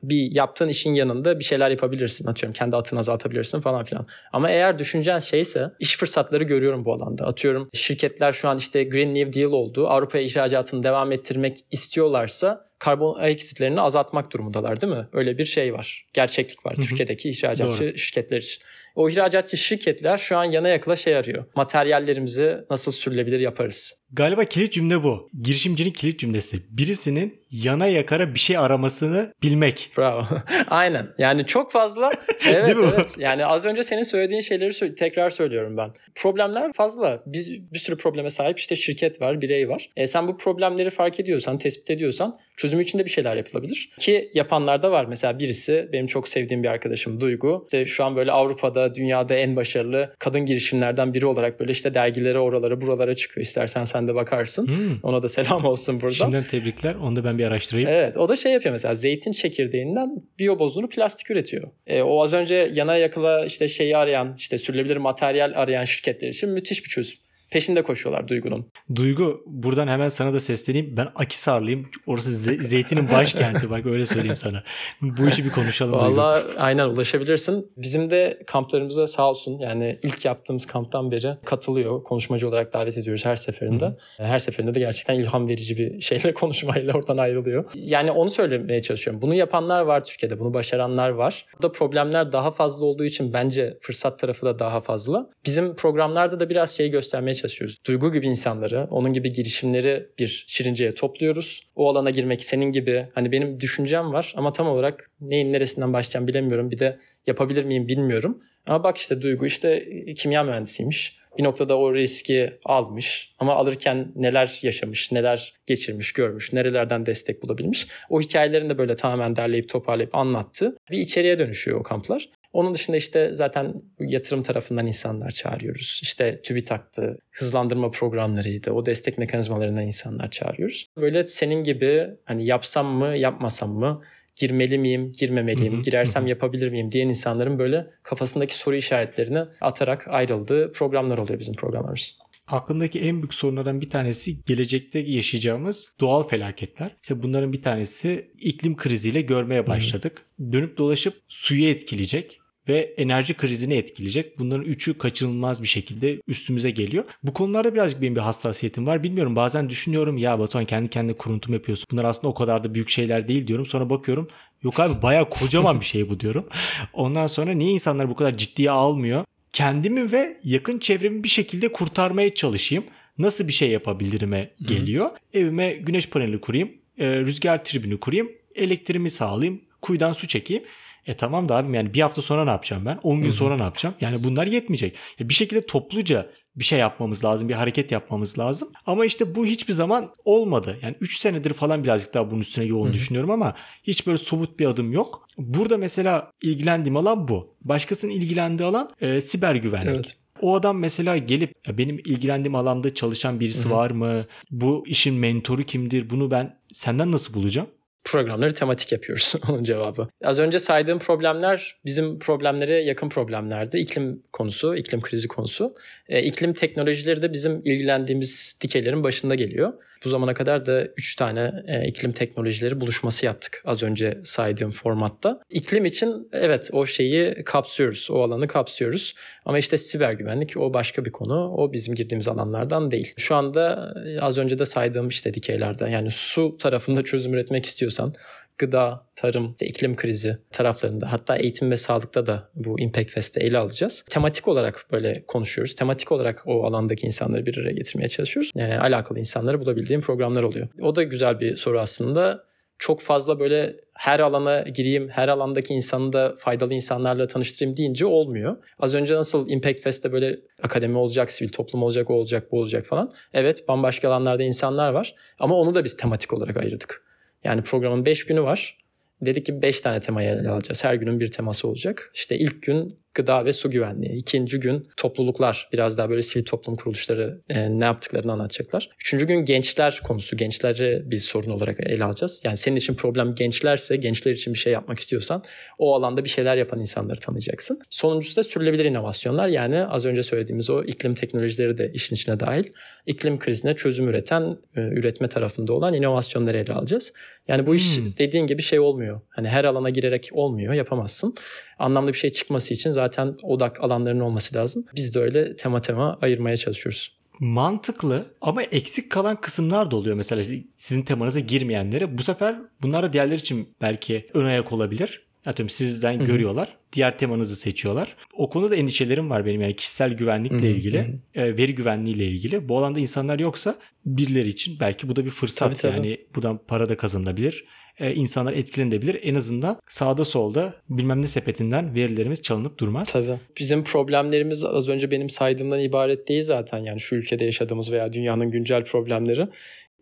bir 0.03 0.35
yaptığın 0.35 0.68
işin 0.68 0.94
yanında 0.94 1.38
bir 1.38 1.44
şeyler 1.44 1.70
yapabilirsin. 1.70 2.29
Atıyorum 2.29 2.53
kendi 2.53 2.77
atını 2.77 3.01
azaltabilirsin 3.01 3.61
falan 3.61 3.85
filan. 3.85 4.07
Ama 4.33 4.51
eğer 4.51 4.79
düşüneceğin 4.79 5.18
şeyse 5.18 5.70
iş 5.79 5.96
fırsatları 5.96 6.44
görüyorum 6.44 6.85
bu 6.85 6.92
alanda. 6.94 7.27
Atıyorum 7.27 7.68
şirketler 7.75 8.33
şu 8.33 8.49
an 8.49 8.59
işte 8.59 8.85
Green 8.85 9.14
New 9.14 9.40
Deal 9.40 9.53
oldu. 9.53 9.88
Avrupa'ya 9.88 10.25
ihracatını 10.25 10.83
devam 10.83 11.12
ettirmek 11.12 11.57
istiyorlarsa 11.70 12.69
karbon 12.81 13.19
ayak 13.19 13.40
izlerini 13.40 13.81
azaltmak 13.81 14.33
durumundalar 14.33 14.81
değil 14.81 14.93
mi? 14.93 15.09
Öyle 15.12 15.38
bir 15.38 15.45
şey 15.45 15.75
var. 15.75 16.07
Gerçeklik 16.12 16.66
var 16.66 16.77
Hı-hı. 16.77 16.87
Türkiye'deki 16.87 17.31
ihracatçı 17.31 17.85
Doğru. 17.85 17.99
şirketler 17.99 18.37
için. 18.37 18.62
O 18.95 19.09
ihracatçı 19.11 19.57
şirketler 19.57 20.19
şu 20.19 20.37
an 20.37 20.45
yana 20.45 20.69
yakıla 20.69 20.97
şey 20.97 21.16
arıyor. 21.16 21.45
Materyallerimizi 21.57 22.59
nasıl 22.71 22.93
sürülebilir 22.93 23.40
yaparız. 23.40 23.99
Galiba 24.12 24.44
kilit 24.44 24.73
cümle 24.73 25.03
bu. 25.03 25.31
Girişimcinin 25.42 25.90
kilit 25.90 26.20
cümlesi. 26.20 26.59
Birisinin 26.70 27.40
yana 27.51 27.87
yakara 27.87 28.35
bir 28.35 28.38
şey 28.38 28.59
aramasını 28.59 29.33
bilmek. 29.42 29.90
Bravo. 29.99 30.23
Aynen. 30.68 31.07
Yani 31.18 31.46
çok 31.46 31.73
fazla. 31.73 32.12
Evet 32.46 32.66
Değil 32.66 32.77
mi 32.77 32.90
evet. 32.96 33.14
Yani 33.18 33.46
az 33.46 33.66
önce 33.66 33.83
senin 33.83 34.03
söylediğin 34.03 34.40
şeyleri 34.40 34.94
tekrar 34.94 35.31
söylüyorum 35.31 35.77
ben. 35.77 35.90
Problemler 36.14 36.73
fazla. 36.73 37.23
Biz 37.27 37.73
bir 37.73 37.79
sürü 37.79 37.96
probleme 37.96 38.31
sahip 38.31 38.59
işte 38.59 38.77
şirket 38.77 39.20
var, 39.20 39.40
birey 39.40 39.68
var. 39.68 39.90
E 39.96 40.07
sen 40.07 40.29
bu 40.29 40.38
problemleri 40.38 40.90
fark 40.90 41.20
ediyorsan, 41.20 41.59
tespit 41.59 41.90
ediyorsan 41.90 42.38
çözümü 42.57 42.83
için 42.83 42.99
de 42.99 43.05
bir 43.05 43.11
şeyler 43.11 43.37
yapılabilir. 43.37 43.90
Ki 43.99 44.31
yapanlar 44.35 44.83
da 44.83 44.90
var. 44.90 45.05
Mesela 45.05 45.38
birisi 45.38 45.88
benim 45.92 46.07
çok 46.07 46.29
sevdiğim 46.29 46.62
bir 46.62 46.68
arkadaşım 46.68 47.20
Duygu. 47.20 47.62
İşte 47.66 47.87
şu 47.87 48.05
an 48.05 48.16
böyle 48.16 48.33
Avrupa'da, 48.33 48.94
dünyada 48.94 49.35
en 49.35 49.57
başarılı 49.57 50.14
kadın 50.18 50.46
girişimlerden 50.46 51.14
biri 51.14 51.27
olarak 51.27 51.61
böyle 51.61 51.73
işte 51.73 51.94
dergilere, 51.94 52.38
oralara, 52.38 52.81
buralara 52.81 53.16
çıkıyor. 53.16 53.46
İstersen 53.46 53.85
sen 53.85 53.99
de 54.08 54.14
bakarsın. 54.14 54.66
Hmm. 54.66 54.98
Ona 55.02 55.22
da 55.22 55.28
selam 55.28 55.64
olsun 55.64 56.00
burada. 56.00 56.14
Şimdiden 56.14 56.44
tebrikler. 56.44 56.94
Onu 56.94 57.16
da 57.16 57.24
ben 57.24 57.38
bir 57.38 57.44
araştırayım. 57.44 57.88
Evet. 57.88 58.16
O 58.16 58.28
da 58.28 58.36
şey 58.36 58.52
yapıyor 58.52 58.72
mesela 58.72 58.94
zeytin 58.94 59.32
çekirdeğinden 59.32 60.22
biyobozunu 60.38 60.88
plastik 60.88 61.30
üretiyor. 61.30 61.70
E, 61.86 62.02
o 62.02 62.22
az 62.22 62.34
önce 62.34 62.70
yana 62.74 62.96
yakıla 62.96 63.44
işte 63.44 63.68
şeyi 63.68 63.96
arayan, 63.96 64.34
işte 64.38 64.58
sürülebilir 64.58 64.96
materyal 64.96 65.52
arayan 65.54 65.84
şirketler 65.84 66.28
için 66.28 66.50
müthiş 66.50 66.84
bir 66.84 66.90
çözüm 66.90 67.18
peşinde 67.50 67.82
koşuyorlar 67.82 68.28
Duygu'nun. 68.28 68.66
Duygu 68.94 69.42
buradan 69.46 69.88
hemen 69.88 70.08
sana 70.08 70.32
da 70.32 70.40
sesleneyim. 70.40 70.96
Ben 70.96 71.08
Akisarlıyım. 71.14 71.86
Orası 72.06 72.30
ze- 72.50 72.62
zeytinin 72.62 73.10
başkenti 73.10 73.70
bak 73.70 73.86
öyle 73.86 74.06
söyleyeyim 74.06 74.36
sana. 74.36 74.62
Bu 75.00 75.28
işi 75.28 75.44
bir 75.44 75.50
konuşalım 75.50 75.92
Valla 75.92 76.42
aynen 76.56 76.88
ulaşabilirsin. 76.88 77.72
Bizim 77.76 78.10
de 78.10 78.38
kamplarımıza 78.46 79.06
sağ 79.06 79.30
olsun 79.30 79.58
yani 79.58 79.98
ilk 80.02 80.24
yaptığımız 80.24 80.66
kamptan 80.66 81.10
beri 81.10 81.36
katılıyor. 81.44 82.02
Konuşmacı 82.02 82.48
olarak 82.48 82.72
davet 82.72 82.98
ediyoruz 82.98 83.24
her 83.24 83.36
seferinde. 83.36 83.84
Hı-hı. 83.84 84.26
Her 84.26 84.38
seferinde 84.38 84.74
de 84.74 84.80
gerçekten 84.80 85.14
ilham 85.14 85.48
verici 85.48 85.76
bir 85.76 86.00
şeyle 86.00 86.34
konuşmayla 86.34 86.94
oradan 86.94 87.16
ayrılıyor. 87.16 87.64
Yani 87.74 88.10
onu 88.10 88.30
söylemeye 88.30 88.82
çalışıyorum. 88.82 89.22
Bunu 89.22 89.34
yapanlar 89.34 89.80
var 89.80 90.04
Türkiye'de. 90.04 90.38
Bunu 90.38 90.54
başaranlar 90.54 91.10
var. 91.10 91.46
Burada 91.54 91.72
problemler 91.72 92.32
daha 92.32 92.50
fazla 92.50 92.84
olduğu 92.84 93.04
için 93.04 93.32
bence 93.32 93.78
fırsat 93.82 94.18
tarafı 94.18 94.46
da 94.46 94.58
daha 94.58 94.80
fazla. 94.80 95.30
Bizim 95.46 95.76
programlarda 95.76 96.40
da 96.40 96.50
biraz 96.50 96.70
şey 96.76 96.88
göstermeye 96.88 97.34
çalışıyoruz. 97.40 97.76
Duygu 97.87 98.12
gibi 98.12 98.26
insanları, 98.26 98.87
onun 98.90 99.12
gibi 99.12 99.33
girişimleri 99.33 100.07
bir 100.18 100.44
şirinceye 100.48 100.94
topluyoruz. 100.94 101.62
O 101.76 101.88
alana 101.88 102.11
girmek 102.11 102.44
senin 102.44 102.72
gibi 102.72 103.07
hani 103.14 103.33
benim 103.33 103.61
düşüncem 103.61 104.12
var 104.12 104.33
ama 104.37 104.53
tam 104.53 104.68
olarak 104.68 105.11
neyin 105.20 105.53
neresinden 105.53 105.92
başlayacağım 105.92 106.26
bilemiyorum. 106.26 106.70
Bir 106.70 106.79
de 106.79 106.98
yapabilir 107.26 107.64
miyim 107.64 107.88
bilmiyorum. 107.88 108.42
Ama 108.66 108.85
bak 108.85 108.98
işte 108.98 109.22
Duygu 109.22 109.46
işte 109.46 109.70
e, 110.07 110.14
kimya 110.14 110.44
mühendisiymiş. 110.44 111.20
Bir 111.38 111.44
noktada 111.44 111.79
o 111.79 111.94
riski 111.94 112.59
almış 112.64 113.35
ama 113.38 113.55
alırken 113.55 114.12
neler 114.16 114.59
yaşamış, 114.62 115.12
neler 115.12 115.55
geçirmiş, 115.66 116.12
görmüş, 116.12 116.53
nerelerden 116.53 117.07
destek 117.07 117.42
bulabilmiş. 117.42 117.87
O 118.11 118.20
hikayelerini 118.20 118.70
de 118.70 118.79
böyle 118.79 118.96
tamamen 118.96 119.37
derleyip 119.37 119.68
toparlayıp 119.68 120.14
anlattı. 120.14 120.76
Bir 120.90 120.98
içeriye 120.98 121.38
dönüşüyor 121.38 121.81
o 121.81 121.83
kamplar. 121.83 122.29
Onun 122.52 122.74
dışında 122.74 122.96
işte 122.96 123.30
zaten 123.34 123.82
yatırım 123.98 124.42
tarafından 124.42 124.86
insanlar 124.86 125.30
çağırıyoruz. 125.30 126.00
İşte 126.02 126.42
TÜBİTAK'tı, 126.42 127.18
hızlandırma 127.30 127.90
programlarıydı, 127.90 128.70
o 128.70 128.86
destek 128.86 129.18
mekanizmalarından 129.18 129.86
insanlar 129.86 130.30
çağırıyoruz. 130.30 130.86
Böyle 130.96 131.26
senin 131.26 131.64
gibi 131.64 132.06
hani 132.24 132.46
yapsam 132.46 132.86
mı, 132.86 133.16
yapmasam 133.16 133.70
mı, 133.72 134.02
girmeli 134.36 134.78
miyim, 134.78 135.12
girmemeliyim, 135.12 135.82
girersem 135.82 136.26
yapabilir 136.26 136.70
miyim 136.70 136.92
diyen 136.92 137.08
insanların 137.08 137.58
böyle 137.58 137.90
kafasındaki 138.02 138.56
soru 138.56 138.76
işaretlerini 138.76 139.44
atarak 139.60 140.08
ayrıldığı 140.08 140.72
programlar 140.72 141.18
oluyor 141.18 141.38
bizim 141.38 141.54
programlarımız. 141.54 142.18
Aklımdaki 142.46 143.00
en 143.00 143.16
büyük 143.16 143.34
sorunlardan 143.34 143.80
bir 143.80 143.90
tanesi 143.90 144.44
gelecekte 144.44 144.98
yaşayacağımız 144.98 145.90
doğal 146.00 146.28
felaketler. 146.28 146.96
İşte 147.02 147.22
bunların 147.22 147.52
bir 147.52 147.62
tanesi 147.62 148.30
iklim 148.38 148.76
kriziyle 148.76 149.20
görmeye 149.20 149.66
başladık. 149.66 150.26
Hı. 150.40 150.52
Dönüp 150.52 150.78
dolaşıp 150.78 151.14
suyu 151.28 151.68
etkileyecek 151.68 152.39
ve 152.68 152.94
enerji 152.96 153.35
krizini 153.35 153.75
etkileyecek. 153.75 154.38
Bunların 154.38 154.64
üçü 154.64 154.99
kaçınılmaz 154.99 155.62
bir 155.62 155.68
şekilde 155.68 156.20
üstümüze 156.29 156.70
geliyor. 156.70 157.05
Bu 157.23 157.33
konularda 157.33 157.75
birazcık 157.75 158.03
benim 158.03 158.16
bir 158.16 158.20
hassasiyetim 158.20 158.87
var. 158.87 159.03
Bilmiyorum 159.03 159.37
bazen 159.37 159.68
düşünüyorum 159.68 160.18
ya 160.18 160.38
Batuhan 160.38 160.64
kendi 160.64 160.90
kendine 160.90 161.16
kuruntum 161.16 161.55
yapıyorsun. 161.55 161.87
Bunlar 161.90 162.05
aslında 162.05 162.29
o 162.29 162.35
kadar 162.35 162.64
da 162.64 162.75
büyük 162.75 162.88
şeyler 162.88 163.29
değil 163.29 163.46
diyorum. 163.46 163.66
Sonra 163.66 163.90
bakıyorum 163.90 164.29
yok 164.62 164.81
abi 164.81 165.03
baya 165.03 165.29
kocaman 165.29 165.81
bir 165.81 165.87
şey 165.87 166.09
bu 166.09 166.20
diyorum. 166.20 166.49
Ondan 166.92 167.27
sonra 167.27 167.53
niye 167.53 167.70
insanlar 167.73 168.11
bu 168.11 168.14
kadar 168.14 168.37
ciddiye 168.37 168.70
almıyor? 168.70 169.25
Kendimi 169.53 170.12
ve 170.12 170.37
yakın 170.44 170.79
çevremi 170.79 171.25
bir 171.25 171.29
şekilde 171.29 171.73
kurtarmaya 171.73 172.35
çalışayım. 172.35 172.85
Nasıl 173.18 173.49
bir 173.49 173.53
şey 173.53 173.70
yapabilirime 173.70 174.51
geliyor. 174.62 175.07
Hı-hı. 175.07 175.42
Evime 175.42 175.73
güneş 175.73 176.09
paneli 176.09 176.40
kurayım. 176.40 176.73
E, 176.99 177.20
rüzgar 177.20 177.64
tribünü 177.64 178.01
kurayım. 178.01 178.33
Elektriğimi 178.55 179.11
sağlayayım. 179.11 179.61
Kuyudan 179.83 180.12
su 180.12 180.29
çekeyim. 180.29 180.62
E 181.11 181.14
tamam 181.14 181.49
da 181.49 181.57
abim 181.57 181.75
yani 181.75 181.94
bir 181.94 182.01
hafta 182.01 182.23
sonra 182.23 182.44
ne 182.44 182.51
yapacağım 182.51 182.87
ben? 182.87 182.99
10 183.03 183.23
gün 183.23 183.31
sonra 183.31 183.57
ne 183.57 183.62
yapacağım? 183.62 183.94
Yani 184.01 184.25
bunlar 184.25 184.46
yetmeyecek. 184.46 184.96
Ya 185.18 185.29
bir 185.29 185.35
şekilde 185.35 185.66
topluca 185.66 186.31
bir 186.57 186.64
şey 186.64 186.79
yapmamız 186.79 187.25
lazım, 187.25 187.49
bir 187.49 187.55
hareket 187.55 187.92
yapmamız 187.92 188.38
lazım. 188.38 188.68
Ama 188.87 189.05
işte 189.05 189.35
bu 189.35 189.46
hiçbir 189.46 189.73
zaman 189.73 190.12
olmadı. 190.25 190.79
Yani 190.83 190.94
3 191.01 191.18
senedir 191.18 191.53
falan 191.53 191.85
birazcık 191.85 192.14
daha 192.14 192.31
bunun 192.31 192.40
üstüne 192.40 192.64
yoğun 192.64 192.87
Hı-hı. 192.87 192.94
düşünüyorum 192.94 193.31
ama 193.31 193.55
hiç 193.83 194.07
böyle 194.07 194.18
somut 194.18 194.59
bir 194.59 194.66
adım 194.66 194.92
yok. 194.92 195.29
Burada 195.38 195.77
mesela 195.77 196.31
ilgilendiğim 196.42 196.96
alan 196.96 197.29
bu. 197.29 197.55
Başkasının 197.61 198.12
ilgilendiği 198.12 198.68
alan 198.68 198.90
e, 199.01 199.20
siber 199.20 199.55
güvenlik. 199.55 199.88
Evet. 199.88 200.16
O 200.40 200.55
adam 200.55 200.79
mesela 200.79 201.16
gelip 201.16 201.53
ya 201.66 201.79
benim 201.79 201.99
ilgilendiğim 201.99 202.55
alanda 202.55 202.94
çalışan 202.94 203.40
birisi 203.40 203.68
Hı-hı. 203.68 203.77
var 203.77 203.90
mı? 203.90 204.25
Bu 204.51 204.85
işin 204.87 205.14
mentoru 205.14 205.62
kimdir? 205.62 206.11
Bunu 206.11 206.31
ben 206.31 206.59
senden 206.73 207.12
nasıl 207.12 207.35
bulacağım? 207.35 207.68
Programları 208.04 208.54
tematik 208.54 208.92
yapıyoruz 208.92 209.34
onun 209.48 209.64
cevabı. 209.64 210.08
Az 210.24 210.38
önce 210.38 210.58
saydığım 210.58 210.98
problemler 210.98 211.76
bizim 211.84 212.18
problemlere 212.18 212.74
yakın 212.74 213.08
problemlerdi. 213.08 213.78
İklim 213.78 214.22
konusu, 214.32 214.76
iklim 214.76 215.00
krizi 215.00 215.28
konusu. 215.28 215.74
E, 216.08 216.22
iklim 216.22 216.54
teknolojileri 216.54 217.22
de 217.22 217.32
bizim 217.32 217.60
ilgilendiğimiz 217.64 218.58
dikeylerin 218.60 219.04
başında 219.04 219.34
geliyor. 219.34 219.72
Bu 220.04 220.08
zamana 220.08 220.34
kadar 220.34 220.66
da 220.66 220.86
3 220.86 221.16
tane 221.16 221.52
e, 221.66 221.86
iklim 221.86 222.12
teknolojileri 222.12 222.80
buluşması 222.80 223.26
yaptık 223.26 223.62
az 223.64 223.82
önce 223.82 224.20
saydığım 224.24 224.70
formatta. 224.70 225.40
İklim 225.50 225.84
için 225.84 226.28
evet 226.32 226.70
o 226.72 226.86
şeyi 226.86 227.44
kapsıyoruz, 227.44 228.08
o 228.10 228.22
alanı 228.22 228.48
kapsıyoruz. 228.48 229.14
Ama 229.44 229.58
işte 229.58 229.78
siber 229.78 230.12
güvenlik 230.12 230.56
o 230.56 230.74
başka 230.74 231.04
bir 231.04 231.12
konu. 231.12 231.54
O 231.56 231.72
bizim 231.72 231.94
girdiğimiz 231.94 232.28
alanlardan 232.28 232.90
değil. 232.90 233.14
Şu 233.16 233.34
anda 233.34 233.94
e, 234.06 234.20
az 234.20 234.38
önce 234.38 234.58
de 234.58 234.66
saydığım 234.66 235.08
işte 235.08 235.34
dikeylerde 235.34 235.90
yani 235.90 236.10
su 236.10 236.56
tarafında 236.58 237.04
çözüm 237.04 237.34
üretmek 237.34 237.66
istiyorsan 237.66 238.14
gıda, 238.61 239.07
tarım, 239.16 239.57
iklim 239.61 239.96
krizi 239.96 240.38
taraflarında 240.51 241.12
hatta 241.12 241.37
eğitim 241.37 241.70
ve 241.70 241.77
sağlıkta 241.77 242.27
da 242.27 242.51
bu 242.55 242.81
Impact 242.81 243.11
Fest'te 243.11 243.40
ele 243.40 243.59
alacağız. 243.59 244.05
Tematik 244.11 244.49
olarak 244.49 244.87
böyle 244.92 245.25
konuşuyoruz. 245.29 245.75
Tematik 245.75 246.12
olarak 246.12 246.42
o 246.46 246.64
alandaki 246.64 247.07
insanları 247.07 247.46
bir 247.46 247.59
araya 247.59 247.73
getirmeye 247.73 248.09
çalışıyoruz. 248.09 248.51
E, 248.57 248.64
alakalı 248.64 249.18
insanları 249.18 249.61
bulabildiğim 249.61 250.01
programlar 250.01 250.43
oluyor. 250.43 250.68
O 250.80 250.97
da 250.97 251.03
güzel 251.03 251.41
bir 251.41 251.57
soru 251.57 251.80
aslında. 251.80 252.51
Çok 252.78 253.01
fazla 253.01 253.41
böyle 253.41 253.76
her 253.95 254.20
alana 254.20 254.62
gireyim, 254.62 255.09
her 255.09 255.28
alandaki 255.28 255.74
insanı 255.74 256.12
da 256.12 256.34
faydalı 256.39 256.74
insanlarla 256.74 257.26
tanıştırayım 257.26 257.76
deyince 257.76 258.07
olmuyor. 258.07 258.57
Az 258.78 258.95
önce 258.95 259.14
nasıl 259.14 259.49
Impact 259.49 259.80
Fest'te 259.82 260.12
böyle 260.12 260.41
akademi 260.62 260.99
olacak, 260.99 261.30
sivil 261.30 261.49
toplum 261.49 261.82
olacak, 261.82 262.11
o 262.11 262.14
olacak, 262.14 262.53
bu 262.53 262.59
olacak 262.59 262.87
falan. 262.87 263.12
Evet 263.32 263.68
bambaşka 263.68 264.09
alanlarda 264.09 264.43
insanlar 264.43 264.93
var 264.93 265.14
ama 265.39 265.55
onu 265.55 265.74
da 265.74 265.84
biz 265.84 265.97
tematik 265.97 266.32
olarak 266.32 266.57
ayırdık. 266.57 267.09
Yani 267.45 267.62
programın 267.62 268.05
5 268.05 268.26
günü 268.26 268.43
var. 268.43 268.78
Dedik 269.20 269.47
ki 269.47 269.62
5 269.62 269.80
tane 269.80 270.01
temayı 270.01 270.28
ele 270.28 270.49
alacağız. 270.49 270.84
Her 270.84 270.95
günün 270.95 271.20
bir 271.20 271.28
teması 271.28 271.68
olacak. 271.68 272.11
İşte 272.14 272.38
ilk 272.38 272.62
gün 272.62 272.99
gıda 273.14 273.44
ve 273.44 273.52
su 273.52 273.70
güvenliği. 273.70 274.12
İkinci 274.12 274.61
gün 274.61 274.88
topluluklar 274.96 275.68
biraz 275.72 275.98
daha 275.98 276.11
böyle 276.11 276.22
sivil 276.22 276.44
toplum 276.44 276.76
kuruluşları 276.76 277.40
e, 277.48 277.80
ne 277.80 277.84
yaptıklarını 277.84 278.32
anlatacaklar. 278.32 278.90
Üçüncü 279.00 279.26
gün 279.26 279.44
gençler 279.44 280.00
konusu. 280.04 280.36
Gençleri 280.36 281.11
bir 281.11 281.20
sorun 281.20 281.50
olarak 281.50 281.80
ele 281.80 282.04
alacağız. 282.04 282.40
Yani 282.44 282.56
senin 282.56 282.76
için 282.76 282.94
problem 282.94 283.34
gençlerse, 283.34 283.96
gençler 283.96 284.32
için 284.32 284.54
bir 284.54 284.58
şey 284.58 284.72
yapmak 284.72 284.98
istiyorsan 284.98 285.44
o 285.78 285.94
alanda 285.94 286.24
bir 286.24 286.28
şeyler 286.28 286.56
yapan 286.56 286.80
insanları 286.80 287.20
tanıyacaksın. 287.20 287.80
Sonuncusu 287.90 288.36
da 288.36 288.42
sürülebilir 288.42 288.84
inovasyonlar. 288.84 289.48
Yani 289.48 289.86
az 289.86 290.06
önce 290.06 290.22
söylediğimiz 290.22 290.70
o 290.70 290.84
iklim 290.84 291.14
teknolojileri 291.14 291.78
de 291.78 291.90
işin 291.94 292.16
içine 292.16 292.40
dahil. 292.40 292.64
İklim 293.06 293.38
krizine 293.38 293.76
çözüm 293.76 294.08
üreten, 294.08 294.56
e, 294.76 294.80
üretme 294.80 295.28
tarafında 295.28 295.72
olan 295.72 295.94
inovasyonları 295.94 296.58
ele 296.58 296.72
alacağız. 296.72 297.12
Yani 297.48 297.66
bu 297.66 297.74
iş 297.74 297.98
hmm. 297.98 298.16
dediğin 298.18 298.46
gibi 298.46 298.62
şey 298.62 298.80
olmuyor. 298.80 299.20
Hani 299.28 299.48
her 299.48 299.64
alana 299.64 299.90
girerek 299.90 300.30
olmuyor, 300.32 300.74
yapamazsın 300.74 301.34
anlamlı 301.81 302.12
bir 302.12 302.18
şey 302.18 302.31
çıkması 302.31 302.74
için 302.74 302.91
zaten 302.91 303.37
odak 303.43 303.85
alanlarının 303.85 304.20
olması 304.20 304.55
lazım. 304.55 304.85
Biz 304.97 305.14
de 305.14 305.20
öyle 305.20 305.57
tema 305.57 305.81
tema 305.81 306.18
ayırmaya 306.22 306.57
çalışıyoruz. 306.57 307.20
Mantıklı 307.41 308.35
ama 308.41 308.62
eksik 308.62 309.11
kalan 309.11 309.41
kısımlar 309.41 309.91
da 309.91 309.97
oluyor 309.97 310.16
mesela 310.16 310.45
sizin 310.76 311.03
temanıza 311.03 311.41
girmeyenlere. 311.41 312.18
Bu 312.18 312.22
sefer 312.22 312.59
bunlar 312.83 313.03
da 313.03 313.12
diğerleri 313.12 313.41
için 313.41 313.68
belki 313.81 314.26
ön 314.35 314.45
ayak 314.45 314.72
olabilir. 314.72 315.22
Atıyorum 315.47 315.70
sizden 315.70 316.18
Hı-hı. 316.18 316.24
görüyorlar. 316.24 316.76
Diğer 316.93 317.18
temanızı 317.18 317.57
seçiyorlar. 317.57 318.16
O 318.33 318.51
konuda 318.51 318.76
endişelerim 318.76 319.31
var 319.31 319.47
benim 319.47 319.61
yani 319.61 319.76
kişisel 319.76 320.12
güvenlikle 320.12 320.57
Hı-hı. 320.57 320.66
ilgili, 320.66 321.20
e, 321.35 321.57
veri 321.57 321.74
güvenliğiyle 321.74 322.26
ilgili. 322.26 322.68
Bu 322.68 322.78
alanda 322.78 322.99
insanlar 322.99 323.39
yoksa 323.39 323.74
birileri 324.07 324.49
için 324.49 324.81
belki 324.81 325.09
bu 325.09 325.16
da 325.16 325.24
bir 325.24 325.31
fırsat. 325.31 325.68
Tabii, 325.68 325.76
tabii. 325.76 325.97
Yani 325.97 326.18
buradan 326.35 326.61
para 326.68 326.89
da 326.89 326.97
kazanılabilir 326.97 327.64
e, 328.01 328.14
insanlar 328.14 328.53
etkilenebilir. 328.53 329.20
En 329.22 329.34
azından 329.34 329.80
sağda 329.88 330.24
solda 330.24 330.74
bilmem 330.88 331.22
ne 331.22 331.26
sepetinden 331.26 331.94
verilerimiz 331.94 332.42
çalınıp 332.42 332.78
durmaz. 332.78 333.12
Tabii. 333.12 333.36
Bizim 333.59 333.84
problemlerimiz 333.84 334.64
az 334.64 334.88
önce 334.88 335.11
benim 335.11 335.30
saydığımdan 335.30 335.80
ibaret 335.80 336.28
değil 336.28 336.42
zaten. 336.42 336.78
Yani 336.78 337.01
şu 337.01 337.14
ülkede 337.14 337.44
yaşadığımız 337.44 337.92
veya 337.92 338.12
dünyanın 338.12 338.51
güncel 338.51 338.84
problemleri 338.84 339.48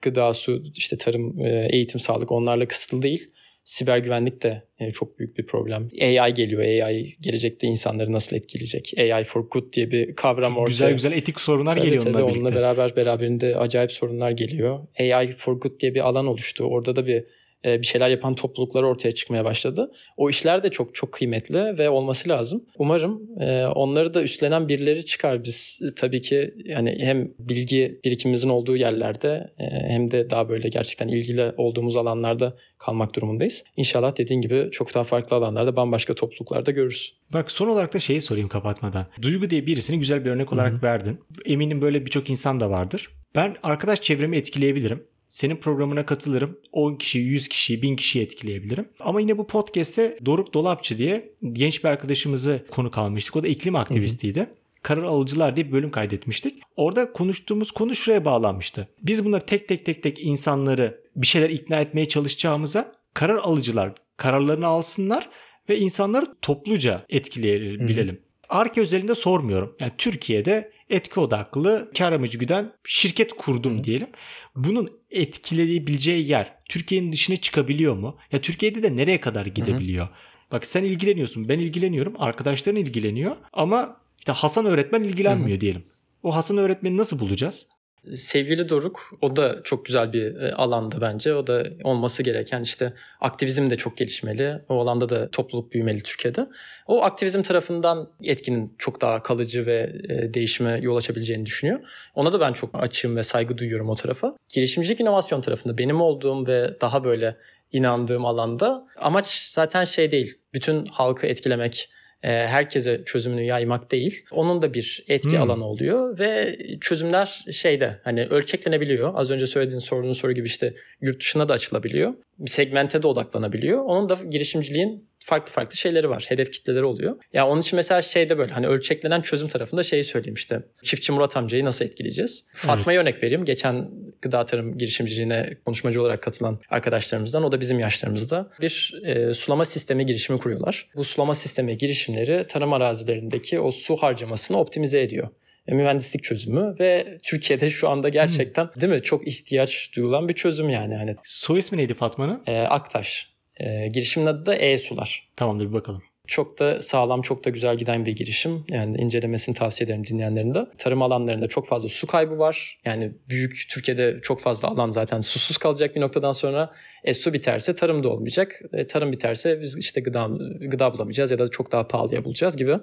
gıda, 0.03 0.32
su, 0.34 0.62
işte 0.76 0.96
tarım, 0.96 1.40
e, 1.40 1.68
eğitim, 1.72 2.01
sağlık 2.01 2.32
onlarla 2.32 2.68
kısıtlı 2.68 3.03
değil. 3.03 3.30
Siber 3.64 3.99
güvenlik 3.99 4.42
de 4.42 4.62
e, 4.78 4.90
çok 4.90 5.18
büyük 5.18 5.38
bir 5.38 5.46
problem. 5.46 5.88
AI 6.01 6.34
geliyor. 6.34 6.62
AI 6.62 7.16
gelecekte 7.20 7.66
insanları 7.66 8.12
nasıl 8.12 8.36
etkileyecek? 8.36 8.92
AI 8.99 9.24
for 9.24 9.40
good 9.51 9.72
diye 9.72 9.90
bir 9.90 10.14
kavram 10.14 10.57
ortaya. 10.57 10.70
Güzel 10.70 10.92
güzel 10.92 11.12
etik 11.12 11.40
sorunlar 11.40 11.74
tabii, 11.74 11.84
geliyor 11.84 12.03
tabii, 12.03 12.16
onunla 12.16 12.28
birlikte. 12.28 12.49
Onunla 12.49 12.61
beraber 12.61 12.96
beraberinde 12.96 13.57
acayip 13.57 13.92
sorunlar 13.92 14.30
geliyor. 14.30 14.78
AI 15.01 15.32
for 15.32 15.61
good 15.61 15.80
diye 15.80 15.94
bir 15.94 16.01
alan 16.01 16.26
oluştu. 16.26 16.64
Orada 16.64 16.96
da 16.96 17.07
bir 17.07 17.24
bir 17.64 17.86
şeyler 17.86 18.09
yapan 18.09 18.34
topluluklar 18.34 18.82
ortaya 18.82 19.12
çıkmaya 19.12 19.44
başladı. 19.44 19.92
O 20.16 20.30
işler 20.30 20.62
de 20.62 20.70
çok 20.70 20.94
çok 20.94 21.12
kıymetli 21.12 21.78
ve 21.78 21.90
olması 21.90 22.28
lazım. 22.28 22.64
Umarım 22.78 23.40
e, 23.40 23.66
onları 23.66 24.14
da 24.14 24.22
üstlenen 24.22 24.68
birileri 24.68 25.04
çıkar. 25.04 25.44
Biz 25.44 25.80
e, 25.82 25.94
tabii 25.94 26.20
ki 26.20 26.54
yani 26.64 26.98
hem 27.00 27.30
bilgi 27.38 28.00
birikimimizin 28.04 28.48
olduğu 28.48 28.76
yerlerde 28.76 29.50
hem 29.88 30.11
de 30.11 30.30
daha 30.30 30.48
böyle 30.48 30.68
gerçekten 30.68 31.09
ilgili 31.09 31.52
olduğumuz 31.56 31.96
alanlarda 31.96 32.56
kalmak 32.78 33.14
durumundayız. 33.14 33.64
İnşallah 33.76 34.16
dediğin 34.18 34.40
gibi 34.40 34.68
çok 34.72 34.94
daha 34.94 35.04
farklı 35.04 35.36
alanlarda 35.36 35.76
bambaşka 35.76 36.14
topluluklarda 36.14 36.70
görürüz. 36.70 37.14
Bak 37.32 37.50
son 37.50 37.68
olarak 37.68 37.94
da 37.94 38.00
şeyi 38.00 38.20
sorayım 38.20 38.48
kapatmadan. 38.48 39.06
Duygu 39.22 39.50
diye 39.50 39.66
birisini 39.66 39.98
güzel 39.98 40.24
bir 40.24 40.30
örnek 40.30 40.52
olarak 40.52 40.72
Hı-hı. 40.72 40.82
verdin. 40.82 41.18
Eminim 41.46 41.80
böyle 41.80 42.06
birçok 42.06 42.30
insan 42.30 42.61
da 42.61 42.70
vardır. 42.70 43.09
Ben 43.34 43.56
arkadaş 43.62 44.02
çevremi 44.02 44.36
etkileyebilirim. 44.36 45.04
Senin 45.29 45.57
programına 45.57 46.07
katılırım. 46.07 46.59
10 46.72 46.95
kişi, 46.95 47.18
100 47.18 47.49
kişi, 47.49 47.83
1000 47.83 47.97
kişiyi 47.97 48.22
etkileyebilirim. 48.22 48.89
Ama 49.01 49.20
yine 49.20 49.39
bu 49.39 49.47
podcast'te 49.47 50.18
Doruk 50.26 50.55
Dolapçı 50.55 50.99
diye 50.99 51.33
genç 51.53 51.85
bir 51.85 51.89
arkadaşımızı 51.89 52.64
konu 52.70 52.91
kalmıştık. 52.91 53.37
O 53.37 53.43
da 53.43 53.49
iklim 53.49 53.76
aktivistiydi. 53.76 54.41
Hı 54.41 54.45
hı 54.45 54.51
karar 54.83 55.03
alıcılar 55.03 55.57
diye 55.57 55.66
bir 55.66 55.72
bölüm 55.72 55.91
kaydetmiştik. 55.91 56.62
Orada 56.76 57.12
konuştuğumuz 57.12 57.70
konu 57.70 57.95
şuraya 57.95 58.24
bağlanmıştı. 58.24 58.89
Biz 59.03 59.24
bunları 59.24 59.47
tek 59.47 59.68
tek 59.68 59.87
tek 59.87 60.03
tek 60.03 60.24
insanları 60.24 61.01
bir 61.16 61.26
şeyler 61.26 61.51
ikna 61.51 61.81
etmeye 61.81 62.09
çalışacağımıza 62.09 62.93
karar 63.14 63.37
alıcılar 63.37 63.93
kararlarını 64.16 64.66
alsınlar 64.66 65.29
ve 65.68 65.79
insanları 65.79 66.26
topluca 66.43 67.05
etkileyebilelim. 67.09 68.20
Arke 68.49 68.81
özelinde 68.81 69.14
sormuyorum. 69.14 69.76
Yani 69.81 69.93
Türkiye'de 69.99 70.72
etki 70.91 71.20
odaklı 71.20 71.91
kar 71.99 72.12
amacı 72.12 72.39
güden 72.39 72.72
şirket 72.84 73.32
kurdum 73.32 73.84
diyelim. 73.84 74.09
Bunun 74.57 74.91
etkileyebileceği 75.11 76.28
yer 76.28 76.55
Türkiye'nin 76.68 77.12
dışına 77.12 77.36
çıkabiliyor 77.36 77.97
mu? 77.97 78.16
Ya 78.32 78.41
Türkiye'de 78.41 78.82
de 78.82 78.97
nereye 78.97 79.20
kadar 79.20 79.47
gidebiliyor? 79.47 80.07
Hı. 80.07 80.11
Bak 80.53 80.66
sen 80.66 80.84
ilgileniyorsun, 80.84 81.49
ben 81.49 81.59
ilgileniyorum, 81.59 82.14
arkadaşların 82.18 82.80
ilgileniyor 82.80 83.36
ama 83.53 83.97
işte 84.18 84.32
Hasan 84.32 84.66
öğretmen 84.66 85.03
ilgilenmiyor 85.03 85.57
Hı. 85.57 85.61
diyelim. 85.61 85.84
O 86.22 86.34
Hasan 86.34 86.59
öğretmeni 86.59 86.97
nasıl 86.97 87.20
bulacağız? 87.20 87.68
Sevgili 88.14 88.68
Doruk 88.68 89.11
o 89.20 89.36
da 89.36 89.61
çok 89.64 89.84
güzel 89.84 90.12
bir 90.12 90.36
e, 90.36 90.52
alanda 90.54 91.00
bence. 91.00 91.34
O 91.34 91.46
da 91.46 91.66
olması 91.84 92.22
gereken 92.22 92.62
işte 92.62 92.92
aktivizm 93.20 93.70
de 93.70 93.76
çok 93.76 93.96
gelişmeli. 93.96 94.62
O 94.68 94.80
alanda 94.80 95.09
da 95.09 95.30
topluluk 95.30 95.72
büyümeli 95.72 96.02
Türkiye'de. 96.02 96.48
O 96.86 97.02
aktivizm 97.02 97.42
tarafından 97.42 98.09
etkinin 98.22 98.74
çok 98.78 99.00
daha 99.00 99.22
kalıcı 99.22 99.66
ve 99.66 99.92
e, 100.09 100.34
değişime 100.34 100.78
yol 100.82 100.96
açabileceğini 100.96 101.46
düşünüyor. 101.46 101.80
Ona 102.14 102.32
da 102.32 102.40
ben 102.40 102.52
çok 102.52 102.70
açığım 102.72 103.16
ve 103.16 103.22
saygı 103.22 103.59
duyuyorum 103.59 103.88
o 103.88 103.94
tarafa. 103.94 104.36
Girişimcilik 104.54 105.00
inovasyon 105.00 105.40
tarafında 105.40 105.78
benim 105.78 106.00
olduğum 106.00 106.46
ve 106.46 106.76
daha 106.80 107.04
böyle 107.04 107.36
inandığım 107.72 108.26
alanda 108.26 108.86
amaç 108.96 109.26
zaten 109.26 109.84
şey 109.84 110.11
değil. 110.11 110.38
Bütün 110.54 110.86
halkı 110.86 111.26
etkilemek, 111.26 111.88
herkese 112.23 113.03
çözümünü 113.05 113.43
yaymak 113.43 113.91
değil. 113.91 114.25
Onun 114.31 114.62
da 114.62 114.75
bir 114.75 115.05
etki 115.09 115.31
hmm. 115.31 115.43
alanı 115.43 115.64
oluyor 115.64 116.19
ve 116.19 116.59
çözümler 116.81 117.45
şeyde 117.53 118.01
hani 118.05 118.27
ölçeklenebiliyor. 118.27 119.12
Az 119.14 119.31
önce 119.31 119.47
söylediğin 119.47 119.79
sorunun 119.79 120.12
soru 120.12 120.33
gibi 120.33 120.47
işte 120.47 120.75
yurt 121.01 121.21
dışına 121.21 121.49
da 121.49 121.53
açılabiliyor. 121.53 122.14
Bir 122.39 122.51
segmente 122.51 123.03
de 123.03 123.07
odaklanabiliyor. 123.07 123.85
Onun 123.85 124.09
da 124.09 124.19
girişimciliğin 124.31 125.07
farklı 125.25 125.53
farklı 125.53 125.77
şeyleri 125.77 126.11
var. 126.11 126.25
Hedef 126.29 126.53
kitleleri 126.53 126.85
oluyor. 126.85 127.16
Ya 127.33 127.49
onun 127.49 127.61
için 127.61 127.77
mesela 127.77 128.03
şeyde 128.03 128.39
böyle 128.39 128.53
hani 128.53 128.66
ölçeklenen 128.66 129.21
çözüm 129.21 129.49
tarafında 129.49 129.83
şeyi 129.83 130.05
söyleyeyim 130.05 130.35
işte. 130.35 130.62
Çiftçi 130.83 131.12
Murat 131.12 131.37
amcayı 131.37 131.64
nasıl 131.64 131.85
etkileyeceğiz? 131.85 132.45
Evet. 132.51 132.64
Fatma'ya 132.64 133.01
örnek 133.01 133.23
vereyim. 133.23 133.45
Geçen 133.45 133.91
gıda 134.23 134.45
tarım 134.45 134.79
girişimciliğine 134.79 135.57
konuşmacı 135.64 136.03
olarak 136.03 136.23
katılan 136.23 136.61
arkadaşlarımızdan 136.71 137.45
o 137.45 137.53
da 137.53 137.61
bizim 137.61 137.79
yaşlarımızda 137.79 138.51
bir 138.61 139.01
e, 139.05 139.35
sulama 139.35 139.64
sistemi 139.64 140.07
girişimi 140.07 140.39
kuruyorlar. 140.39 140.89
Bu 140.97 141.05
sulama 141.05 141.35
sistemi 141.35 141.79
girişimleri 141.79 142.47
tarım 142.49 142.73
arazilerindeki 142.73 143.61
o 143.61 143.71
su 143.71 143.97
harcamasını 143.97 144.59
optimize 144.59 145.03
ediyor 145.03 145.29
e, 145.69 145.75
mühendislik 145.75 146.25
çözümü 146.25 146.77
ve 146.81 147.19
Türkiye'de 147.23 147.71
şu 147.71 147.89
anda 147.89 148.09
gerçekten 148.09 148.64
hmm. 148.64 148.81
değil 148.81 148.93
mi 148.93 149.03
çok 149.03 149.29
ihtiyaç 149.29 149.91
duyulan 149.97 150.29
bir 150.29 150.35
çözüm 150.35 150.69
yani. 150.69 150.95
Hani, 150.95 151.16
Soy 151.25 151.59
ismi 151.59 151.79
neydi 151.79 151.95
Fatma'nın? 151.95 152.43
E, 152.47 152.61
Aktaş. 152.61 153.38
E, 153.61 153.88
girişimin 153.88 154.26
adı 154.26 154.46
da 154.46 154.54
E-Sular. 154.54 155.28
Tamamdır 155.36 155.68
bir 155.68 155.72
bakalım. 155.72 156.02
Çok 156.29 156.59
da 156.59 156.83
sağlam, 156.83 157.22
çok 157.22 157.45
da 157.45 157.51
güzel 157.51 157.76
giden 157.76 158.07
bir 158.07 158.12
girişim. 158.16 158.64
Yani 158.70 158.97
incelemesini 158.97 159.55
tavsiye 159.55 159.85
ederim 159.87 160.07
dinleyenlerin 160.07 160.55
de. 160.55 160.66
Tarım 160.79 161.03
alanlarında 161.03 161.49
çok 161.49 161.66
fazla 161.66 161.89
su 161.89 162.07
kaybı 162.07 162.39
var. 162.39 162.81
Yani 162.85 163.12
büyük 163.29 163.66
Türkiye'de 163.70 164.18
çok 164.22 164.41
fazla 164.41 164.68
alan 164.68 164.91
zaten 164.91 165.20
susuz 165.20 165.59
kalacak 165.59 165.97
bir 165.97 166.01
noktadan 166.01 166.33
sonra. 166.33 166.72
E, 167.05 167.14
su 167.14 167.33
biterse 167.33 167.74
tarım 167.74 168.05
da 168.05 168.09
olmayacak. 168.09 168.61
E, 168.72 168.87
tarım 168.87 169.12
biterse 169.12 169.61
biz 169.61 169.79
işte 169.79 170.01
gıda, 170.01 170.29
gıda 170.61 170.93
bulamayacağız 170.93 171.31
ya 171.31 171.39
da 171.39 171.49
çok 171.49 171.72
daha 171.72 171.89
pahalıya 171.89 172.24
bulacağız 172.24 172.57
gibi. 172.57 172.76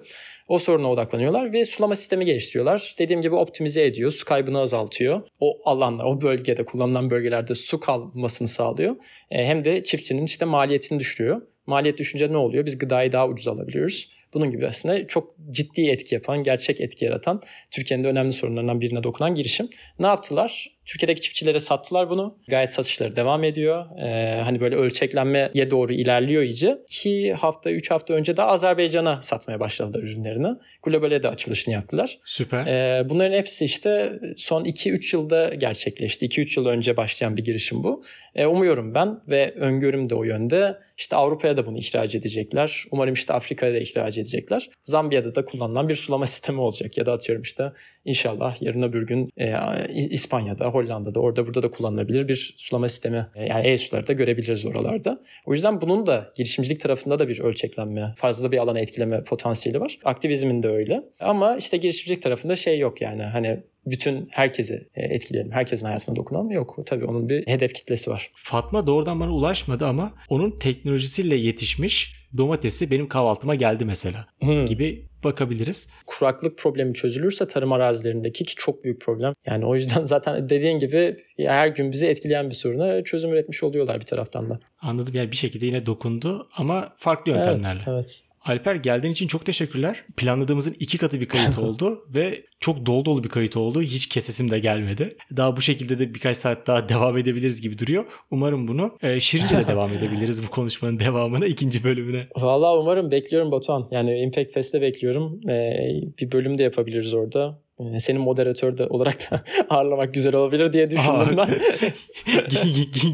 O 0.48 0.60
soruna 0.60 0.92
odaklanıyorlar 0.92 1.54
ve 1.54 1.66
sulama 1.66 1.96
sistemi 1.96 2.26
geliştiriyorlar. 2.26 2.96
Dediğim 3.00 3.22
gibi 3.22 3.36
optimize 3.36 3.86
ediyor, 3.86 4.12
su 4.12 4.26
kaybını 4.26 4.60
azaltıyor. 4.60 5.22
O 5.40 5.70
alanlar, 5.70 6.06
o 6.06 6.22
bölgede 6.22 6.66
kullanılan 6.66 7.10
bölgelerde 7.10 7.56
su 7.56 7.80
kalmasını 7.80 8.48
sağlıyor. 8.48 8.96
E, 9.32 9.46
hem 9.46 9.66
de 9.66 9.84
çiftçinin 9.84 10.26
işte 10.26 10.46
maliyetini 10.46 11.00
düşürüyor. 11.00 11.42
Maliyet 11.68 11.98
düşünce 11.98 12.32
ne 12.32 12.38
oluyor? 12.38 12.66
Biz 12.66 12.78
gıdayı 12.78 13.12
daha 13.12 13.28
ucuz 13.28 13.48
alabiliyoruz. 13.48 14.10
Bunun 14.34 14.52
gibi 14.52 14.68
aslında 14.68 15.08
çok 15.08 15.36
ciddi 15.52 15.90
etki 15.90 16.16
yapan, 16.16 16.44
gerçek 16.44 16.82
etki 16.82 17.06
yaratan, 17.06 17.42
Türkiye'nin 17.72 18.04
de 18.04 18.08
önemli 18.08 18.32
sorunlarından 18.32 18.82
birine 18.82 19.04
dokunan 19.04 19.36
girişim. 19.36 19.70
Ne 20.00 20.08
yaptılar? 20.08 20.75
Türkiye'deki 20.86 21.22
çiftçilere 21.22 21.60
sattılar 21.60 22.10
bunu. 22.10 22.38
Gayet 22.48 22.70
satışları 22.70 23.16
devam 23.16 23.44
ediyor. 23.44 23.86
Ee, 24.00 24.42
hani 24.42 24.60
böyle 24.62 24.76
ölçeklenmeye 24.76 25.72
doğru 25.72 25.94
ilerliyor 25.94 26.44
iyice. 26.44 26.78
2 26.88 27.34
hafta, 27.34 27.72
3 27.72 27.92
hafta 27.92 28.14
önce 28.14 28.38
de 28.38 28.44
Azerbaycan'a 28.44 29.22
satmaya 29.22 29.60
başladılar 29.60 30.04
ürünlerini. 30.04 30.48
Globale 30.84 31.24
de 31.24 31.30
açılışını 31.30 31.74
yaptılar. 31.74 32.20
Süper. 32.26 32.66
Ee, 32.68 33.10
bunların 33.10 33.38
hepsi 33.38 33.66
işte 33.66 34.20
son 34.38 34.66
2-3 34.66 35.16
yılda 35.16 35.54
gerçekleşti. 35.54 36.26
2-3 36.26 36.60
yıl 36.60 36.66
önce 36.66 36.98
başlayan 36.98 37.38
bir 37.38 37.44
girişim 37.44 37.84
bu. 37.84 38.04
Ee, 38.36 38.46
umuyorum 38.46 38.94
ben 38.94 39.20
ve 39.28 39.54
öngörüm 39.56 40.10
de 40.10 40.16
o 40.16 40.24
yönde. 40.24 40.78
İşte 40.98 41.16
Avrupa'ya 41.16 41.58
da 41.58 41.66
bunu 41.66 41.78
ihraç 41.78 42.16
edecekler. 42.16 42.84
Umarım 42.92 43.14
işte 43.14 43.34
Afrika'ya 43.34 43.74
da 43.74 43.78
ihraç 43.78 44.18
edecekler. 44.18 44.70
Zambiya'da 44.82 45.36
da 45.36 45.46
kullanılan 45.46 45.90
bir 45.90 45.96
sulama 45.96 46.26
sistemi 46.36 46.62
olacak 46.62 46.98
ya 46.98 47.06
da 47.06 47.14
atıyorum 47.14 47.44
işte 47.44 47.72
inşallah 48.06 48.62
yarın 48.62 48.82
öbür 48.82 49.08
gün 49.08 49.30
e, 49.38 49.54
İspanya'da, 49.90 50.74
Hollanda'da 50.76 51.20
orada 51.20 51.48
burada 51.48 51.64
da 51.64 51.72
kullanılabilir 51.72 52.28
bir 52.28 52.56
sulama 52.58 52.90
sistemi 52.90 53.28
e, 53.36 53.46
yani 53.46 53.68
e-suları 53.68 54.08
da 54.08 54.14
görebiliriz 54.14 54.66
oralarda. 54.66 55.22
O 55.46 55.54
yüzden 55.54 55.82
bunun 55.82 56.06
da 56.06 56.32
girişimcilik 56.36 56.80
tarafında 56.80 57.20
da 57.20 57.28
bir 57.28 57.40
ölçeklenme, 57.40 58.14
fazla 58.18 58.52
bir 58.52 58.58
alana 58.58 58.80
etkileme 58.80 59.24
potansiyeli 59.24 59.80
var. 59.80 60.00
Aktivizmin 60.04 60.64
de 60.64 60.68
öyle. 60.68 61.04
Ama 61.20 61.58
işte 61.58 61.78
girişimcilik 61.78 62.22
tarafında 62.22 62.56
şey 62.56 62.80
yok 62.80 63.02
yani 63.02 63.24
hani 63.24 63.64
bütün 63.86 64.28
herkesi 64.32 64.88
e, 64.96 65.02
etkileyelim, 65.02 65.52
herkesin 65.52 65.86
hayatına 65.86 66.16
dokunan 66.16 66.50
yok. 66.50 66.78
Tabii 66.86 67.06
onun 67.06 67.30
bir 67.30 67.48
hedef 67.48 67.74
kitlesi 67.74 68.12
var. 68.12 68.32
Fatma 68.36 68.88
doğrudan 68.88 69.20
bana 69.20 69.32
ulaşmadı 69.32 69.86
ama 69.86 70.14
onun 70.30 70.60
teknolojisiyle 70.60 71.36
yetişmiş 71.36 72.26
domatesi 72.38 72.92
benim 72.92 73.08
kahvaltıma 73.08 73.56
geldi 73.56 73.86
mesela 73.86 74.28
hmm. 74.40 74.66
gibi 74.66 75.06
bakabiliriz. 75.26 75.90
Kuraklık 76.06 76.58
problemi 76.58 76.94
çözülürse 76.94 77.48
tarım 77.48 77.72
arazilerindeki 77.72 78.44
ki 78.44 78.56
çok 78.56 78.84
büyük 78.84 79.02
problem. 79.02 79.34
Yani 79.46 79.66
o 79.66 79.76
yüzden 79.76 80.06
zaten 80.06 80.50
dediğin 80.50 80.80
gibi 80.80 81.18
her 81.38 81.68
gün 81.68 81.92
bizi 81.92 82.08
etkileyen 82.08 82.50
bir 82.50 82.56
soruna 82.56 83.04
çözüm 83.04 83.32
üretmiş 83.34 83.64
oluyorlar 83.64 84.00
bir 84.00 84.06
taraftan 84.06 84.50
da. 84.50 84.60
Anladım 84.82 85.14
yani 85.16 85.32
bir 85.32 85.38
şekilde 85.38 85.66
yine 85.66 85.86
dokundu 85.86 86.48
ama 86.58 86.94
farklı 86.98 87.32
yöntemlerle. 87.32 87.70
Evet, 87.70 87.88
evet. 87.88 88.24
Alper 88.46 88.76
geldiğin 88.76 89.14
için 89.14 89.28
çok 89.28 89.46
teşekkürler. 89.46 90.04
Planladığımızın 90.18 90.76
iki 90.80 90.98
katı 90.98 91.22
bir 91.22 91.26
kayıt 91.26 91.58
oldu 91.60 92.06
ve 92.16 92.42
çok 92.60 92.86
dolu 92.86 93.06
dolu 93.06 93.24
bir 93.24 93.30
kayıt 93.30 93.58
oldu. 93.58 93.82
Hiç 93.82 94.10
kesesim 94.10 94.52
de 94.52 94.60
gelmedi. 94.60 95.10
Daha 95.38 95.58
bu 95.58 95.62
şekilde 95.62 96.00
de 96.00 96.14
birkaç 96.16 96.38
saat 96.38 96.68
daha 96.68 96.90
devam 96.90 97.18
edebiliriz 97.18 97.62
gibi 97.62 97.80
duruyor. 97.80 98.06
Umarım 98.32 98.68
bunu 98.68 98.98
e, 99.02 99.20
Şirince 99.20 99.58
de 99.58 99.68
devam 99.68 99.94
edebiliriz 99.94 100.44
bu 100.44 100.50
konuşmanın 100.50 101.00
devamına 101.00 101.46
ikinci 101.46 101.84
bölümüne. 101.84 102.26
Valla 102.36 102.80
umarım 102.80 103.12
bekliyorum 103.12 103.52
Batuhan. 103.52 103.88
Yani 103.92 104.20
Impact 104.20 104.54
Fest'te 104.54 104.82
bekliyorum. 104.82 105.50
Ee, 105.50 106.02
bir 106.20 106.32
bölüm 106.32 106.58
de 106.58 106.64
yapabiliriz 106.64 107.14
orada. 107.14 107.60
Ee, 107.80 108.00
senin 108.00 108.22
moderatör 108.22 108.78
de 108.78 108.88
olarak 108.88 109.32
da 109.32 109.44
ağırlamak 109.70 110.14
güzel 110.14 110.36
olabilir 110.36 110.74
diye 110.74 110.92
düşündüm 110.92 111.38
ben. 111.38 111.48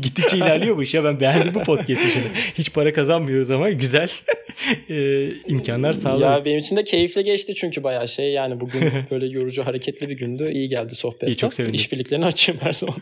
Gittikçe 0.02 0.38
ilerliyormuş 0.38 0.94
ya 0.94 1.04
ben 1.04 1.20
beğendim 1.20 1.56
bu 1.56 1.60
podcast'i 1.60 2.12
şimdi. 2.12 2.28
Hiç 2.58 2.74
para 2.74 2.94
kazanmıyoruz 2.94 3.52
ama 3.52 3.70
güzel 3.70 4.12
e, 4.89 5.30
imkanlar 5.47 5.93
sağlıyor. 5.93 6.32
Ya 6.32 6.45
benim 6.45 6.58
için 6.58 6.76
de 6.76 6.84
keyifli 6.84 7.24
geçti 7.24 7.56
çünkü 7.56 7.84
bayağı 7.84 8.08
şey 8.08 8.32
yani 8.32 8.60
bugün 8.60 8.82
böyle 9.12 9.26
yorucu 9.26 9.66
hareketli 9.66 10.10
bir 10.10 10.18
gündü. 10.18 10.52
İyi 10.54 10.68
geldi 10.68 10.95
sohbet. 10.95 11.30
İyi 11.30 11.38
çok 11.38 11.54
sevindim. 11.54 11.76
İşbirliklerini 11.76 12.26
açayım 12.26 12.62
her 12.62 12.74
zaman. 12.74 12.97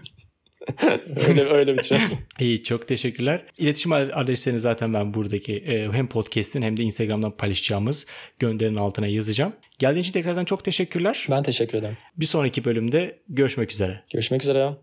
öyle 1.28 1.43
öyle 1.45 1.78
bitirelim. 1.78 2.18
İyi 2.39 2.64
çok 2.64 2.88
teşekkürler. 2.88 3.41
İletişim 3.58 3.91
adreslerini 3.91 4.60
zaten 4.60 4.93
ben 4.93 5.14
buradaki 5.14 5.58
e, 5.58 5.91
hem 5.91 6.08
podcast'in 6.08 6.62
hem 6.62 6.78
de 6.78 6.84
Instagram'dan 6.84 7.38
paylaşacağımız 7.38 8.08
gönderinin 8.39 8.78
altına 8.78 9.08
yazacağım. 9.08 9.54
Geldiğin 9.80 10.04
için 10.04 10.14
tekrardan 10.14 10.45
çok 10.45 10.64
teşekkürler. 10.64 11.28
Ben 11.30 11.43
teşekkür 11.43 11.78
ederim. 11.78 11.97
Bir 12.18 12.26
sonraki 12.26 12.66
bölümde 12.66 13.16
görüşmek 13.30 13.72
üzere. 13.72 14.02
Görüşmek 14.14 14.43
üzere. 14.43 14.74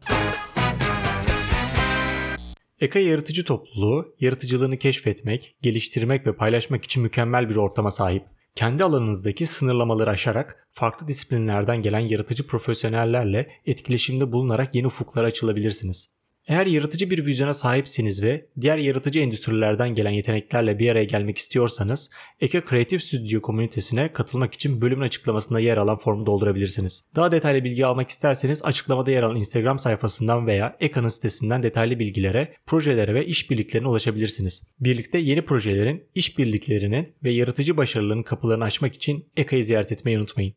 Eka 2.81 2.99
yaratıcı 2.99 3.45
topluluğu, 3.45 4.15
yaratıcılığını 4.21 4.79
keşfetmek, 4.79 5.57
geliştirmek 5.63 6.27
ve 6.27 6.37
paylaşmak 6.37 6.85
için 6.85 7.03
mükemmel 7.03 7.49
bir 7.51 7.57
ortama 7.57 7.91
sahip. 7.91 8.23
Kendi 8.55 8.85
alanınızdaki 8.85 9.47
sınırlamaları 9.47 10.11
aşarak 10.11 10.69
farklı 10.73 11.09
disiplinlerden 11.09 11.83
gelen 11.83 12.01
yaratıcı 12.01 12.47
profesyonellerle 12.47 13.51
etkileşimde 13.67 14.33
bulunarak 14.33 14.75
yeni 14.75 14.87
ufuklara 14.87 15.27
açılabilirsiniz. 15.27 16.16
Eğer 16.49 16.67
yaratıcı 16.67 17.11
bir 17.11 17.27
vizyona 17.27 17.55
sahipsiniz 17.55 18.23
ve 18.23 18.47
diğer 18.61 18.79
yaratıcı 18.79 19.21
endüstrilerden 19.21 19.95
gelen 19.95 20.11
yeteneklerle 20.11 20.79
bir 20.79 20.91
araya 20.91 21.05
gelmek 21.05 21.39
istiyorsanız 21.39 22.11
Eka 22.41 22.63
Creative 22.71 23.01
Studio 23.01 23.43
komünitesine 23.43 24.13
katılmak 24.13 24.55
için 24.55 24.81
bölümün 24.81 25.05
açıklamasında 25.05 25.61
yer 25.61 25.77
alan 25.77 25.97
formu 25.97 26.27
doldurabilirsiniz. 26.27 27.03
Daha 27.17 27.33
detaylı 27.33 27.65
bilgi 27.65 27.87
almak 27.87 28.11
isterseniz 28.11 28.65
açıklamada 28.65 29.11
yer 29.11 29.23
alan 29.23 29.37
Instagram 29.37 29.79
sayfasından 29.79 30.47
veya 30.47 30.77
Eka'nın 30.81 31.09
sitesinden 31.09 31.63
detaylı 31.63 31.99
bilgilere, 31.99 32.53
projelere 32.67 33.15
ve 33.15 33.27
işbirliklerine 33.27 33.89
ulaşabilirsiniz. 33.89 34.75
Birlikte 34.81 35.19
yeni 35.19 35.45
projelerin, 35.45 36.05
işbirliklerinin 36.15 37.15
ve 37.25 37.31
yaratıcı 37.31 37.77
başarıların 37.77 38.23
kapılarını 38.23 38.65
açmak 38.65 38.95
için 38.95 39.29
Eka'yı 39.37 39.65
ziyaret 39.65 39.93
etmeyi 39.93 40.19
unutmayın. 40.19 40.55